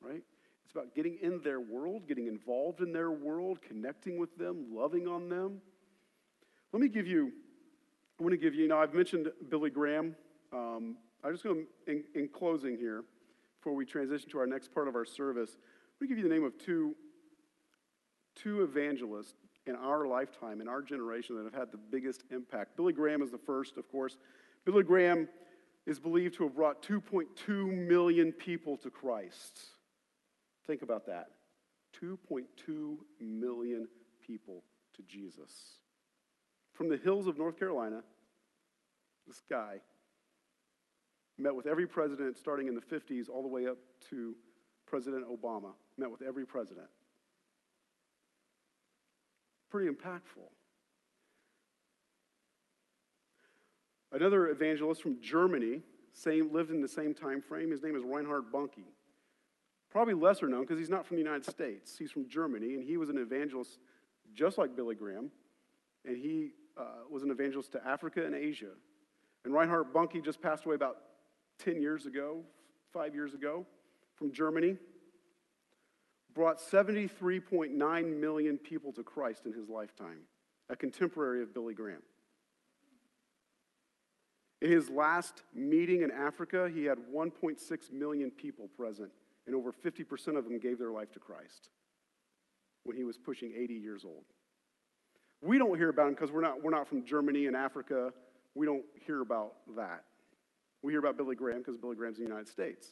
Right? 0.00 0.22
It's 0.64 0.72
about 0.72 0.94
getting 0.94 1.18
in 1.20 1.40
their 1.42 1.60
world, 1.60 2.06
getting 2.06 2.28
involved 2.28 2.80
in 2.80 2.92
their 2.92 3.10
world, 3.10 3.58
connecting 3.60 4.18
with 4.18 4.36
them, 4.36 4.66
loving 4.72 5.08
on 5.08 5.28
them. 5.28 5.60
Let 6.72 6.80
me 6.80 6.88
give 6.88 7.08
you, 7.08 7.32
I 8.18 8.22
want 8.22 8.32
to 8.32 8.36
give 8.36 8.54
you, 8.54 8.62
you 8.62 8.68
know, 8.68 8.78
I've 8.78 8.94
mentioned 8.94 9.32
Billy 9.48 9.70
Graham. 9.70 10.14
Um, 10.52 10.96
I'm 11.24 11.32
just 11.32 11.42
going 11.42 11.66
to, 11.86 11.90
in, 11.90 12.04
in, 12.14 12.28
closing 12.28 12.76
here, 12.76 13.02
before 13.58 13.74
we 13.74 13.84
transition 13.84 14.30
to 14.30 14.38
our 14.38 14.46
next 14.46 14.72
part 14.72 14.86
of 14.86 14.94
our 14.94 15.04
service, 15.04 15.50
let 16.00 16.02
me 16.02 16.08
give 16.08 16.18
you 16.18 16.28
the 16.28 16.34
name 16.34 16.44
of 16.44 16.56
two, 16.56 16.94
two 18.36 18.62
evangelists 18.62 19.34
in 19.70 19.76
our 19.76 20.06
lifetime, 20.06 20.60
in 20.60 20.68
our 20.68 20.82
generation, 20.82 21.36
that 21.36 21.44
have 21.44 21.54
had 21.54 21.72
the 21.72 21.78
biggest 21.78 22.24
impact. 22.30 22.76
Billy 22.76 22.92
Graham 22.92 23.22
is 23.22 23.30
the 23.30 23.38
first, 23.38 23.78
of 23.78 23.90
course. 23.90 24.18
Billy 24.66 24.82
Graham 24.82 25.28
is 25.86 25.98
believed 25.98 26.34
to 26.34 26.42
have 26.44 26.54
brought 26.54 26.82
2.2 26.82 27.88
million 27.88 28.32
people 28.32 28.76
to 28.78 28.90
Christ. 28.90 29.60
Think 30.66 30.82
about 30.82 31.06
that 31.06 31.28
2.2 32.02 32.96
million 33.20 33.88
people 34.26 34.62
to 34.94 35.02
Jesus. 35.02 35.78
From 36.74 36.88
the 36.88 36.96
hills 36.96 37.26
of 37.26 37.38
North 37.38 37.58
Carolina, 37.58 38.02
this 39.26 39.42
guy 39.48 39.80
met 41.38 41.54
with 41.54 41.66
every 41.66 41.86
president 41.86 42.36
starting 42.36 42.68
in 42.68 42.74
the 42.74 42.80
50s 42.80 43.28
all 43.28 43.42
the 43.42 43.48
way 43.48 43.66
up 43.66 43.78
to 44.10 44.34
President 44.86 45.24
Obama, 45.28 45.72
met 45.96 46.10
with 46.10 46.22
every 46.22 46.44
president. 46.44 46.88
Pretty 49.70 49.88
impactful. 49.88 50.48
Another 54.12 54.48
evangelist 54.48 55.00
from 55.00 55.20
Germany, 55.20 55.82
same, 56.12 56.52
lived 56.52 56.70
in 56.70 56.80
the 56.80 56.88
same 56.88 57.14
time 57.14 57.40
frame. 57.40 57.70
His 57.70 57.82
name 57.82 57.94
is 57.94 58.02
Reinhard 58.02 58.52
Bonnke. 58.52 58.84
Probably 59.90 60.14
lesser 60.14 60.48
known 60.48 60.62
because 60.62 60.78
he's 60.78 60.90
not 60.90 61.06
from 61.06 61.16
the 61.16 61.22
United 61.22 61.44
States. 61.44 61.96
He's 61.96 62.10
from 62.10 62.28
Germany, 62.28 62.74
and 62.74 62.82
he 62.82 62.96
was 62.96 63.08
an 63.08 63.18
evangelist 63.18 63.78
just 64.34 64.58
like 64.58 64.74
Billy 64.74 64.96
Graham. 64.96 65.30
And 66.04 66.16
he 66.16 66.50
uh, 66.76 67.04
was 67.10 67.22
an 67.22 67.30
evangelist 67.30 67.72
to 67.72 67.86
Africa 67.86 68.24
and 68.24 68.34
Asia. 68.34 68.70
And 69.44 69.54
Reinhard 69.54 69.92
Bonnke 69.92 70.24
just 70.24 70.42
passed 70.42 70.64
away 70.64 70.74
about 70.74 70.96
10 71.58 71.80
years 71.80 72.06
ago, 72.06 72.42
five 72.92 73.14
years 73.14 73.34
ago, 73.34 73.66
from 74.16 74.32
Germany. 74.32 74.76
Brought 76.34 76.58
73.9 76.58 78.20
million 78.20 78.58
people 78.58 78.92
to 78.92 79.02
Christ 79.02 79.46
in 79.46 79.52
his 79.52 79.68
lifetime, 79.68 80.20
a 80.68 80.76
contemporary 80.76 81.42
of 81.42 81.52
Billy 81.52 81.74
Graham. 81.74 82.02
In 84.62 84.70
his 84.70 84.90
last 84.90 85.42
meeting 85.54 86.02
in 86.02 86.10
Africa, 86.10 86.70
he 86.72 86.84
had 86.84 86.98
1.6 87.12 87.92
million 87.92 88.30
people 88.30 88.68
present, 88.68 89.10
and 89.46 89.56
over 89.56 89.72
50% 89.72 90.36
of 90.36 90.44
them 90.44 90.58
gave 90.58 90.78
their 90.78 90.92
life 90.92 91.10
to 91.12 91.18
Christ 91.18 91.70
when 92.84 92.96
he 92.96 93.04
was 93.04 93.16
pushing 93.16 93.52
80 93.56 93.74
years 93.74 94.04
old. 94.04 94.24
We 95.42 95.58
don't 95.58 95.76
hear 95.76 95.88
about 95.88 96.08
him 96.08 96.14
because 96.14 96.30
we're 96.30 96.42
not, 96.42 96.62
we're 96.62 96.70
not 96.70 96.86
from 96.86 97.04
Germany 97.04 97.46
and 97.46 97.56
Africa. 97.56 98.12
We 98.54 98.66
don't 98.66 98.84
hear 99.06 99.22
about 99.22 99.54
that. 99.76 100.04
We 100.82 100.92
hear 100.92 101.00
about 101.00 101.16
Billy 101.16 101.36
Graham 101.36 101.58
because 101.58 101.76
Billy 101.76 101.96
Graham's 101.96 102.18
in 102.18 102.24
the 102.24 102.28
United 102.28 102.48
States. 102.48 102.88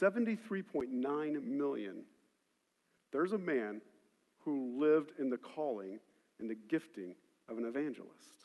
73.9 0.00 1.44
million. 1.44 2.02
There's 3.12 3.32
a 3.32 3.38
man 3.38 3.80
who 4.44 4.78
lived 4.78 5.12
in 5.18 5.30
the 5.30 5.38
calling 5.38 5.98
and 6.38 6.48
the 6.48 6.56
gifting 6.68 7.14
of 7.48 7.58
an 7.58 7.64
evangelist. 7.64 8.38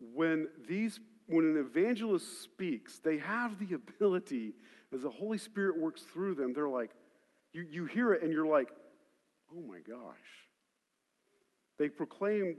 when 0.00 0.48
these 0.68 1.00
when 1.28 1.44
an 1.44 1.56
evangelist 1.56 2.42
speaks 2.42 2.98
they 2.98 3.18
have 3.18 3.58
the 3.58 3.74
ability 3.74 4.54
as 4.94 5.02
the 5.02 5.10
holy 5.10 5.38
spirit 5.38 5.78
works 5.78 6.02
through 6.02 6.34
them 6.34 6.52
they're 6.52 6.68
like 6.68 6.90
you, 7.52 7.66
you 7.70 7.84
hear 7.86 8.12
it 8.12 8.22
and 8.22 8.32
you're 8.32 8.46
like 8.46 8.68
oh 9.54 9.60
my 9.60 9.78
gosh 9.80 10.16
they 11.78 11.88
proclaim 11.88 12.56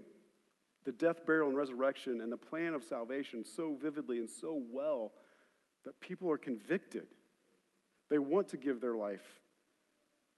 the 0.85 0.91
death 0.91 1.25
burial 1.25 1.47
and 1.47 1.57
resurrection 1.57 2.21
and 2.21 2.31
the 2.31 2.37
plan 2.37 2.73
of 2.73 2.83
salvation 2.83 3.43
so 3.43 3.77
vividly 3.81 4.19
and 4.19 4.29
so 4.29 4.61
well 4.71 5.11
that 5.85 5.99
people 5.99 6.29
are 6.29 6.37
convicted 6.37 7.07
they 8.09 8.17
want 8.17 8.49
to 8.49 8.57
give 8.57 8.81
their 8.81 8.95
life 8.95 9.39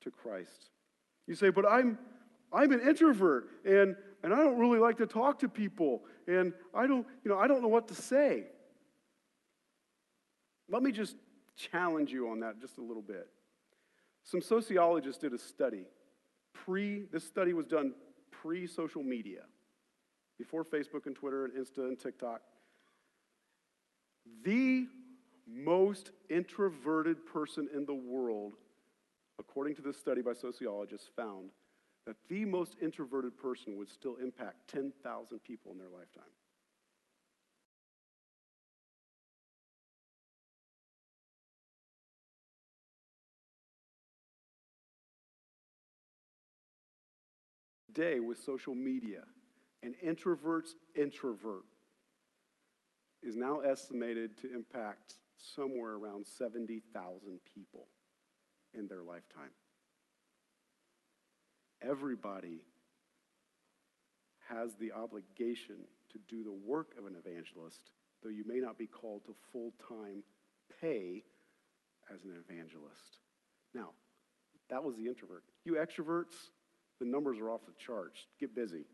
to 0.01 0.11
christ 0.11 0.69
you 1.27 1.35
say 1.35 1.49
but 1.49 1.65
i'm 1.69 1.97
i'm 2.51 2.71
an 2.71 2.81
introvert 2.81 3.49
and 3.65 3.95
and 4.23 4.33
I 4.33 4.37
don't 4.37 4.57
really 4.57 4.79
like 4.79 4.97
to 4.97 5.05
talk 5.05 5.39
to 5.39 5.49
people, 5.49 6.03
and 6.27 6.53
I 6.73 6.87
don't, 6.87 7.05
you 7.23 7.31
know, 7.31 7.37
I 7.37 7.47
don't 7.47 7.61
know 7.61 7.67
what 7.67 7.87
to 7.87 7.95
say. 7.95 8.43
Let 10.69 10.83
me 10.83 10.91
just 10.91 11.15
challenge 11.55 12.11
you 12.11 12.29
on 12.29 12.41
that 12.41 12.59
just 12.59 12.77
a 12.77 12.81
little 12.81 13.01
bit. 13.01 13.27
Some 14.23 14.41
sociologists 14.41 15.21
did 15.21 15.33
a 15.33 15.37
study. 15.37 15.85
Pre, 16.53 17.05
this 17.11 17.23
study 17.23 17.53
was 17.53 17.65
done 17.65 17.93
pre 18.31 18.67
social 18.67 19.03
media, 19.03 19.41
before 20.37 20.65
Facebook 20.65 21.05
and 21.05 21.15
Twitter 21.15 21.45
and 21.45 21.53
Insta 21.53 21.79
and 21.79 21.97
TikTok. 21.97 22.41
The 24.43 24.87
most 25.51 26.11
introverted 26.29 27.25
person 27.25 27.67
in 27.73 27.85
the 27.85 27.93
world, 27.93 28.53
according 29.39 29.75
to 29.75 29.81
this 29.81 29.97
study 29.97 30.21
by 30.21 30.33
sociologists, 30.33 31.09
found 31.15 31.49
that 32.05 32.15
the 32.27 32.45
most 32.45 32.75
introverted 32.81 33.37
person 33.37 33.77
would 33.77 33.89
still 33.89 34.15
impact 34.21 34.67
10,000 34.67 35.39
people 35.43 35.71
in 35.71 35.77
their 35.77 35.89
lifetime. 35.89 36.23
Today, 47.93 48.19
with 48.19 48.37
social 48.39 48.75
media, 48.75 49.23
an 49.83 49.93
introvert's 50.01 50.75
introvert 50.95 51.65
is 53.21 53.35
now 53.35 53.59
estimated 53.59 54.37
to 54.37 54.53
impact 54.53 55.15
somewhere 55.55 55.93
around 55.93 56.25
70,000 56.25 57.39
people 57.53 57.87
in 58.73 58.87
their 58.87 59.03
lifetime. 59.03 59.51
Everybody 61.81 62.61
has 64.47 64.75
the 64.79 64.91
obligation 64.91 65.77
to 66.11 66.19
do 66.27 66.43
the 66.43 66.51
work 66.51 66.93
of 66.97 67.05
an 67.05 67.15
evangelist, 67.15 67.91
though 68.23 68.29
you 68.29 68.43
may 68.45 68.59
not 68.59 68.77
be 68.77 68.87
called 68.87 69.23
to 69.25 69.35
full 69.51 69.73
time 69.87 70.23
pay 70.81 71.23
as 72.13 72.23
an 72.23 72.33
evangelist. 72.49 73.19
Now, 73.73 73.89
that 74.69 74.83
was 74.83 74.95
the 74.95 75.07
introvert. 75.07 75.43
You 75.63 75.73
extroverts, 75.73 76.49
the 76.99 77.05
numbers 77.05 77.39
are 77.39 77.49
off 77.49 77.61
the 77.65 77.73
charts. 77.77 78.25
Get 78.39 78.55
busy. 78.55 78.85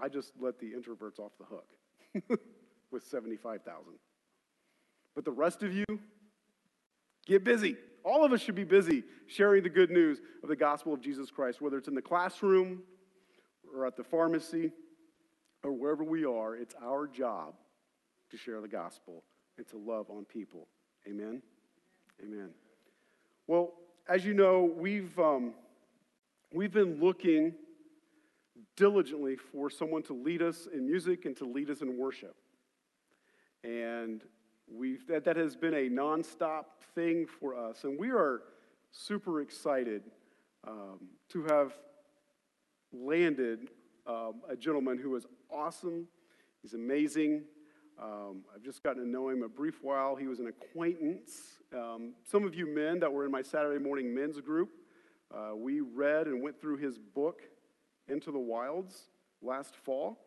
I 0.00 0.08
just 0.08 0.32
let 0.40 0.58
the 0.58 0.72
introverts 0.72 1.18
off 1.18 1.32
the 1.38 1.44
hook 1.44 2.40
with 2.90 3.04
75,000. 3.04 3.92
But 5.14 5.24
the 5.24 5.32
rest 5.32 5.62
of 5.62 5.72
you, 5.72 5.84
get 7.26 7.44
busy. 7.44 7.76
All 8.04 8.24
of 8.24 8.32
us 8.32 8.40
should 8.40 8.54
be 8.54 8.64
busy 8.64 9.04
sharing 9.26 9.62
the 9.62 9.68
good 9.68 9.90
news 9.90 10.20
of 10.42 10.48
the 10.48 10.56
gospel 10.56 10.92
of 10.92 11.00
Jesus 11.00 11.30
Christ, 11.30 11.60
whether 11.60 11.78
it's 11.78 11.88
in 11.88 11.94
the 11.94 12.02
classroom 12.02 12.82
or 13.74 13.86
at 13.86 13.96
the 13.96 14.04
pharmacy 14.04 14.72
or 15.62 15.72
wherever 15.72 16.02
we 16.02 16.24
are. 16.24 16.56
It's 16.56 16.74
our 16.82 17.06
job 17.06 17.54
to 18.30 18.36
share 18.36 18.60
the 18.60 18.68
gospel 18.68 19.22
and 19.56 19.66
to 19.68 19.78
love 19.78 20.06
on 20.10 20.24
people. 20.24 20.66
Amen? 21.06 21.42
Amen. 22.22 22.50
Well, 23.46 23.72
as 24.08 24.24
you 24.24 24.34
know, 24.34 24.72
we've, 24.76 25.16
um, 25.18 25.54
we've 26.52 26.72
been 26.72 27.00
looking 27.00 27.54
diligently 28.76 29.36
for 29.36 29.70
someone 29.70 30.02
to 30.04 30.14
lead 30.14 30.42
us 30.42 30.66
in 30.72 30.86
music 30.86 31.24
and 31.24 31.36
to 31.36 31.44
lead 31.44 31.70
us 31.70 31.82
in 31.82 31.98
worship. 31.98 32.34
And 33.64 34.22
We've, 34.68 35.06
that, 35.08 35.24
that 35.24 35.36
has 35.36 35.56
been 35.56 35.74
a 35.74 35.88
nonstop 35.88 36.64
thing 36.94 37.26
for 37.26 37.54
us, 37.54 37.84
and 37.84 37.98
we 37.98 38.10
are 38.10 38.42
super 38.90 39.40
excited 39.40 40.02
um, 40.66 41.08
to 41.30 41.44
have 41.44 41.72
landed 42.92 43.68
um, 44.06 44.42
a 44.48 44.56
gentleman 44.56 44.98
who 44.98 45.14
is 45.16 45.26
awesome. 45.50 46.06
He's 46.62 46.74
amazing. 46.74 47.44
Um, 48.00 48.42
I've 48.54 48.62
just 48.62 48.82
gotten 48.82 49.02
to 49.02 49.08
know 49.08 49.28
him 49.28 49.42
a 49.42 49.48
brief 49.48 49.82
while. 49.82 50.16
He 50.16 50.26
was 50.26 50.40
an 50.40 50.48
acquaintance. 50.48 51.60
Um, 51.74 52.14
some 52.24 52.44
of 52.44 52.54
you 52.54 52.66
men 52.66 53.00
that 53.00 53.12
were 53.12 53.24
in 53.24 53.30
my 53.30 53.42
Saturday 53.42 53.82
morning 53.82 54.14
men's 54.14 54.40
group, 54.40 54.70
uh, 55.34 55.54
we 55.56 55.80
read 55.80 56.26
and 56.26 56.42
went 56.42 56.60
through 56.60 56.76
his 56.76 56.98
book, 56.98 57.42
Into 58.08 58.30
the 58.30 58.38
Wilds, 58.38 59.08
last 59.40 59.74
fall. 59.74 60.18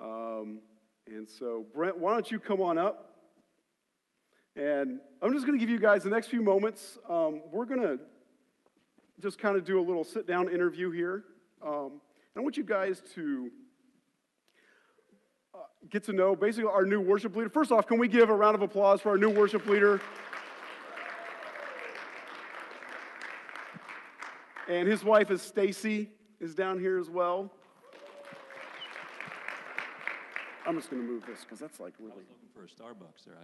Um, 0.00 0.60
and 1.06 1.28
so, 1.28 1.66
Brent, 1.74 1.98
why 1.98 2.12
don't 2.12 2.30
you 2.30 2.38
come 2.38 2.60
on 2.60 2.78
up? 2.78 3.17
And 4.58 4.98
I'm 5.22 5.32
just 5.32 5.46
going 5.46 5.56
to 5.56 5.64
give 5.64 5.70
you 5.70 5.78
guys 5.78 6.02
the 6.02 6.10
next 6.10 6.26
few 6.26 6.42
moments. 6.42 6.98
Um, 7.08 7.42
we're 7.52 7.64
going 7.64 7.80
to 7.80 8.00
just 9.20 9.38
kind 9.38 9.56
of 9.56 9.64
do 9.64 9.78
a 9.78 9.84
little 9.84 10.02
sit 10.02 10.26
down 10.26 10.52
interview 10.52 10.90
here. 10.90 11.22
Um, 11.64 12.00
I 12.36 12.40
want 12.40 12.56
you 12.56 12.64
guys 12.64 13.00
to 13.14 13.52
uh, 15.54 15.58
get 15.90 16.02
to 16.04 16.12
know 16.12 16.34
basically 16.34 16.68
our 16.68 16.84
new 16.84 17.00
worship 17.00 17.36
leader. 17.36 17.48
First 17.48 17.70
off, 17.70 17.86
can 17.86 17.98
we 17.98 18.08
give 18.08 18.30
a 18.30 18.34
round 18.34 18.56
of 18.56 18.62
applause 18.62 19.00
for 19.00 19.10
our 19.10 19.16
new 19.16 19.30
worship 19.30 19.64
leader? 19.66 20.00
And 24.68 24.88
his 24.88 25.04
wife 25.04 25.30
is 25.30 25.40
Stacy, 25.40 26.10
is 26.40 26.56
down 26.56 26.80
here 26.80 26.98
as 26.98 27.08
well. 27.08 27.52
I'm 30.66 30.76
just 30.76 30.90
going 30.90 31.00
to 31.00 31.08
move 31.08 31.24
this 31.26 31.44
because 31.44 31.60
that's 31.60 31.78
like 31.78 31.94
really. 32.00 32.12
I 32.12 32.16
was 32.16 32.26
looking 32.28 32.48
for 32.52 32.64
a 32.64 32.66
Starbucks 32.66 33.24
there. 33.24 33.36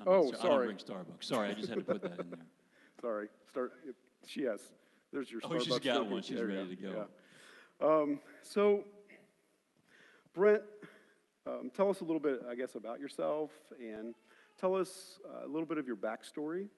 I'd 0.00 0.08
Oh, 0.08 0.28
I 0.28 0.30
don't 0.30 0.36
sorry. 0.40 0.66
drink 0.66 0.80
Starbucks. 0.80 1.24
Sorry, 1.24 1.48
I 1.50 1.54
just 1.54 1.68
had 1.68 1.78
to 1.78 1.84
put 1.84 2.02
that 2.02 2.18
in 2.20 2.30
there. 2.30 2.46
Sorry. 3.00 3.28
Start. 3.50 3.72
She 4.26 4.42
has. 4.44 4.60
There's 5.12 5.30
your 5.30 5.40
Oh, 5.44 5.58
she's 5.58 5.66
Starbucks 5.72 5.84
got 5.84 5.94
token. 5.94 6.10
one. 6.12 6.22
She's 6.22 6.36
There 6.36 6.50
you 6.50 6.56
ready 6.56 6.76
to 6.76 6.82
go. 6.82 7.06
Yeah. 7.80 7.86
Um, 7.86 8.20
so, 8.42 8.84
Brent, 10.34 10.62
um, 11.46 11.70
tell 11.74 11.90
us 11.90 12.00
a 12.00 12.04
little 12.04 12.20
bit, 12.20 12.42
I 12.48 12.54
guess, 12.54 12.74
about 12.76 13.00
yourself 13.00 13.50
and 13.78 14.14
tell 14.60 14.74
us 14.74 15.18
uh, 15.28 15.44
a 15.46 15.48
little 15.48 15.66
bit 15.66 15.78
of 15.78 15.86
your 15.86 15.96
backstory, 15.96 16.68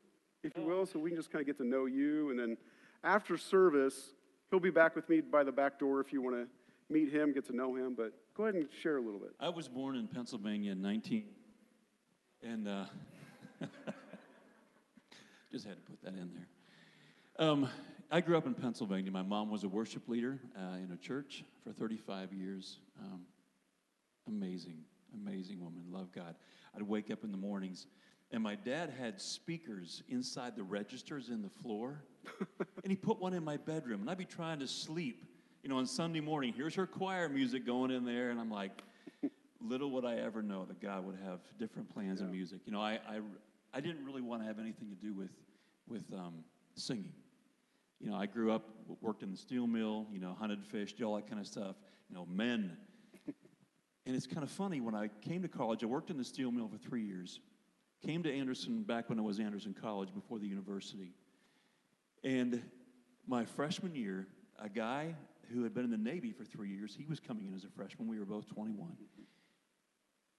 if 0.42 0.57
you 0.57 0.64
will, 0.64 0.87
so 0.87 0.98
we 0.98 1.11
can 1.11 1.16
just 1.18 1.31
kind 1.31 1.40
of 1.40 1.46
get 1.46 1.59
to 1.59 1.64
know 1.66 1.85
you. 1.87 2.31
And 2.31 2.38
then 2.38 2.57
after 3.05 3.37
service, 3.37 4.14
he'll 4.50 4.61
be 4.61 4.70
back 4.70 4.96
with 4.96 5.09
me 5.09 5.20
by 5.20 5.44
the 5.44 5.53
back 5.53 5.79
door 5.79 6.00
if 6.00 6.12
you 6.12 6.22
want 6.22 6.37
to 6.37 6.46
meet 6.92 7.12
him, 7.12 7.33
get 7.33 7.46
to 7.46 7.55
know 7.55 7.74
him. 7.77 7.94
But 7.94 8.12
go 8.37 8.44
ahead 8.44 8.55
and 8.55 8.66
share 8.83 8.96
a 8.96 9.00
little 9.03 9.20
bit. 9.20 9.33
I 9.38 9.50
was 9.50 9.68
born 9.68 9.96
in 9.96 10.09
Pennsylvania 10.09 10.72
in 10.72 10.81
19, 10.83 11.27
and 12.44 12.68
uh, 12.68 12.85
just 15.50 15.66
had 15.66 15.76
to 15.76 15.83
put 15.83 16.02
that 16.02 16.14
in 16.14 16.30
there. 16.35 17.46
Um, 17.46 17.68
I 18.11 18.20
grew 18.20 18.37
up 18.37 18.46
in 18.46 18.54
Pennsylvania. 18.54 19.11
My 19.11 19.22
mom 19.22 19.50
was 19.50 19.64
a 19.64 19.68
worship 19.68 20.09
leader 20.09 20.38
uh, 20.57 20.76
in 20.76 20.90
a 20.92 20.96
church 20.96 21.42
for 21.64 21.72
35 21.72 22.33
years. 22.33 22.78
Um, 23.00 23.22
amazing, 24.28 24.85
amazing 25.14 25.61
woman. 25.61 25.85
Love 25.90 26.12
God. 26.12 26.35
I'd 26.76 26.83
wake 26.83 27.11
up 27.11 27.24
in 27.24 27.33
the 27.33 27.38
mornings, 27.38 27.87
and 28.30 28.42
my 28.42 28.57
dad 28.57 28.92
had 28.98 29.20
speakers 29.20 30.02
inside 30.09 30.54
the 30.54 30.62
registers 30.62 31.30
in 31.30 31.40
the 31.40 31.48
floor, 31.48 32.04
and 32.83 32.90
he 32.90 32.96
put 32.96 33.20
one 33.20 33.33
in 33.33 33.42
my 33.42 33.57
bedroom, 33.57 34.02
and 34.02 34.11
I'd 34.11 34.18
be 34.18 34.24
trying 34.24 34.59
to 34.61 34.68
sleep. 34.68 35.24
You 35.62 35.70
know, 35.70 35.78
on 35.78 35.87
Sunday 35.87 36.20
morning, 36.20 36.52
here's 36.54 36.74
her 36.74 36.87
choir 36.87 37.28
music 37.30 37.64
going 37.64 37.90
in 37.90 38.04
there, 38.04 38.30
and 38.30 38.38
I'm 38.38 38.50
like, 38.50 38.83
little 39.61 39.90
would 39.93 40.05
I 40.05 40.17
ever 40.17 40.43
know 40.43 40.64
that 40.67 40.81
God 40.81 41.05
would 41.07 41.19
have 41.25 41.40
different 41.59 41.93
plans 41.93 42.21
in 42.21 42.31
music. 42.31 42.61
You 42.67 42.73
know, 42.73 42.81
I, 42.81 42.99
I, 43.09 43.21
I 43.73 43.81
didn't 43.81 44.05
really 44.05 44.23
want 44.23 44.43
to 44.43 44.47
have 44.47 44.59
anything 44.59 44.88
to 44.90 44.97
do 44.97 45.14
with, 45.14 45.31
with 45.88 46.05
um, 46.12 46.45
singing. 46.75 47.12
You 48.01 48.11
know, 48.11 48.17
I 48.17 48.27
grew 48.27 48.53
up, 48.53 48.69
worked 49.01 49.23
in 49.23 49.31
the 49.31 49.37
steel 49.37 49.67
mill, 49.67 50.07
you 50.12 50.21
know, 50.21 50.37
hunted 50.38 50.64
fish, 50.64 50.93
did 50.93 51.05
all 51.05 51.17
that 51.17 51.29
kind 51.29 51.40
of 51.40 51.47
stuff. 51.47 51.77
You 52.09 52.17
know, 52.17 52.27
men. 52.27 52.77
And 54.07 54.14
it's 54.14 54.27
kind 54.27 54.43
of 54.43 54.51
funny, 54.51 54.83
when 54.83 54.95
I 54.95 55.09
came 55.23 55.40
to 55.40 55.49
college, 55.49 55.83
I 55.83 55.87
worked 55.87 56.11
in 56.11 56.19
the 56.19 56.25
steel 56.25 56.51
mill 56.51 56.69
for 56.69 56.77
three 56.77 57.03
years. 57.03 57.40
Came 58.05 58.23
to 58.25 58.31
Anderson 58.31 58.83
back 58.83 59.09
when 59.09 59.19
I 59.19 59.23
was 59.23 59.40
Anderson 59.40 59.75
College 59.81 60.12
before 60.12 60.38
the 60.38 60.47
university. 60.47 61.14
And 62.23 62.62
my 63.27 63.47
freshman 63.47 63.95
year, 63.95 64.27
a 64.59 64.69
guy 64.69 65.14
who 65.51 65.62
had 65.62 65.73
been 65.73 65.85
in 65.85 65.90
the 65.90 65.97
Navy 65.97 66.33
for 66.33 66.45
three 66.45 66.69
years, 66.69 66.95
he 66.95 67.07
was 67.07 67.19
coming 67.19 67.47
in 67.47 67.55
as 67.55 67.64
a 67.64 67.69
freshman. 67.69 68.07
We 68.07 68.19
were 68.19 68.27
both 68.27 68.47
21. 68.47 68.90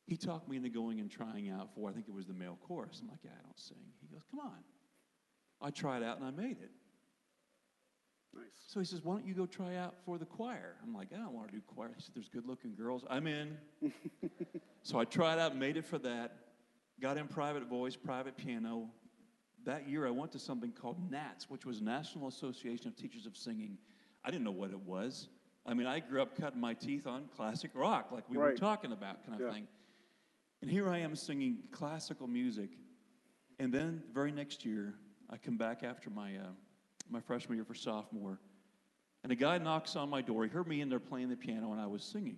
He 0.06 0.18
talked 0.18 0.48
me 0.48 0.58
into 0.58 0.70
going 0.70 1.00
and 1.00 1.10
trying 1.10 1.50
out 1.50 1.70
for, 1.74 1.90
I 1.90 1.94
think 1.94 2.08
it 2.08 2.14
was 2.14 2.28
the 2.28 2.34
male 2.34 2.58
chorus. 2.68 3.00
I'm 3.02 3.10
like, 3.10 3.20
yeah, 3.24 3.32
I 3.40 3.44
don't 3.44 3.60
sing. 3.60 3.78
He 4.02 4.08
goes, 4.08 4.22
come 4.30 4.40
on. 4.40 4.60
I 5.62 5.72
tried 5.72 6.04
out 6.04 6.20
and 6.20 6.26
I 6.26 6.32
made 6.32 6.58
it. 6.62 6.72
Nice. 8.36 8.44
So 8.68 8.80
he 8.80 8.86
says, 8.86 9.04
why 9.04 9.14
don't 9.16 9.26
you 9.26 9.34
go 9.34 9.46
try 9.46 9.78
out 9.78 9.96
for 10.06 10.18
the 10.18 10.26
choir? 10.26 10.76
I'm 10.84 10.94
like, 10.94 11.08
I 11.14 11.18
don't 11.18 11.34
want 11.34 11.48
to 11.48 11.56
do 11.56 11.62
choir. 11.66 11.92
He 11.96 12.02
said, 12.02 12.12
there's 12.14 12.30
good 12.30 12.46
looking 12.46 12.76
girls. 12.76 13.04
I'm 13.10 13.26
in. 13.28 13.58
so 14.84 15.00
I 15.00 15.06
tried 15.06 15.40
out, 15.40 15.56
made 15.56 15.78
it 15.78 15.86
for 15.86 15.98
that, 16.00 16.34
got 17.02 17.18
in 17.18 17.28
private 17.28 17.68
voice, 17.68 17.96
private 17.96 18.38
piano. 18.38 18.90
That 19.64 19.88
year 19.90 20.06
I 20.06 20.12
went 20.12 20.32
to 20.34 20.40
something 20.40 20.72
called 20.72 20.98
NATS, 21.10 21.50
which 21.50 21.66
was 21.66 21.82
National 21.82 22.28
Association 22.28 22.88
of 22.90 22.96
Teachers 22.96 23.26
of 23.26 23.36
Singing. 23.36 23.78
I 24.24 24.30
didn't 24.30 24.44
know 24.44 24.52
what 24.52 24.70
it 24.70 24.80
was. 24.82 25.30
I 25.66 25.74
mean, 25.74 25.88
I 25.88 26.00
grew 26.00 26.22
up 26.22 26.40
cutting 26.40 26.60
my 26.60 26.76
teeth 26.76 27.08
on 27.08 27.28
classic 27.36 27.72
rock, 27.74 28.12
like 28.12 28.30
we 28.30 28.38
were 28.38 28.54
talking 28.54 28.92
about, 28.92 29.26
kind 29.26 29.42
of 29.42 29.48
Yeah. 29.48 29.54
thing. 29.54 29.68
And 30.66 30.72
here 30.72 30.90
I 30.90 30.98
am 30.98 31.16
singing 31.16 31.60
classical 31.70 32.26
music. 32.26 32.72
And 33.60 33.72
then, 33.72 34.02
very 34.12 34.32
next 34.32 34.66
year, 34.66 34.96
I 35.30 35.38
come 35.38 35.58
back 35.58 35.84
after 35.84 36.10
my, 36.10 36.38
uh, 36.38 36.54
my 37.08 37.20
freshman 37.20 37.60
year 37.60 37.66
for 37.66 37.76
sophomore, 37.76 38.40
and 39.22 39.32
a 39.32 39.36
guy 39.36 39.60
knocks 39.60 39.96
on 39.96 40.10
my 40.10 40.24
door. 40.24 40.44
He 40.44 40.50
heard 40.50 40.68
me 40.68 40.82
in 40.82 40.90
there 40.90 41.00
playing 41.00 41.30
the 41.30 41.36
piano, 41.36 41.72
and 41.72 41.80
I 41.80 41.86
was 41.86 42.04
singing. 42.04 42.38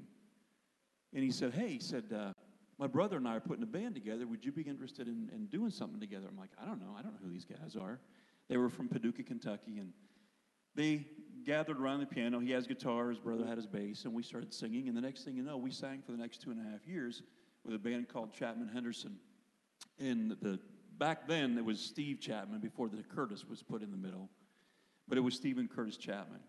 And 1.14 1.24
he 1.24 1.32
said, 1.32 1.54
Hey, 1.54 1.70
he 1.70 1.80
said, 1.80 2.04
uh, 2.14 2.34
my 2.78 2.86
brother 2.86 3.16
and 3.16 3.26
I 3.26 3.38
are 3.38 3.40
putting 3.40 3.64
a 3.64 3.66
band 3.66 3.96
together. 3.96 4.28
Would 4.28 4.44
you 4.44 4.52
be 4.52 4.64
interested 4.64 5.08
in, 5.08 5.30
in 5.34 5.46
doing 5.46 5.72
something 5.72 6.02
together? 6.02 6.28
I'm 6.30 6.38
like, 6.38 6.52
I 6.62 6.66
don't 6.66 6.82
know. 6.82 6.98
I 7.00 7.04
don't 7.04 7.14
know 7.14 7.20
who 7.24 7.32
these 7.32 7.46
guys 7.46 7.78
are. 7.80 7.98
They 8.50 8.58
were 8.58 8.68
from 8.68 8.90
Paducah, 8.90 9.24
Kentucky, 9.24 9.78
and 9.78 9.94
they 10.76 11.06
gathered 11.46 11.80
around 11.80 12.02
the 12.02 12.06
piano. 12.08 12.40
He 12.40 12.52
has 12.52 12.68
guitar, 12.68 13.08
his 13.08 13.20
brother 13.20 13.46
had 13.46 13.56
his 13.56 13.68
bass, 13.68 14.04
and 14.04 14.14
we 14.14 14.22
started 14.22 14.54
singing. 14.54 14.90
And 14.90 14.98
the 14.98 15.02
next 15.02 15.24
thing 15.24 15.38
you 15.38 15.44
know, 15.44 15.56
we 15.56 15.72
sang 15.72 16.02
for 16.06 16.12
the 16.12 16.18
next 16.18 16.42
two 16.42 16.52
and 16.52 16.60
a 16.60 16.70
half 16.70 16.86
years 16.86 17.24
with 17.68 17.76
a 17.76 17.80
band 17.80 18.10
called 18.10 18.34
Chapman 18.34 18.70
Henderson. 18.70 19.18
And 20.00 20.36
the 20.42 20.60
back 20.98 21.28
then 21.28 21.58
it 21.58 21.66
was 21.66 21.80
Steve 21.80 22.20
Chapman 22.20 22.60
before 22.60 22.90
the 22.90 23.04
Curtis 23.04 23.46
was 23.48 23.62
put 23.62 23.82
in 23.82 23.92
the 23.92 23.98
middle, 23.98 24.30
but 25.08 25.18
it 25.18 25.22
was 25.22 25.36
Stephen 25.36 25.68
Curtis 25.68 25.98
Chapman. 25.98 26.40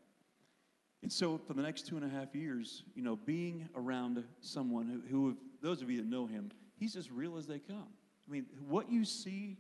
And 1.03 1.13
so 1.13 1.39
for 1.39 1.55
the 1.55 1.63
next 1.63 1.87
two 1.87 1.97
and 1.97 2.05
a 2.05 2.09
half 2.09 2.35
years, 2.35 2.83
you 2.95 3.03
know, 3.03 3.17
being 3.17 3.69
around 3.77 4.25
someone 4.41 4.89
who, 4.89 5.17
who 5.29 5.37
those 5.63 5.83
of 5.83 5.91
you 5.91 5.99
that 5.99 6.07
know 6.07 6.27
him, 6.27 6.51
he's 6.77 6.97
as 6.97 7.11
real 7.11 7.37
as 7.37 7.47
they 7.47 7.59
come. 7.59 7.87
I 8.29 8.33
mean, 8.33 8.47
what 8.67 8.91
you 8.91 9.05
see 9.05 9.59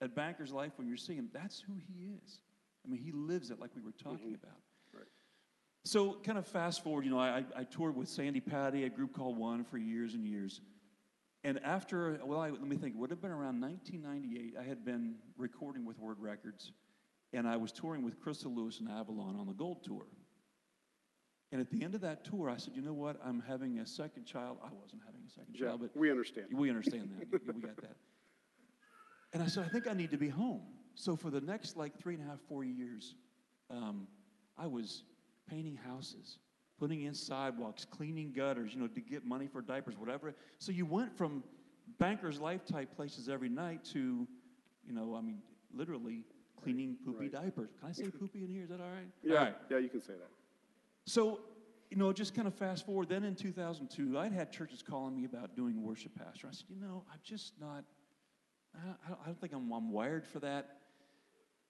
at 0.00 0.14
Banker's 0.14 0.52
Life 0.52 0.72
when 0.76 0.88
you're 0.88 0.96
seeing 0.96 1.18
him, 1.18 1.28
that's 1.32 1.60
who 1.60 1.74
he 1.86 2.10
is. 2.24 2.40
I 2.84 2.90
mean, 2.90 3.00
he 3.00 3.12
lives 3.12 3.50
it 3.50 3.60
like 3.60 3.70
we 3.76 3.82
were 3.82 3.92
talking 3.92 4.28
mm-hmm. 4.28 4.42
about. 4.42 4.56
Right. 4.94 5.04
So, 5.84 6.16
kind 6.24 6.38
of 6.38 6.46
fast 6.46 6.82
forward, 6.82 7.04
you 7.04 7.10
know, 7.10 7.20
I, 7.20 7.44
I 7.54 7.64
toured 7.64 7.94
with 7.94 8.08
Sandi 8.08 8.40
Patty, 8.40 8.84
a 8.84 8.88
group 8.88 9.14
called 9.14 9.36
One, 9.36 9.64
for 9.64 9.76
years 9.76 10.14
and 10.14 10.26
years. 10.26 10.60
And 11.42 11.58
after, 11.64 12.20
well, 12.24 12.40
I, 12.40 12.50
let 12.50 12.62
me 12.62 12.76
think, 12.76 12.94
it 12.94 12.98
would 12.98 13.10
have 13.10 13.22
been 13.22 13.30
around 13.30 13.60
1998, 13.60 14.54
I 14.60 14.62
had 14.62 14.84
been 14.84 15.14
recording 15.38 15.86
with 15.86 15.98
Word 15.98 16.18
Records, 16.20 16.72
and 17.32 17.48
I 17.48 17.56
was 17.56 17.72
touring 17.72 18.02
with 18.02 18.20
Crystal 18.20 18.54
Lewis 18.54 18.80
and 18.80 18.90
Avalon 18.90 19.36
on 19.36 19.46
the 19.46 19.54
Gold 19.54 19.82
Tour. 19.84 20.06
And 21.52 21.60
at 21.60 21.70
the 21.70 21.82
end 21.82 21.94
of 21.94 22.02
that 22.02 22.24
tour, 22.24 22.48
I 22.50 22.58
said, 22.58 22.74
you 22.76 22.82
know 22.82 22.92
what? 22.92 23.16
I'm 23.24 23.42
having 23.46 23.78
a 23.78 23.86
second 23.86 24.24
child. 24.24 24.58
I 24.62 24.68
wasn't 24.72 25.02
having 25.04 25.22
a 25.26 25.30
second 25.30 25.54
Yeah, 25.54 25.68
child, 25.68 25.80
but 25.80 25.96
we 25.96 26.10
understand. 26.10 26.46
we 26.52 26.68
understand 26.68 27.10
that. 27.18 27.32
we 27.54 27.60
got 27.60 27.76
that. 27.78 27.96
And 29.32 29.42
I 29.42 29.46
said, 29.46 29.64
I 29.64 29.68
think 29.68 29.88
I 29.88 29.92
need 29.94 30.10
to 30.10 30.16
be 30.18 30.28
home. 30.28 30.62
So 30.94 31.16
for 31.16 31.30
the 31.30 31.40
next 31.40 31.76
like 31.76 31.98
three 31.98 32.14
and 32.14 32.22
a 32.22 32.26
half, 32.26 32.38
four 32.48 32.62
years, 32.62 33.14
um, 33.70 34.06
I 34.58 34.66
was 34.66 35.04
painting 35.48 35.76
houses, 35.76 36.38
putting 36.80 37.02
in 37.02 37.12
sidewalks, 37.14 37.84
cleaning 37.84 38.32
gutters, 38.32 38.72
you 38.74 38.80
know, 38.80 38.86
to 38.88 39.00
get 39.02 39.24
money 39.26 39.46
for 39.46 39.60
diapers, 39.60 39.96
whatever. 39.98 40.34
So 40.58 40.72
you 40.72 40.86
went 40.86 41.14
from 41.16 41.44
banker's 41.98 42.40
life 42.40 42.64
type 42.64 42.96
places 42.96 43.28
every 43.28 43.50
night 43.50 43.84
to, 43.92 44.26
you 44.86 44.92
know, 44.94 45.14
I 45.14 45.20
mean, 45.20 45.42
literally 45.74 46.24
cleaning 46.60 46.96
poopy 47.04 47.24
Right. 47.24 47.32
diapers. 47.32 47.68
Can 47.78 47.88
I 47.90 47.92
say 47.92 48.08
poopy 48.08 48.44
in 48.44 48.50
here? 48.50 48.62
Is 48.64 48.70
that 48.70 48.80
all 48.80 48.90
right? 48.90 49.06
Yeah, 49.22 49.34
All 49.38 49.44
right. 49.44 49.56
yeah, 49.70 49.78
you 49.78 49.90
can 49.90 50.00
say 50.00 50.14
that. 50.14 50.30
So, 51.04 51.40
you 51.90 51.98
know, 51.98 52.12
just 52.14 52.34
kind 52.34 52.48
of 52.48 52.54
fast 52.54 52.86
forward. 52.86 53.08
Then 53.10 53.24
in 53.24 53.34
2002, 53.34 54.18
I'd 54.18 54.32
had 54.32 54.50
churches 54.50 54.82
calling 54.82 55.14
me 55.14 55.26
about 55.26 55.54
doing 55.54 55.82
worship 55.82 56.12
pastor. 56.16 56.46
I 56.48 56.52
said, 56.52 56.66
you 56.70 56.80
know, 56.80 57.04
I'm 57.12 57.18
just 57.22 57.52
not, 57.60 57.84
I, 58.74 58.78
I 59.04 59.08
don't- 59.08 59.20
I 59.22 59.26
don't 59.26 59.40
think 59.40 59.52
I'm, 59.52 59.70
I'm 59.70 59.90
wired 59.90 60.26
for 60.26 60.38
that. 60.40 60.78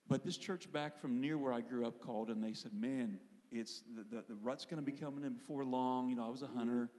But 0.07 0.23
this 0.25 0.37
church 0.37 0.71
back 0.73 0.97
from 0.99 1.21
near 1.21 1.37
where 1.39 1.53
I 1.53 1.61
grew 1.63 1.85
up 1.87 2.01
called, 2.01 2.31
and 2.31 2.43
they 2.43 2.53
said, 2.53 2.73
man, 2.75 3.19
it's 3.51 3.83
the, 3.97 4.17
the, 4.17 4.25
the 4.29 4.35
rut's 4.43 4.65
going 4.65 4.83
to 4.85 4.91
be 4.91 4.97
coming 4.97 5.25
in 5.25 5.35
before 5.35 5.65
long. 5.65 6.09
You 6.09 6.17
know, 6.17 6.27
I 6.27 6.29
was 6.29 6.43
a 6.43 6.47
mm-hmm. 6.47 6.59
hunter, 6.59 6.91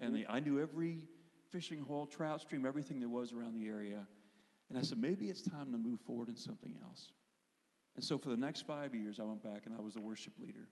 and 0.00 0.14
they, 0.14 0.26
I 0.28 0.40
knew 0.40 0.60
every 0.60 1.04
fishing 1.50 1.80
hole, 1.80 2.06
trout 2.06 2.40
stream, 2.40 2.66
everything 2.66 3.00
there 3.00 3.08
was 3.08 3.32
around 3.32 3.54
the 3.54 3.66
area. 3.68 4.06
And 4.68 4.78
I 4.78 4.82
said, 4.82 4.98
maybe 4.98 5.26
it's 5.26 5.42
time 5.42 5.70
to 5.72 5.78
move 5.78 6.00
forward 6.00 6.28
in 6.28 6.36
something 6.36 6.74
else. 6.84 7.12
And 7.96 8.04
so 8.04 8.18
for 8.18 8.28
the 8.28 8.36
next 8.36 8.66
five 8.66 8.94
years, 8.94 9.20
I 9.20 9.22
went 9.22 9.42
back 9.42 9.62
and 9.66 9.74
I 9.76 9.80
was 9.80 9.94
the 9.94 10.00
worship 10.00 10.32
leader. 10.40 10.68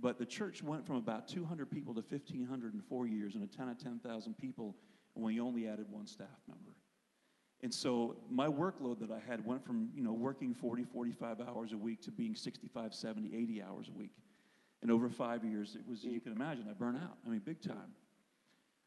But 0.00 0.18
the 0.18 0.26
church 0.26 0.62
went 0.62 0.86
from 0.86 0.96
about 0.96 1.28
200 1.28 1.70
people 1.70 1.94
to 1.94 2.00
1,500 2.00 2.74
in 2.74 2.80
four 2.80 3.06
years 3.06 3.34
and 3.34 3.44
a 3.44 3.46
town 3.46 3.68
of 3.68 3.78
10,000 3.78 4.38
people, 4.38 4.76
and 5.14 5.24
we 5.24 5.40
only 5.40 5.68
added 5.68 5.86
one 5.90 6.06
staff 6.06 6.28
member. 6.48 6.76
And 7.62 7.74
so 7.74 8.16
my 8.30 8.46
workload 8.46 9.00
that 9.00 9.10
I 9.10 9.20
had 9.28 9.44
went 9.44 9.64
from, 9.64 9.90
you 9.94 10.02
know, 10.02 10.12
working 10.12 10.54
40, 10.54 10.84
45 10.84 11.40
hours 11.40 11.72
a 11.72 11.76
week 11.76 12.00
to 12.02 12.12
being 12.12 12.36
65, 12.36 12.94
70, 12.94 13.36
80 13.36 13.62
hours 13.62 13.88
a 13.88 13.98
week. 13.98 14.12
And 14.82 14.90
over 14.90 15.08
five 15.08 15.44
years, 15.44 15.76
it 15.78 15.88
was, 15.88 16.00
as 16.00 16.04
you 16.04 16.20
mm. 16.20 16.24
can 16.24 16.32
imagine, 16.32 16.66
I 16.70 16.72
burned 16.72 16.98
out. 16.98 17.18
I 17.26 17.30
mean, 17.30 17.40
big 17.40 17.60
time. 17.60 17.94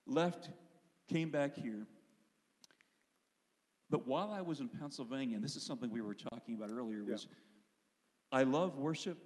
Left, 0.06 0.50
came 1.10 1.30
back 1.30 1.56
here. 1.56 1.86
But 3.90 4.08
while 4.08 4.32
I 4.32 4.42
was 4.42 4.62
in 4.62 4.70
Pennsylvania, 4.70 5.36
and 5.36 5.44
this 5.44 5.58
is 5.58 5.64
something 5.64 5.90
we 5.90 6.02
were 6.02 6.16
talking 6.16 6.56
about 6.56 6.72
earlier, 6.72 7.02
Yeah. 7.02 7.12
was 7.12 7.28
I 8.32 8.44
love 8.44 8.78
worship, 8.78 9.18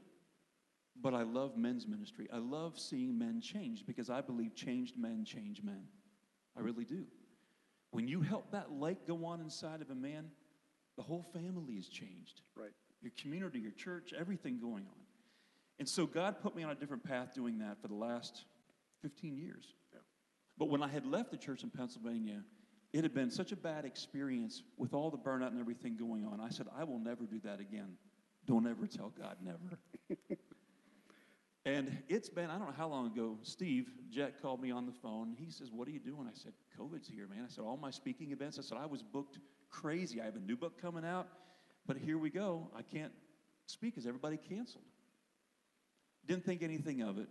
but 0.95 1.13
I 1.13 1.21
love 1.21 1.55
men's 1.55 1.85
ministry. 1.87 2.27
I 2.33 2.39
love 2.39 2.79
seeing 2.79 3.17
men 3.17 3.39
change 3.39 3.85
because 3.85 4.09
I 4.09 4.21
believe 4.21 4.55
changed 4.55 4.97
men 4.97 5.23
change 5.23 5.61
men. 5.61 5.87
I 6.57 6.61
really 6.61 6.85
do. 6.85 7.05
When 7.91 8.07
you 8.07 8.21
help 8.21 8.51
that 8.51 8.71
light 8.71 9.05
go 9.05 9.25
on 9.25 9.41
inside 9.41 9.81
of 9.81 9.91
a 9.91 9.95
man, 9.95 10.31
the 10.95 11.03
whole 11.03 11.23
family 11.23 11.75
is 11.75 11.87
changed. 11.87 12.41
Right. 12.55 12.71
Your 13.01 13.11
community, 13.21 13.59
your 13.59 13.71
church, 13.71 14.13
everything 14.17 14.59
going 14.59 14.85
on. 14.87 15.04
And 15.79 15.87
so 15.87 16.05
God 16.05 16.41
put 16.41 16.55
me 16.55 16.63
on 16.63 16.71
a 16.71 16.75
different 16.75 17.03
path 17.03 17.33
doing 17.33 17.59
that 17.59 17.81
for 17.81 17.87
the 17.87 17.95
last 17.95 18.45
15 19.01 19.37
years. 19.37 19.73
Yeah. 19.93 19.99
But 20.57 20.69
when 20.69 20.81
I 20.81 20.87
had 20.87 21.05
left 21.05 21.31
the 21.31 21.37
church 21.37 21.63
in 21.63 21.69
Pennsylvania, 21.69 22.43
it 22.93 23.03
had 23.03 23.13
been 23.13 23.29
such 23.29 23.51
a 23.51 23.57
bad 23.57 23.83
experience 23.83 24.63
with 24.77 24.93
all 24.93 25.11
the 25.11 25.17
burnout 25.17 25.47
and 25.47 25.59
everything 25.59 25.97
going 25.97 26.25
on. 26.25 26.39
I 26.39 26.49
said, 26.49 26.67
I 26.77 26.85
will 26.85 26.99
never 26.99 27.25
do 27.25 27.39
that 27.43 27.59
again. 27.59 27.97
Don't 28.45 28.67
ever 28.67 28.87
tell 28.87 29.11
God 29.17 29.37
never. 29.43 29.79
And 31.65 31.97
it's 32.07 32.29
been, 32.29 32.51
I 32.51 32.59
don't 32.59 32.67
know 32.67 32.75
how 32.77 32.87
long 32.87 33.07
ago, 33.07 33.39
Steve 33.41 33.89
Jet 34.11 34.39
called 34.39 34.61
me 34.61 34.69
on 34.69 34.85
the 34.85 34.91
phone. 34.91 35.35
He 35.35 35.49
says, 35.49 35.71
What 35.71 35.87
are 35.87 35.91
you 35.91 35.99
doing? 35.99 36.27
I 36.27 36.35
said, 36.35 36.53
COVID's 36.79 37.07
here, 37.07 37.27
man. 37.27 37.43
I 37.43 37.49
said, 37.49 37.63
All 37.63 37.75
my 37.75 37.89
speaking 37.89 38.31
events. 38.31 38.59
I 38.59 38.61
said, 38.61 38.77
I 38.77 38.85
was 38.85 39.01
booked 39.01 39.39
crazy. 39.71 40.21
I 40.21 40.25
have 40.25 40.35
a 40.35 40.39
new 40.39 40.55
book 40.55 40.79
coming 40.79 41.03
out, 41.03 41.27
but 41.87 41.97
here 41.97 42.19
we 42.19 42.29
go. 42.29 42.69
I 42.77 42.83
can't 42.83 43.11
speak 43.65 43.95
because 43.95 44.05
everybody 44.05 44.37
canceled. 44.37 44.83
Didn't 46.27 46.45
think 46.45 46.63
anything 46.63 47.01
of 47.01 47.17
it. 47.17 47.27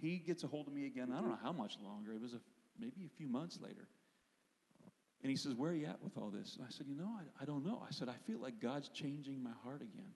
He 0.00 0.18
gets 0.18 0.44
a 0.44 0.46
hold 0.46 0.66
of 0.66 0.74
me 0.74 0.86
again. 0.86 1.12
I 1.12 1.20
don't 1.20 1.30
know 1.30 1.38
how 1.42 1.52
much 1.52 1.76
longer. 1.82 2.12
It 2.12 2.20
was 2.20 2.34
a, 2.34 2.40
maybe 2.78 3.06
a 3.06 3.16
few 3.16 3.28
months 3.28 3.58
later. 3.60 3.88
And 5.22 5.30
he 5.30 5.36
says, 5.36 5.54
Where 5.54 5.70
are 5.70 5.74
you 5.74 5.86
at 5.86 6.02
with 6.02 6.18
all 6.18 6.30
this? 6.30 6.56
And 6.56 6.66
I 6.66 6.70
said, 6.70 6.86
You 6.86 6.96
know, 6.96 7.10
I, 7.18 7.42
I 7.42 7.44
don't 7.46 7.64
know. 7.64 7.82
I 7.86 7.90
said, 7.92 8.08
I 8.08 8.16
feel 8.26 8.38
like 8.38 8.60
God's 8.60 8.88
changing 8.90 9.42
my 9.42 9.52
heart 9.62 9.80
again. 9.80 10.12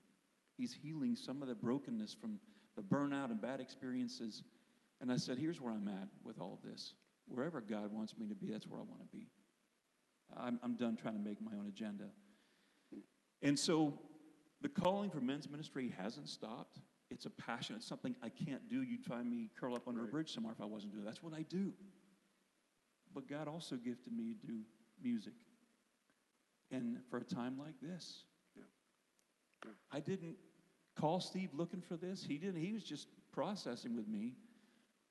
He's 0.56 0.72
healing 0.72 1.16
some 1.16 1.40
of 1.40 1.48
the 1.48 1.54
brokenness 1.54 2.14
from 2.20 2.38
the 2.76 2.82
burnout 2.82 3.30
and 3.30 3.40
bad 3.40 3.60
experiences. 3.60 4.42
And 5.00 5.10
I 5.10 5.16
said, 5.16 5.38
Here's 5.38 5.60
where 5.60 5.72
I'm 5.72 5.88
at 5.88 6.08
with 6.24 6.40
all 6.40 6.58
of 6.62 6.70
this. 6.70 6.94
Wherever 7.26 7.60
God 7.60 7.92
wants 7.92 8.16
me 8.18 8.26
to 8.26 8.34
be, 8.34 8.50
that's 8.50 8.66
where 8.66 8.80
I 8.80 8.84
want 8.84 9.00
to 9.00 9.16
be. 9.16 9.28
I'm, 10.36 10.60
I'm 10.62 10.74
done 10.74 10.96
trying 10.96 11.14
to 11.14 11.20
make 11.20 11.40
my 11.40 11.52
own 11.58 11.66
agenda. 11.66 12.04
And 13.40 13.58
so 13.58 13.98
the 14.60 14.68
calling 14.68 15.10
for 15.10 15.20
men's 15.20 15.48
ministry 15.48 15.94
hasn't 15.96 16.28
stopped. 16.28 16.80
It's 17.10 17.24
a 17.26 17.30
passion. 17.30 17.74
It's 17.76 17.86
something 17.86 18.14
I 18.22 18.28
can't 18.28 18.68
do. 18.68 18.82
You'd 18.82 19.04
find 19.04 19.30
me 19.30 19.50
curl 19.58 19.74
up 19.74 19.88
under 19.88 20.04
a 20.04 20.06
bridge 20.06 20.32
somewhere 20.32 20.52
if 20.52 20.60
I 20.60 20.66
wasn't 20.66 20.92
doing 20.92 21.04
it. 21.04 21.06
That's 21.06 21.22
what 21.22 21.32
I 21.32 21.42
do. 21.42 21.72
But 23.14 23.26
God 23.28 23.48
also 23.48 23.76
gifted 23.76 24.12
me 24.12 24.34
to 24.40 24.46
do 24.46 24.58
music. 25.02 25.32
And 26.70 26.98
for 27.10 27.16
a 27.18 27.24
time 27.24 27.58
like 27.58 27.74
this, 27.80 28.24
Yeah. 28.56 28.62
Yeah. 29.64 29.70
I 29.90 30.00
didn't 30.00 30.36
call 31.00 31.20
Steve 31.20 31.48
looking 31.54 31.80
for 31.80 31.96
this. 31.96 32.22
He 32.22 32.36
didn't. 32.36 32.60
He 32.60 32.72
was 32.72 32.82
just 32.84 33.08
processing 33.32 33.96
with 33.96 34.06
me. 34.06 34.34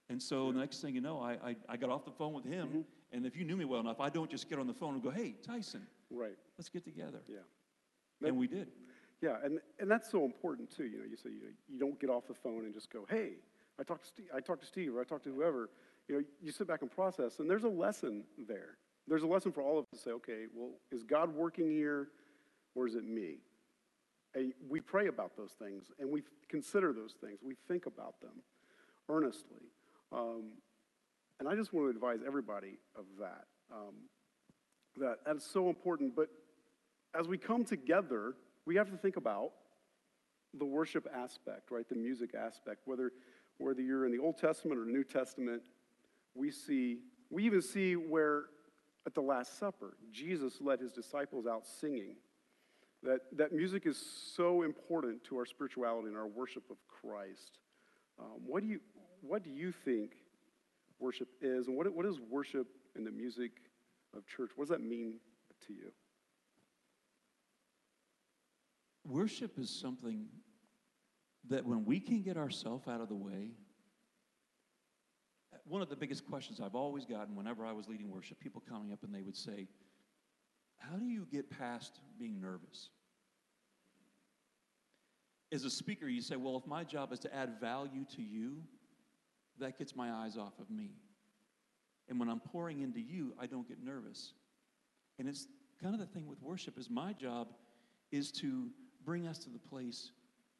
And 0.10 0.22
so 0.22 0.52
the 0.52 0.60
next 0.60 0.82
thing 0.82 0.94
you 0.94 1.02
know, 1.02 1.20
I, 1.20 1.34
I, 1.50 1.56
I 1.68 1.78
got 1.78 1.90
off 1.90 2.06
the 2.06 2.12
phone 2.12 2.34
with 2.34 2.46
him. 2.46 2.68
Mhm. 2.70 2.84
And 3.12 3.26
if 3.26 3.36
you 3.36 3.44
knew 3.44 3.58
me 3.58 3.66
well 3.66 3.80
enough, 3.80 4.00
I 4.00 4.10
don't 4.10 4.30
just 4.30 4.50
get 4.50 4.60
on 4.60 4.68
the 4.68 4.74
phone 4.74 4.94
and 4.94 5.02
go, 5.02 5.10
hey, 5.10 5.36
Tyson, 5.42 5.88
Right. 6.12 6.38
let's 6.58 6.70
get 6.70 6.84
together. 6.86 7.20
Yeah. 7.28 7.38
And 8.28 8.38
we 8.38 8.48
did. 8.48 8.68
Yeah, 9.22 9.38
and, 9.44 9.60
and 9.80 9.90
that's 9.90 10.12
so 10.12 10.26
important 10.26 10.70
too. 10.76 10.86
You 10.86 11.00
know, 11.00 11.06
you 11.10 11.18
say 11.18 11.30
you, 11.30 11.54
you 11.68 11.80
don't 11.80 12.00
get 12.00 12.10
off 12.10 12.28
the 12.28 12.36
phone 12.36 12.66
and 12.66 12.74
just 12.74 12.92
go, 12.92 13.06
"Hey, 13.10 13.32
I 13.80 13.84
talked 13.84 14.04
to 14.04 14.08
Steve, 14.08 14.28
I 14.36 14.40
talked 14.40 14.62
to 14.62 14.68
Steve, 14.68 14.96
or 14.96 15.02
I 15.02 15.04
talked 15.04 15.24
to 15.24 15.34
whoever." 15.34 15.70
You 16.08 16.16
know, 16.16 16.24
you 16.42 16.52
sit 16.52 16.68
back 16.68 16.84
and 16.84 16.92
process, 16.92 17.40
and 17.40 17.50
there's 17.50 17.64
a 17.64 17.70
lesson 17.70 18.24
there. 18.48 18.78
There's 19.08 19.24
a 19.24 19.28
lesson 19.28 19.52
for 19.52 19.62
all 19.62 19.80
of 19.80 19.86
us 19.92 20.00
to 20.00 20.04
say, 20.04 20.12
"Okay, 20.12 20.46
well, 20.54 20.72
is 20.92 21.04
God 21.04 21.34
working 21.34 21.70
here, 21.72 22.10
or 22.76 22.88
is 22.88 22.96
it 22.96 23.04
me?" 23.04 23.38
And 24.36 24.54
we 24.70 24.82
pray 24.82 25.08
about 25.08 25.36
those 25.36 25.54
things, 25.54 25.92
and 26.00 26.12
we 26.12 26.22
consider 26.48 26.94
those 26.94 27.16
things. 27.20 27.40
We 27.44 27.56
think 27.68 27.88
about 27.88 28.22
them 28.22 28.44
earnestly, 29.10 29.64
um, 30.12 30.52
and 31.40 31.50
I 31.50 31.56
just 31.56 31.74
want 31.74 31.88
to 31.88 31.90
advise 31.90 32.20
everybody 32.26 32.78
of 32.96 33.06
that. 33.20 33.46
Um, 33.72 33.96
that 34.98 35.24
that 35.26 35.38
is 35.38 35.44
so 35.44 35.70
important. 35.70 36.16
But 36.16 36.30
as 37.16 37.28
we 37.28 37.38
come 37.38 37.66
together, 37.66 38.36
we 38.68 38.76
have 38.76 38.92
to 38.92 38.98
think 38.98 39.16
about 39.16 39.52
the 40.54 40.66
worship 40.66 41.08
aspect, 41.16 41.72
right? 41.72 41.88
The 41.88 41.96
music 41.96 42.36
aspect. 42.36 42.82
Whether 42.86 43.14
whether 43.58 43.82
you're 43.82 44.06
in 44.06 44.12
the 44.12 44.20
Old 44.20 44.38
Testament 44.38 44.80
or 44.80 44.86
New 44.86 45.04
Testament, 45.04 45.64
we 46.36 46.52
see 46.52 46.98
we 47.30 47.46
even 47.46 47.62
see 47.62 47.96
where 47.96 48.44
at 49.06 49.16
the 49.16 49.22
Last 49.22 49.58
Supper, 49.58 49.96
Jesus 50.12 50.60
led 50.60 50.82
his 50.82 50.92
disciples 50.92 51.48
out 51.48 51.66
singing. 51.66 52.18
That 53.04 53.22
that 53.38 53.54
music 53.54 53.86
is 53.86 53.98
so 54.36 54.64
important 54.64 55.24
to 55.26 55.38
our 55.38 55.46
spirituality 55.46 56.10
and 56.10 56.18
our 56.18 56.28
worship 56.28 56.64
of 56.70 56.78
Christ. 56.88 57.60
Um, 58.20 58.42
what 58.46 58.64
do 58.64 58.68
you 58.68 58.82
what 59.22 59.44
do 59.44 59.50
you 59.50 59.72
think 59.72 60.12
worship 61.00 61.30
is, 61.42 61.68
and 61.68 61.78
what 61.78 61.92
what 61.96 62.06
is 62.06 62.20
worship 62.30 62.68
in 62.98 63.06
the 63.06 63.12
music 63.12 63.52
of 64.16 64.28
church? 64.28 64.52
What 64.56 64.68
does 64.68 64.78
that 64.78 64.82
mean 64.82 65.14
to 65.68 65.74
you? 65.74 65.92
Worship 69.08 69.58
is 69.58 69.70
something 69.70 70.26
that 71.50 71.66
when 71.66 71.86
we 71.86 72.00
can 72.00 72.22
get 72.22 72.36
ourselves 72.36 72.88
out 72.88 73.00
of 73.00 73.08
the 73.08 73.16
way, 73.16 73.52
one 75.64 75.82
of 75.82 75.90
the 75.90 75.96
biggest 75.96 76.26
questions 76.28 76.60
I've 76.60 76.76
always 76.76 77.06
gotten 77.06 77.36
whenever 77.36 77.66
I 77.66 77.72
was 77.72 77.88
leading 77.88 78.10
worship, 78.10 78.40
people 78.40 78.62
coming 78.70 78.92
up 78.92 79.04
and 79.04 79.14
they 79.14 79.22
would 79.22 79.36
say, 79.36 79.68
How 80.78 80.98
do 80.98 81.06
you 81.06 81.26
get 81.32 81.50
past 81.50 82.02
being 82.20 82.42
nervous? 82.42 82.90
As 85.54 85.64
a 85.64 85.70
speaker, 85.70 86.08
you 86.08 86.22
say, 86.22 86.36
Well, 86.36 86.58
if 86.58 86.68
my 86.68 86.84
job 86.84 87.14
is 87.14 87.20
to 87.20 87.34
add 87.34 87.62
value 87.62 88.06
to 88.16 88.22
you, 88.22 88.58
that 89.60 89.78
gets 89.78 89.96
my 89.96 90.12
eyes 90.12 90.38
off 90.38 90.60
of 90.60 90.70
me. 90.70 90.92
And 92.10 92.20
when 92.20 92.30
I'm 92.30 92.40
pouring 92.40 92.82
into 92.82 93.00
you, 93.00 93.34
I 93.40 93.48
don't 93.48 93.68
get 93.68 93.84
nervous. 93.84 94.34
And 95.18 95.28
it's 95.28 95.48
kind 95.82 95.94
of 95.94 96.00
the 96.00 96.08
thing 96.08 96.28
with 96.28 96.42
worship 96.42 96.78
is 96.78 96.90
my 96.90 97.14
job 97.14 97.48
is 98.12 98.32
to 98.32 98.70
bring 99.08 99.26
us 99.26 99.38
to 99.38 99.50
the 99.50 99.58
place 99.58 100.12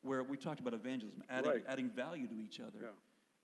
where 0.04 0.24
we 0.24 0.38
talked 0.38 0.62
about 0.62 0.74
evangelism, 0.74 1.22
adding, 1.30 1.52
Right. 1.52 1.64
adding 1.68 1.90
value 1.90 2.28
to 2.28 2.40
each 2.40 2.62
other. 2.62 2.80
Yeah. 2.82 2.88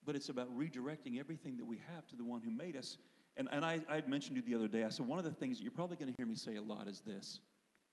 But 0.06 0.16
it's 0.16 0.30
about 0.30 0.48
redirecting 0.58 1.20
everything 1.20 1.58
that 1.58 1.64
we 1.66 1.76
have 1.94 2.06
to 2.08 2.16
the 2.16 2.24
one 2.24 2.40
who 2.40 2.50
made 2.50 2.74
us. 2.74 2.96
And, 3.36 3.46
and 3.52 3.64
I, 3.66 3.80
I 3.86 3.96
had 3.96 4.08
mentioned 4.08 4.36
to 4.36 4.42
you 4.42 4.48
the 4.58 4.64
other 4.64 4.68
day, 4.68 4.82
I 4.82 4.88
said, 4.88 5.06
one 5.06 5.18
of 5.18 5.24
the 5.26 5.30
things 5.32 5.58
that 5.58 5.62
you're 5.62 5.72
probably 5.72 5.96
going 5.98 6.10
to 6.10 6.14
hear 6.16 6.26
me 6.26 6.34
say 6.36 6.56
a 6.56 6.62
lot 6.62 6.88
is 6.88 7.00
this. 7.00 7.40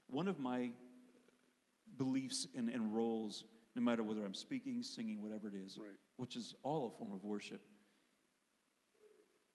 One 0.08 0.30
of 0.30 0.40
my 0.40 0.72
beliefs 1.98 2.48
and, 2.56 2.70
and 2.70 2.96
roles, 2.96 3.44
no 3.76 3.82
matter 3.82 4.04
whether 4.04 4.24
I'm 4.26 4.34
speaking, 4.34 4.82
singing, 4.82 5.22
whatever 5.22 5.50
it 5.50 5.54
is, 5.54 5.78
Right. 5.78 5.90
which 6.16 6.38
is 6.38 6.56
all 6.64 6.88
a 6.88 6.98
form 6.98 7.12
of 7.12 7.26
worship, 7.26 7.62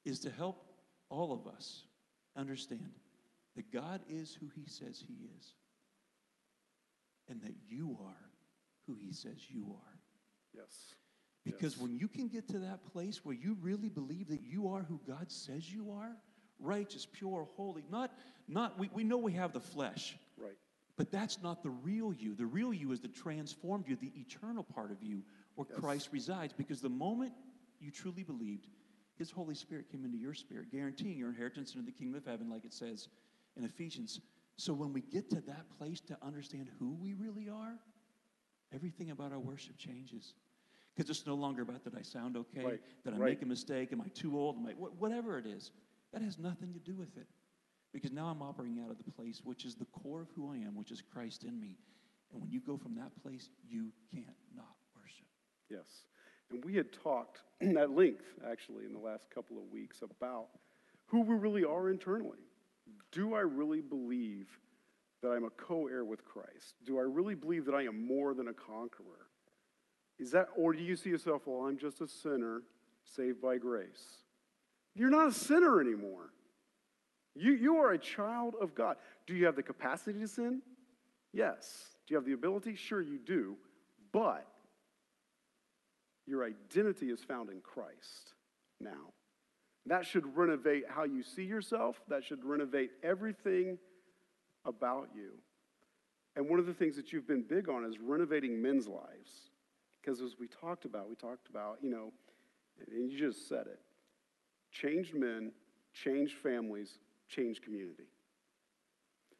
is 0.05 0.21
to 0.21 0.31
help 0.31 0.63
all 1.09 1.33
of 1.33 1.47
us 1.47 1.85
understand 2.37 2.91
that 3.55 3.73
God 3.73 4.03
is 4.11 4.35
who 4.39 4.49
He 4.55 4.67
says 4.67 5.03
He 5.07 5.15
is, 5.39 5.55
and 7.29 7.41
that 7.43 7.55
you 7.69 7.97
are 8.05 8.31
who 8.87 8.95
He 8.95 9.13
says 9.13 9.51
you 9.51 9.67
are. 9.75 9.99
Yes. 10.55 10.95
Because 11.45 11.75
Yes. 11.75 11.83
when 11.83 11.97
you 11.97 12.09
can 12.09 12.29
get 12.29 12.49
to 12.49 12.59
that 12.61 12.85
place 12.93 13.25
where 13.25 13.35
you 13.35 13.57
really 13.61 13.89
believe 13.89 14.29
that 14.29 14.43
you 14.43 14.69
are 14.69 14.83
who 14.83 15.01
God 15.07 15.31
says 15.31 15.73
you 15.73 15.91
are, 15.93 16.17
righteous, 16.59 17.07
pure, 17.11 17.49
holy, 17.57 17.85
not, 17.91 18.17
not 18.49 18.79
we, 18.79 18.89
we 18.93 19.05
know 19.05 19.17
we 19.19 19.33
have 19.33 19.53
the 19.53 19.61
flesh, 19.61 20.17
Right. 20.37 20.57
but 20.97 21.11
that's 21.13 21.43
not 21.43 21.63
the 21.63 21.71
real 21.71 22.13
you. 22.13 22.35
The 22.35 22.47
real 22.47 22.73
you 22.73 22.91
is 22.93 23.01
the 23.01 23.09
transformed 23.09 23.87
you, 23.87 23.97
the 23.97 24.13
eternal 24.19 24.65
part 24.65 24.91
of 24.91 25.03
you 25.03 25.23
where 25.55 25.67
Yes. 25.71 25.79
Christ 25.79 26.09
resides. 26.13 26.53
Because 26.53 26.81
the 26.81 26.89
moment 26.89 27.33
you 27.81 27.91
truly 27.91 28.23
believed, 28.25 28.69
His 29.17 29.31
Holy 29.31 29.55
Spirit 29.55 29.89
came 29.91 30.05
into 30.05 30.19
your 30.19 30.35
spirit, 30.35 30.71
guaranteeing 30.71 31.17
your 31.19 31.29
inheritance 31.29 31.75
into 31.75 31.85
the 31.87 31.93
kingdom 31.93 32.17
of 32.17 32.25
heaven, 32.27 32.49
like 32.51 32.65
it 32.65 32.73
says 32.73 33.09
in 33.57 33.65
Ephesians. 33.65 34.21
So 34.57 34.73
when 34.73 34.93
we 34.93 35.03
get 35.03 35.29
to 35.31 35.41
that 35.43 35.67
place 35.79 36.01
to 36.03 36.17
understand 36.23 36.71
who 36.79 36.95
we 36.95 37.15
really 37.15 37.49
are, 37.49 37.79
everything 38.75 39.11
about 39.11 39.33
our 39.33 39.39
worship 39.39 39.77
changes. 39.77 40.35
Because 40.95 41.11
it's 41.11 41.27
no 41.27 41.35
longer 41.35 41.63
about 41.63 41.85
that 41.85 41.95
I 41.95 42.03
sound 42.03 42.37
okay? 42.37 42.65
Right, 42.65 42.81
Did 43.05 43.15
I 43.15 43.17
right. 43.19 43.31
make 43.33 43.43
a 43.43 43.47
mistake? 43.47 43.93
Am 43.93 44.01
I 44.01 44.09
too 44.09 44.39
old? 44.39 44.57
Am 44.57 44.67
I, 44.67 44.73
wh- 44.73 44.99
whatever 45.01 45.39
it 45.39 45.47
is. 45.47 45.73
That 46.13 46.23
has 46.23 46.39
nothing 46.39 46.73
to 46.73 46.79
do 46.79 46.95
with 46.95 47.17
it. 47.19 47.27
Because 47.93 48.13
now 48.13 48.27
I'm 48.27 48.43
operating 48.43 48.81
out 48.81 48.91
of 48.91 48.97
the 48.97 49.11
place 49.11 49.43
which 49.45 49.65
is 49.65 49.75
the 49.75 49.85
core 49.87 50.23
of 50.23 50.29
who 50.35 50.51
I 50.51 50.57
am, 50.57 50.75
which 50.75 50.91
is 50.91 51.03
Christ 51.03 51.45
in 51.45 51.61
me. 51.61 51.77
And 52.33 52.41
when 52.41 52.51
you 52.51 52.61
go 52.61 52.79
from 52.79 52.95
that 52.97 53.11
place, 53.23 53.51
you 53.69 53.93
can't 54.13 54.27
not 54.55 54.75
worship. 54.95 55.27
Yes. 55.71 56.05
And 56.51 56.65
we 56.65 56.75
had 56.75 56.93
talked 56.93 57.41
at 57.61 57.91
length, 57.91 58.25
actually, 58.51 58.87
in 58.87 58.93
the 58.93 58.99
last 58.99 59.29
couple 59.35 59.59
of 59.59 59.65
weeks 59.71 60.01
about 60.03 60.49
who 61.07 61.21
we 61.21 61.35
really 61.35 61.65
are 61.65 61.91
internally. 61.91 62.39
Do 63.13 63.35
I 63.35 63.41
really 63.41 63.81
believe 63.81 64.49
that 65.23 65.31
I'm 65.31 65.45
a 65.45 65.51
co 65.51 65.87
heir 65.87 66.05
with 66.05 66.25
Christ? 66.25 66.75
Do 66.85 66.99
I 66.99 67.03
really 67.03 67.35
believe 67.35 67.65
that 67.67 67.75
I 67.75 67.83
am 67.83 68.07
more 68.07 68.35
than 68.35 68.49
a 68.49 68.53
conqueror? 68.53 69.29
Is 70.19 70.31
that, 70.33 70.49
or 70.57 70.73
do 70.73 70.83
you 70.83 70.97
see 70.97 71.11
yourself, 71.11 71.43
well, 71.47 71.67
I'm 71.67 71.79
just 71.79 72.01
a 72.01 72.09
sinner 72.09 72.63
saved 73.05 73.41
by 73.41 73.59
grace? 73.59 74.23
You're 74.95 75.11
not 75.11 75.29
a 75.29 75.33
sinner 75.33 75.81
anymore. 75.81 76.31
You, 77.35 77.53
you 77.53 77.77
are 77.77 77.93
a 77.93 77.99
child 77.99 78.55
of 78.61 78.75
God. 78.75 78.97
Do 79.27 79.35
you 79.35 79.45
have 79.45 79.57
the 79.57 79.63
capacity 79.63 80.19
to 80.21 80.29
sin? 80.29 80.63
Yes. 81.33 81.91
Do 82.07 82.15
you 82.15 82.17
have 82.17 82.25
the 82.25 82.33
ability? 82.33 82.77
Sure, 82.77 83.03
you 83.03 83.19
do. 83.19 83.57
But 84.13 84.47
your 86.27 86.45
identity 86.45 87.11
is 87.11 87.21
found 87.23 87.51
in 87.51 87.61
Christ 87.61 88.35
now. 88.81 89.13
That 89.87 90.05
should 90.05 90.37
renovate 90.37 90.85
how 90.89 91.05
you 91.05 91.23
see 91.23 91.45
yourself. 91.45 92.01
That 92.09 92.25
should 92.25 92.45
renovate 92.45 92.91
everything 93.03 93.79
about 94.65 95.09
you. 95.15 95.33
And 96.35 96.49
one 96.49 96.59
of 96.59 96.67
the 96.67 96.75
things 96.75 96.97
that 96.97 97.13
you've 97.13 97.27
been 97.27 97.43
big 97.43 97.69
on 97.69 97.85
is 97.85 97.99
renovating 97.99 98.61
men's 98.61 98.89
lives. 98.89 99.51
Because 100.01 100.21
as 100.21 100.37
we 100.39 100.49
talked 100.49 100.85
about, 100.85 101.09
we 101.09 101.15
talked 101.15 101.49
about, 101.49 101.79
you 101.83 101.91
know, 101.91 102.13
and 102.93 103.11
you 103.11 103.19
just 103.19 103.49
said 103.49 103.67
it 103.67 103.81
changed 104.71 105.15
men, 105.15 105.53
changed 105.95 106.35
families, 106.43 106.99
changed 107.29 107.63
community. 107.63 108.09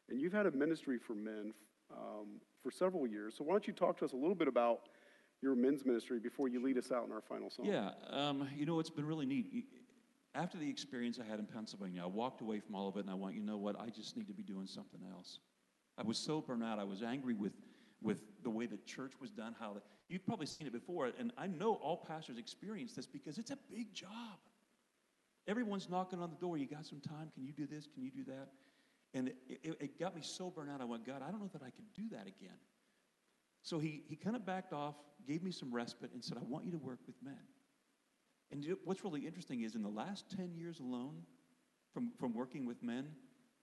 And 0.09 0.19
you've 0.19 0.33
had 0.33 0.45
a 0.45 0.51
ministry 0.51 0.97
for 0.97 1.13
men 1.13 1.53
um, 1.91 2.39
for 2.63 2.71
several 2.71 3.05
years. 3.05 3.35
So 3.37 3.43
why 3.43 3.53
don't 3.53 3.67
you 3.67 3.73
talk 3.73 3.97
to 3.99 4.05
us 4.05 4.13
a 4.13 4.15
little 4.15 4.35
bit 4.35 4.47
about 4.47 4.79
your 5.41 5.55
men's 5.55 5.85
ministry 5.85 6.19
before 6.19 6.47
you 6.47 6.63
lead 6.63 6.77
us 6.77 6.91
out 6.91 7.05
in 7.05 7.11
our 7.11 7.21
final 7.21 7.49
song. 7.49 7.65
Yeah, 7.65 7.91
um, 8.09 8.47
you 8.55 8.65
know, 8.65 8.79
it's 8.79 8.89
been 8.89 9.05
really 9.05 9.25
neat. 9.25 9.65
After 10.37 10.59
the 10.59 10.69
experience 10.69 11.19
I 11.19 11.27
had 11.27 11.39
in 11.39 11.47
Pennsylvania, 11.47 12.03
I 12.03 12.05
walked 12.05 12.41
away 12.41 12.59
from 12.59 12.75
all 12.75 12.87
of 12.87 12.95
it 12.95 12.99
and 12.99 13.09
I 13.09 13.15
went, 13.15 13.35
you 13.35 13.41
know 13.41 13.57
what, 13.57 13.75
I 13.79 13.89
just 13.89 14.15
need 14.15 14.27
to 14.27 14.33
be 14.33 14.43
doing 14.43 14.67
something 14.67 14.99
else. 15.11 15.39
I 15.97 16.03
was 16.03 16.19
so 16.19 16.41
burned 16.41 16.63
out. 16.63 16.77
I 16.77 16.83
was 16.83 17.01
angry 17.01 17.33
with, 17.33 17.53
with 18.03 18.21
the 18.43 18.49
way 18.51 18.67
the 18.67 18.77
church 18.85 19.13
was 19.19 19.31
done, 19.31 19.55
how 19.59 19.73
the, 19.73 19.81
you've 20.09 20.27
probably 20.27 20.45
seen 20.45 20.67
it 20.67 20.73
before, 20.73 21.11
and 21.17 21.33
I 21.39 21.47
know 21.47 21.73
all 21.73 22.05
pastors 22.07 22.37
experience 22.37 22.93
this 22.93 23.07
because 23.07 23.39
it's 23.39 23.49
a 23.49 23.57
big 23.73 23.95
job. 23.95 24.37
Everyone's 25.47 25.89
knocking 25.89 26.21
on 26.21 26.29
the 26.29 26.35
door. 26.35 26.55
You 26.59 26.67
got 26.67 26.85
some 26.85 26.99
time? 26.99 27.31
Can 27.33 27.43
you 27.43 27.51
do 27.51 27.65
this? 27.65 27.87
Can 27.91 28.03
you 28.03 28.11
do 28.11 28.23
that? 28.25 28.49
And 29.15 29.29
it, 29.29 29.59
it, 29.63 29.77
it 29.79 29.99
got 29.99 30.15
me 30.15 30.21
so 30.21 30.51
burned 30.51 30.69
out. 30.69 30.81
I 30.81 30.85
went, 30.85 31.03
God, 31.03 31.23
I 31.27 31.31
don't 31.31 31.39
know 31.39 31.49
that 31.53 31.63
I 31.63 31.71
can 31.71 31.85
do 31.95 32.15
that 32.15 32.27
again. 32.27 32.59
So 33.63 33.79
he, 33.79 34.03
he 34.07 34.15
kind 34.15 34.35
of 34.35 34.45
backed 34.45 34.71
off, 34.71 34.95
gave 35.27 35.41
me 35.41 35.49
some 35.49 35.73
respite, 35.73 36.11
and 36.13 36.23
said, 36.23 36.37
I 36.37 36.43
want 36.43 36.65
you 36.65 36.71
to 36.73 36.77
work 36.77 36.99
with 37.07 37.15
men. 37.23 37.39
And 38.51 38.65
what's 38.85 39.03
really 39.03 39.25
interesting 39.25 39.61
is 39.61 39.75
in 39.75 39.83
the 39.83 39.89
last 39.89 40.25
10 40.35 40.53
years 40.55 40.79
alone, 40.79 41.23
from, 41.93 42.11
from 42.19 42.33
working 42.33 42.65
with 42.65 42.81
men 42.83 43.07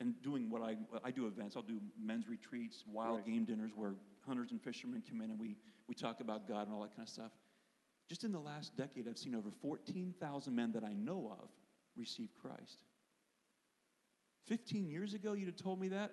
and 0.01 0.15
doing 0.23 0.51
what 0.51 0.61
I, 0.63 0.77
I 1.05 1.11
do 1.11 1.27
events, 1.27 1.57
I'll 1.57 1.63
do 1.63 1.81
men's 2.01 2.29
retreats, 2.29 2.85
wild 2.87 3.17
Right. 3.19 3.27
game 3.27 3.45
dinners 3.45 3.71
where 3.75 3.95
hunters 4.27 4.51
and 4.51 4.61
fishermen 4.61 5.03
come 5.09 5.21
in 5.21 5.31
and 5.31 5.39
we, 5.39 5.57
we 5.89 5.95
talk 5.95 6.21
about 6.21 6.49
God 6.49 6.67
and 6.67 6.75
all 6.75 6.83
that 6.83 6.95
kind 6.97 7.07
of 7.07 7.13
stuff. 7.13 7.31
Just 8.09 8.25
in 8.25 8.33
the 8.33 8.41
last 8.41 8.77
decade, 8.77 9.09
I've 9.09 9.17
seen 9.19 9.35
over 9.35 9.51
14,000 9.63 10.55
men 10.55 10.73
that 10.73 10.85
I 10.85 10.93
know 10.93 11.35
of 11.41 11.49
receive 11.97 12.29
Christ. 12.43 12.83
15 14.47 14.91
years 14.91 15.15
ago, 15.15 15.33
you'd 15.33 15.47
have 15.47 15.57
told 15.57 15.81
me 15.81 15.89
that. 15.89 16.13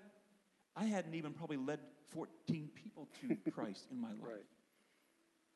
I 0.76 0.86
hadn't 0.86 1.16
even 1.16 1.34
probably 1.34 1.58
led 1.58 1.80
14 2.12 2.70
people 2.74 3.10
to 3.22 3.52
Christ 3.52 3.88
in 3.92 4.00
my 4.00 4.10
life. 4.10 4.18
Right. 4.22 4.46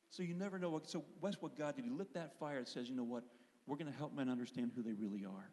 So 0.10 0.24
you 0.24 0.34
never 0.34 0.58
know 0.60 0.70
what. 0.70 0.90
So 0.90 1.04
that's 1.22 1.42
what 1.42 1.58
God 1.58 1.76
did. 1.76 1.86
He 1.86 1.92
lit 1.92 2.14
that 2.14 2.38
fire 2.40 2.60
that 2.60 2.68
says, 2.70 2.90
you 2.90 2.96
know 2.96 3.04
what? 3.04 3.24
We're 3.68 3.78
going 3.78 3.92
to 3.92 3.98
help 3.98 4.14
men 4.16 4.30
understand 4.30 4.72
who 4.76 4.84
they 4.84 4.94
really 4.94 5.26
are, 5.26 5.50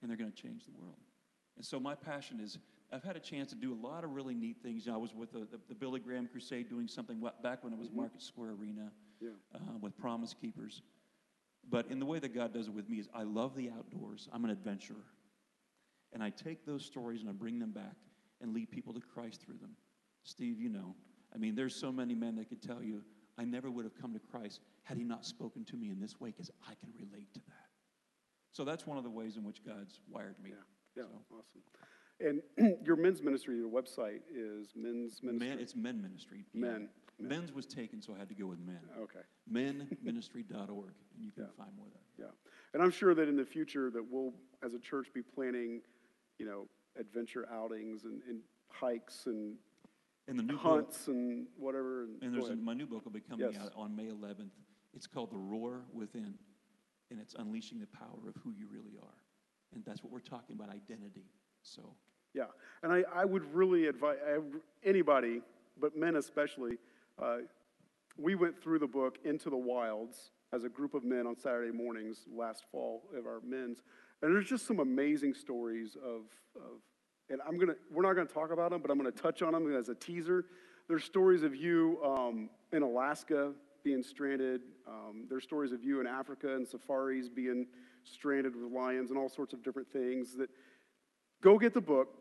and 0.00 0.10
they're 0.10 0.16
going 0.18 0.32
to 0.32 0.36
change 0.42 0.64
the 0.64 0.72
world. 0.72 0.96
And 1.56 1.64
so 1.64 1.78
my 1.78 1.94
passion 1.94 2.40
is, 2.40 2.58
I've 2.92 3.04
had 3.04 3.16
a 3.16 3.20
chance 3.20 3.50
to 3.50 3.54
do 3.54 3.72
a 3.72 3.80
lot 3.86 4.04
of 4.04 4.10
really 4.10 4.34
neat 4.34 4.56
things. 4.62 4.84
You 4.84 4.92
know, 4.92 4.98
I 4.98 5.00
was 5.00 5.14
with 5.14 5.32
the, 5.32 5.40
the, 5.40 5.60
the 5.68 5.74
Billy 5.74 6.00
Graham 6.00 6.26
Crusade 6.26 6.68
doing 6.68 6.88
something 6.88 7.22
back 7.42 7.62
when 7.62 7.72
it 7.72 7.78
was 7.78 7.90
Market 7.90 8.22
Square 8.22 8.50
Arena 8.60 8.90
Yeah. 9.20 9.30
uh, 9.54 9.58
with 9.80 9.96
Promise 9.96 10.34
Keepers. 10.40 10.82
But 11.70 11.86
in 11.90 12.00
the 12.00 12.06
way 12.06 12.18
that 12.18 12.34
God 12.34 12.52
does 12.52 12.66
it 12.66 12.74
with 12.74 12.88
me 12.88 12.98
is 12.98 13.08
I 13.14 13.22
love 13.22 13.54
the 13.54 13.70
outdoors. 13.70 14.28
I'm 14.32 14.44
an 14.44 14.50
adventurer. 14.50 15.04
And 16.12 16.22
I 16.22 16.30
take 16.30 16.66
those 16.66 16.84
stories 16.84 17.20
and 17.20 17.30
I 17.30 17.32
bring 17.32 17.58
them 17.58 17.70
back 17.70 17.94
and 18.40 18.52
lead 18.52 18.70
people 18.70 18.92
to 18.94 19.00
Christ 19.00 19.40
through 19.40 19.58
them. 19.58 19.76
Steve, 20.24 20.60
you 20.60 20.68
know, 20.68 20.94
I 21.34 21.38
mean, 21.38 21.54
there's 21.54 21.74
so 21.74 21.92
many 21.92 22.14
men 22.14 22.36
that 22.36 22.48
could 22.48 22.60
tell 22.60 22.82
you, 22.82 23.02
I 23.38 23.44
never 23.44 23.70
would 23.70 23.84
have 23.84 23.94
come 24.00 24.12
to 24.14 24.18
Christ 24.20 24.60
had 24.84 24.96
he 24.98 25.04
not 25.04 25.24
spoken 25.24 25.64
to 25.66 25.76
me 25.76 25.90
in 25.90 26.00
this 26.00 26.20
way 26.20 26.30
because 26.30 26.50
I 26.68 26.74
can 26.74 26.92
relate 26.94 27.32
to 27.34 27.40
that. 27.40 27.68
So 28.52 28.64
that's 28.64 28.86
one 28.86 28.98
of 28.98 29.04
the 29.04 29.10
ways 29.10 29.36
in 29.36 29.44
which 29.44 29.64
God's 29.64 30.00
wired 30.10 30.36
me. 30.42 30.50
Yeah, 30.96 31.02
So, 31.04 31.08
awesome. 31.30 32.42
And 32.58 32.76
your 32.86 32.96
men's 32.96 33.22
ministry, 33.22 33.56
your 33.56 33.70
website 33.70 34.20
is 34.32 34.68
men's 34.76 35.22
ministry. 35.22 35.48
men, 35.48 35.58
it's 35.58 35.74
men 35.74 36.02
ministry. 36.02 36.44
Men, 36.52 36.88
men. 37.18 37.28
Men's 37.28 37.52
was 37.52 37.66
taken, 37.66 38.02
so 38.02 38.14
I 38.14 38.18
had 38.18 38.28
to 38.28 38.34
go 38.34 38.46
with 38.46 38.58
men. 38.60 38.80
Okay, 39.00 39.20
Menministry.org, 39.50 40.92
and 41.14 41.24
you 41.24 41.30
can 41.30 41.44
Yeah. 41.44 41.48
find 41.56 41.74
more 41.76 41.86
there. 41.90 42.26
yeah. 42.26 42.32
And 42.74 42.82
I'm 42.82 42.90
sure 42.90 43.14
that 43.14 43.28
in 43.28 43.36
the 43.36 43.44
future 43.44 43.90
that 43.90 44.02
we'll, 44.10 44.32
as 44.62 44.74
a 44.74 44.78
church, 44.78 45.08
be 45.14 45.22
planning, 45.22 45.80
you 46.38 46.46
know, 46.46 46.68
adventure 46.98 47.48
outings 47.50 48.04
and, 48.04 48.22
and 48.28 48.40
hikes 48.68 49.26
and 49.26 49.56
And 50.28 50.38
the 50.38 50.42
new 50.42 50.54
book, 50.54 50.62
hunts 50.62 51.08
and 51.08 51.46
whatever. 51.58 52.04
And, 52.04 52.22
and 52.22 52.34
there's 52.34 52.48
a, 52.50 52.56
my 52.56 52.74
new 52.74 52.86
book 52.86 53.04
will 53.04 53.12
be 53.12 53.20
coming 53.20 53.50
Yes. 53.52 53.60
out 53.62 53.72
on 53.76 53.94
May 53.96 54.06
11th. 54.06 54.50
It's 54.94 55.06
called 55.06 55.30
The 55.32 55.38
Roar 55.38 55.82
Within, 55.92 56.34
and 57.10 57.20
it's 57.20 57.34
unleashing 57.34 57.80
the 57.80 57.86
power 57.86 58.28
of 58.28 58.34
who 58.44 58.50
you 58.52 58.66
really 58.70 58.96
are. 59.02 59.14
And 59.74 59.84
that's 59.84 60.02
what 60.02 60.12
we're 60.12 60.20
talking 60.20 60.54
about 60.54 60.68
identity. 60.68 61.24
So, 61.62 61.94
Yeah, 62.34 62.44
and 62.82 62.92
I, 62.92 63.02
I 63.14 63.24
would 63.24 63.52
really 63.54 63.86
advise 63.86 64.18
anybody, 64.84 65.40
but 65.80 65.96
men 65.96 66.16
especially. 66.16 66.78
Uh, 67.20 67.38
we 68.18 68.34
went 68.34 68.60
through 68.62 68.78
the 68.78 68.86
book 68.86 69.18
Into 69.24 69.48
the 69.50 69.56
Wilds 69.56 70.30
as 70.52 70.64
a 70.64 70.68
group 70.68 70.92
of 70.94 71.02
men 71.04 71.26
on 71.26 71.36
Saturday 71.36 71.72
mornings 71.72 72.26
last 72.30 72.64
fall 72.70 73.04
of 73.16 73.26
our 73.26 73.40
men's, 73.42 73.82
and 74.20 74.34
there's 74.34 74.48
just 74.48 74.66
some 74.66 74.78
amazing 74.80 75.32
stories 75.34 75.96
of, 75.96 76.26
of 76.54 76.80
and 77.32 77.40
I'm 77.46 77.58
gonna 77.58 77.74
we're 77.90 78.02
not 78.02 78.14
gonna 78.14 78.26
talk 78.28 78.52
about 78.52 78.70
them, 78.70 78.80
but 78.80 78.90
I'm 78.90 78.98
gonna 78.98 79.10
touch 79.10 79.42
on 79.42 79.52
them 79.52 79.74
as 79.74 79.88
a 79.88 79.94
teaser. 79.94 80.44
There's 80.88 81.04
stories 81.04 81.42
of 81.42 81.56
you 81.56 81.98
um, 82.04 82.50
in 82.72 82.82
Alaska 82.82 83.52
being 83.82 84.02
stranded. 84.02 84.60
Um, 84.86 85.26
there's 85.28 85.42
stories 85.42 85.72
of 85.72 85.82
you 85.82 86.00
in 86.00 86.06
Africa 86.06 86.54
and 86.54 86.66
safaris 86.68 87.28
being 87.28 87.66
stranded 88.04 88.54
with 88.54 88.70
lions 88.72 89.10
and 89.10 89.18
all 89.18 89.28
sorts 89.28 89.52
of 89.52 89.62
different 89.64 89.90
things 89.90 90.36
that 90.36 90.50
go 91.42 91.58
get 91.58 91.72
the 91.72 91.80
book 91.80 92.18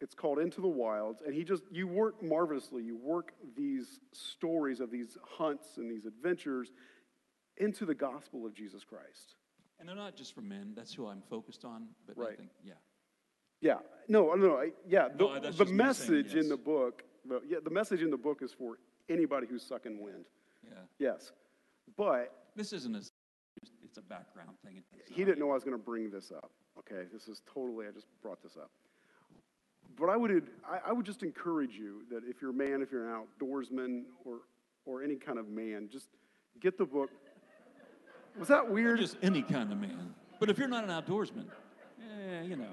it's 0.00 0.14
called 0.14 0.38
into 0.40 0.60
the 0.60 0.68
wilds 0.68 1.22
and 1.24 1.32
he 1.34 1.44
just 1.44 1.62
you 1.70 1.86
work 1.86 2.20
marvelously 2.20 2.82
you 2.82 2.96
work 2.96 3.32
these 3.56 4.00
stories 4.12 4.80
of 4.80 4.90
these 4.90 5.16
hunts 5.22 5.76
and 5.76 5.88
these 5.88 6.04
adventures 6.04 6.72
into 7.58 7.86
the 7.86 7.94
gospel 7.94 8.44
of 8.44 8.52
jesus 8.54 8.82
christ 8.82 9.36
and 9.80 9.88
they're 9.88 9.96
not 9.96 10.14
just 10.14 10.34
for 10.34 10.42
men. 10.42 10.74
That's 10.76 10.92
who 10.92 11.06
I'm 11.06 11.22
focused 11.22 11.64
on. 11.64 11.88
But 12.06 12.18
I 12.18 12.20
Right. 12.20 12.36
think, 12.36 12.50
yeah. 12.62 12.74
Yeah 13.60 13.74
no 14.08 14.34
no 14.34 14.56
I, 14.56 14.70
yeah 14.88 15.08
the, 15.16 15.40
that's 15.40 15.56
the 15.58 15.64
just 15.64 15.72
me 15.72 15.76
saying 15.76 15.76
message 15.76 16.34
in 16.34 16.48
the 16.48 16.56
book 16.56 17.02
the, 17.28 17.40
yeah, 17.46 17.58
the 17.62 17.70
message 17.70 18.02
in 18.02 18.10
the 18.10 18.16
book 18.16 18.40
is 18.42 18.52
for 18.52 18.78
anybody 19.08 19.46
who's 19.48 19.62
sucking 19.62 20.00
wind 20.02 20.24
Yeah. 20.64 20.78
yes 20.98 21.32
but 21.96 22.32
This 22.56 22.72
isn't 22.72 22.94
a, 22.96 23.02
it's 23.84 23.98
a 23.98 24.02
background 24.02 24.50
thing. 24.64 24.82
It's 24.98 25.10
he 25.10 25.22
not- 25.22 25.26
didn't 25.26 25.38
know 25.40 25.50
i 25.50 25.54
was 25.54 25.64
going 25.64 25.76
to 25.76 25.82
bring 25.82 26.10
this 26.10 26.30
up 26.32 26.50
okay 26.78 27.04
this 27.12 27.28
is 27.28 27.42
totally 27.52 27.86
i 27.86 27.90
just 27.90 28.06
brought 28.22 28.42
this 28.42 28.56
up 28.56 28.70
but 29.98 30.08
I 30.08 30.16
would, 30.16 30.48
I, 30.64 30.90
I 30.90 30.92
would 30.92 31.04
just 31.04 31.22
encourage 31.24 31.74
you 31.74 32.02
that 32.10 32.22
if 32.26 32.40
you're 32.40 32.52
a 32.52 32.54
man, 32.54 32.80
if 32.80 32.92
you're 32.92 33.12
an 33.12 33.22
outdoorsman, 33.42 34.04
or, 34.24 34.36
or 34.86 35.02
any 35.02 35.16
kind 35.16 35.36
of 35.38 35.48
man, 35.48 35.88
just 35.90 36.06
get 36.60 36.78
the 36.78 36.86
book. 36.86 37.10
Was 38.38 38.48
that 38.48 38.70
weird? 38.70 39.00
Just 39.00 39.16
any 39.20 39.42
kind 39.42 39.70
of 39.72 39.78
man. 39.78 40.14
But 40.38 40.48
if 40.48 40.58
you're 40.58 40.68
not 40.68 40.84
an 40.84 40.90
outdoorsman, 40.90 41.46
eh, 42.00 42.42
you 42.44 42.56
know. 42.56 42.70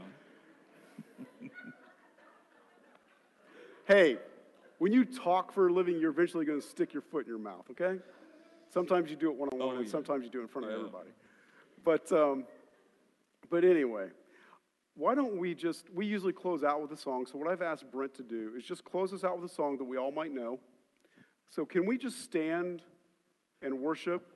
Hey, 3.87 4.17
when 4.79 4.91
you 4.91 5.05
talk 5.05 5.53
for 5.53 5.69
a 5.69 5.71
living, 5.71 5.97
you're 5.97 6.11
eventually 6.11 6.43
going 6.43 6.59
to 6.59 6.67
stick 6.67 6.91
your 6.91 7.01
foot 7.01 7.25
in 7.25 7.29
your 7.29 7.39
mouth, 7.39 7.63
okay? 7.71 8.01
Sometimes 8.69 9.09
you 9.09 9.15
do 9.15 9.31
it 9.31 9.37
one 9.37 9.47
on 9.53 9.59
one, 9.59 9.77
and 9.77 9.87
sometimes 9.87 10.25
you 10.25 10.29
do 10.29 10.39
it 10.39 10.41
in 10.41 10.47
front 10.49 10.65
of 10.65 10.71
Yeah. 10.71 10.77
everybody. 10.79 11.09
But, 11.85 12.11
um, 12.11 12.45
but 13.49 13.63
anyway, 13.63 14.09
why 14.95 15.15
don't 15.15 15.37
we 15.37 15.55
just, 15.55 15.89
we 15.91 16.05
usually 16.05 16.33
close 16.33 16.65
out 16.65 16.81
with 16.81 16.91
a 16.91 16.97
song. 16.97 17.25
So, 17.25 17.37
what 17.37 17.47
I've 17.47 17.61
asked 17.61 17.89
Brent 17.89 18.13
to 18.15 18.23
do 18.23 18.55
is 18.57 18.65
just 18.65 18.83
close 18.83 19.13
us 19.13 19.23
out 19.23 19.39
with 19.39 19.49
a 19.49 19.53
song 19.53 19.77
that 19.77 19.85
we 19.85 19.95
all 19.95 20.11
might 20.11 20.33
know. 20.33 20.59
So, 21.49 21.65
can 21.65 21.85
we 21.85 21.97
just 21.97 22.21
stand 22.21 22.81
and 23.61 23.79
worship? 23.79 24.27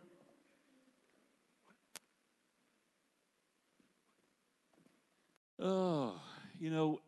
Oh, 5.60 6.22
you 6.58 6.70
know, 6.70 7.02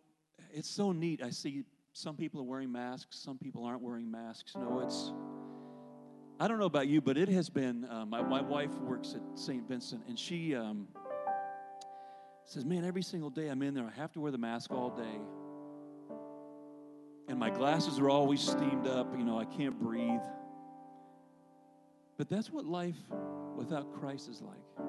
it's 0.52 0.70
so 0.70 0.92
neat. 0.92 1.24
I 1.24 1.30
see 1.30 1.64
some 1.94 2.16
people 2.16 2.42
are 2.42 2.46
wearing 2.46 2.72
masks, 2.72 3.20
some 3.20 3.38
people 3.38 3.64
aren't 3.64 3.82
wearing 3.82 4.10
masks. 4.10 4.56
No, 4.56 4.80
it's, 4.80 5.14
I 6.40 6.48
don't 6.48 6.60
know 6.60 6.66
about 6.66 6.88
you, 6.88 7.02
but 7.02 7.18
it 7.18 7.30
has 7.30 7.50
been, 7.50 7.86
uh, 7.86 8.06
my, 8.06 8.24
my 8.24 8.42
wife 8.42 8.74
works 8.80 9.14
at 9.16 9.22
St. 9.40 9.68
Vincent, 9.68 10.02
and 10.08 10.18
she 10.18 10.56
um, 10.56 10.88
says, 12.46 12.66
Man, 12.66 12.84
every 12.84 13.04
single 13.04 13.30
day 13.30 13.48
I'm 13.48 13.62
in 13.62 13.76
there, 13.76 13.86
I 13.86 14.00
have 14.00 14.12
to 14.14 14.20
wear 14.20 14.32
the 14.32 14.40
mask 14.40 14.72
all 14.72 14.90
day. 14.90 15.20
And 17.30 17.40
my 17.40 17.52
glasses 17.52 18.00
are 18.00 18.10
always 18.10 18.42
steamed 18.42 18.88
up, 18.88 19.16
you 19.18 19.24
know, 19.24 19.40
I 19.40 19.46
can't 19.46 19.80
breathe. 19.80 20.20
But 22.18 22.28
that's 22.28 22.52
what 22.52 22.66
life 22.66 22.98
without 23.56 23.94
Christ 23.94 24.30
is 24.30 24.42
like. 24.42 24.88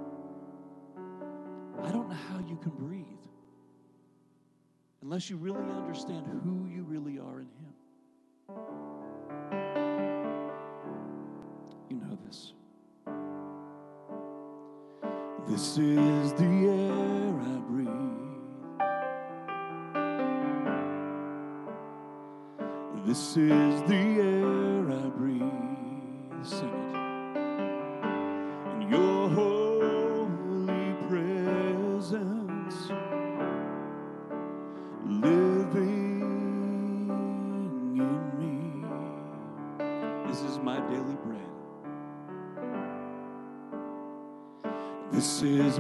I 1.85 1.91
don't 1.91 2.09
know 2.09 2.17
how 2.31 2.39
you 2.39 2.57
can 2.57 2.73
breathe 2.73 3.24
unless 5.05 5.29
you 5.29 5.37
really 5.37 5.61
understand 5.71 6.27
who 6.43 6.67
you 6.75 6.83
really 6.83 7.19
are 7.19 7.41
in 7.41 7.47
Him. 7.47 7.75
You 11.91 11.97
know 11.97 12.19
this. 12.27 12.55
This 15.47 15.77
is 15.79 16.33
the 16.33 16.45
air 16.45 17.39
I 17.39 17.59
breathe. 17.69 17.91
This 23.07 23.37
is 23.37 23.83
the 23.83 24.21
air 24.23 24.91
I 24.91 25.11
breathe. 25.11 25.43
Sing 26.43 26.84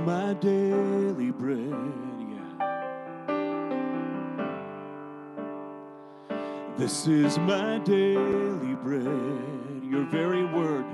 my 0.04 0.34
daily 0.34 1.30
bread, 1.30 1.74
yeah. 2.30 2.74
This 6.76 7.06
is 7.06 7.38
my 7.38 7.78
daily 7.78 8.74
bread, 8.74 9.82
your 9.82 10.04
very 10.10 10.44
word, 10.44 10.84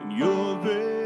and 0.00 0.12
your 0.12 0.58
very 0.58 0.99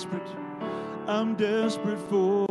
desperate. 0.00 0.22
I'm 1.06 1.34
desperate 1.34 1.98
for 2.08 2.49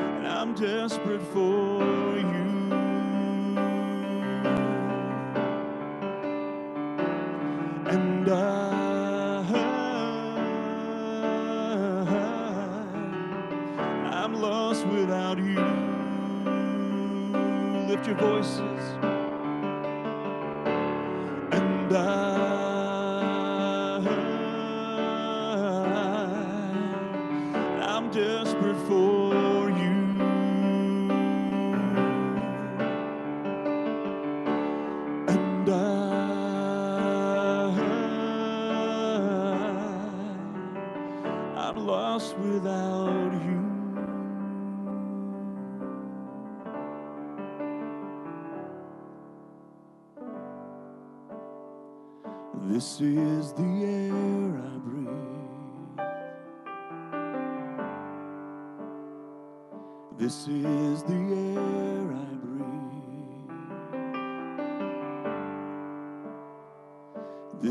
And 0.02 0.28
I'm 0.28 0.54
desperate 0.54 1.22
for 1.34 1.51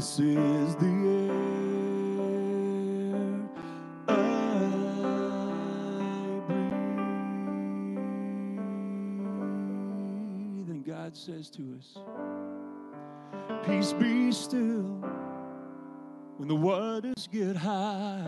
This 0.01 0.17
is 0.19 0.75
the 0.77 0.87
air 0.87 1.31
I 4.09 4.13
breathe. 6.47 6.79
And 10.71 10.87
God 10.87 11.15
says 11.15 11.51
to 11.51 11.79
us, 11.79 11.99
Peace 13.67 13.93
be 13.93 14.33
still 14.33 15.05
when 16.39 16.49
the 16.49 16.57
waters 16.57 17.29
get 17.31 17.55
high. 17.55 18.25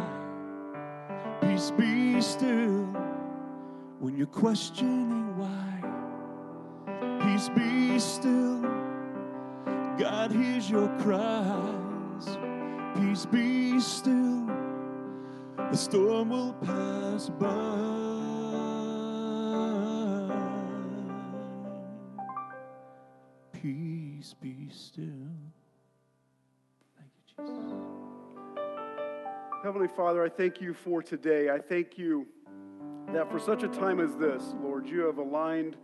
Peace 1.41 1.71
be 1.71 2.21
still 2.21 2.85
when 3.99 4.19
you're 4.19 4.27
questioning 4.27 5.39
why. 5.39 5.81
Peace 7.23 7.49
be 7.49 7.99
still. 7.99 8.82
God 9.99 10.33
hears 10.33 10.71
your 10.71 10.89
cries. 11.01 12.39
Peace 12.97 13.27
be 13.27 13.79
still. 13.81 14.47
The 15.57 15.77
storm 15.77 16.31
will 16.31 16.55
pass 16.55 17.29
by. 17.29 18.03
Peace 23.53 24.35
be 24.41 24.69
still. 24.71 25.05
Thank 26.97 27.11
you, 27.17 27.45
Jesus. 27.45 27.73
Heavenly 29.63 29.89
Father, 29.89 30.25
I 30.25 30.29
thank 30.29 30.61
you 30.61 30.75
for 30.75 31.03
today. 31.03 31.51
I 31.51 31.59
thank 31.59 31.97
you 31.97 32.27
that 33.13 33.31
for 33.31 33.39
such 33.39 33.63
a 33.63 33.69
time 33.69 34.01
as 34.01 34.17
this, 34.17 34.55
Lord, 34.63 34.89
you 34.89 35.01
have 35.01 35.19
aligned 35.19 35.77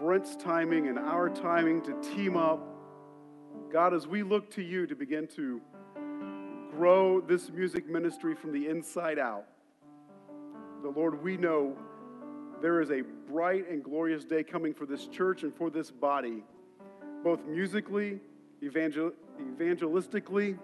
Brent's 0.00 0.34
timing 0.34 0.88
and 0.88 0.98
our 0.98 1.28
timing 1.28 1.80
to 1.82 1.94
team 2.14 2.36
up. 2.36 2.60
God, 3.72 3.94
as 3.94 4.08
we 4.08 4.24
look 4.24 4.50
to 4.52 4.62
you 4.62 4.86
to 4.86 4.96
begin 4.96 5.28
to 5.36 5.60
grow 6.72 7.20
this 7.20 7.50
music 7.50 7.88
ministry 7.88 8.34
from 8.34 8.52
the 8.52 8.68
inside 8.68 9.20
out, 9.20 9.44
the 10.82 10.88
Lord, 10.88 11.22
we 11.22 11.36
know 11.36 11.76
there 12.60 12.80
is 12.80 12.90
a 12.90 13.02
bright 13.30 13.70
and 13.70 13.84
glorious 13.84 14.24
day 14.24 14.42
coming 14.42 14.74
for 14.74 14.84
this 14.84 15.06
church 15.06 15.44
and 15.44 15.54
for 15.54 15.70
this 15.70 15.92
body, 15.92 16.42
both 17.22 17.44
musically, 17.46 18.18
evangel- 18.62 19.12
evangelistically, 19.40 20.58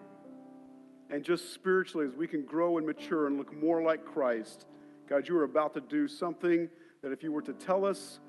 and 1.09 1.23
just 1.23 1.55
spiritually 1.55 2.07
as 2.07 2.15
we 2.15 2.27
can 2.27 2.45
grow 2.45 2.79
and 2.79 2.87
mature 2.87 3.29
and 3.29 3.39
look 3.39 3.53
more 3.55 3.81
like 3.81 4.05
Christ. 4.05 4.67
God, 5.09 5.29
you 5.29 5.37
are 5.37 5.45
about 5.45 5.75
to 5.75 5.81
do 5.81 6.09
something 6.09 6.69
that 7.03 7.13
if 7.13 7.23
you 7.23 7.31
were 7.31 7.43
to 7.43 7.53
tell 7.53 7.85
us, 7.85 8.21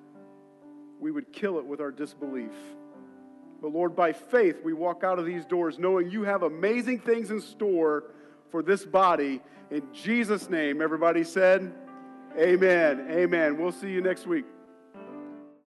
we 1.02 1.12
would 1.12 1.34
kill 1.34 1.58
it 1.58 1.66
with 1.66 1.82
our 1.82 1.92
disbelief. 1.92 2.52
But 3.62 3.74
Lord, 3.74 3.96
by 3.96 4.14
faith, 4.14 4.62
we 4.64 4.74
walk 4.74 5.04
out 5.04 5.20
of 5.20 5.26
these 5.26 5.46
doors 5.46 5.78
knowing 5.78 6.10
you 6.10 6.24
have 6.24 6.44
amazing 6.44 7.00
things 7.00 7.32
in 7.32 7.42
store 7.42 8.06
for 8.50 8.64
this 8.64 8.86
body. 8.86 9.42
In 9.70 9.84
Jesus' 9.94 10.50
name, 10.50 10.82
everybody 10.82 11.24
said, 11.24 11.74
Amen. 12.38 13.08
Amen. 13.10 13.58
We'll 13.58 13.74
see 13.74 13.90
you 13.90 14.02
next 14.02 14.26
week. 14.26 14.46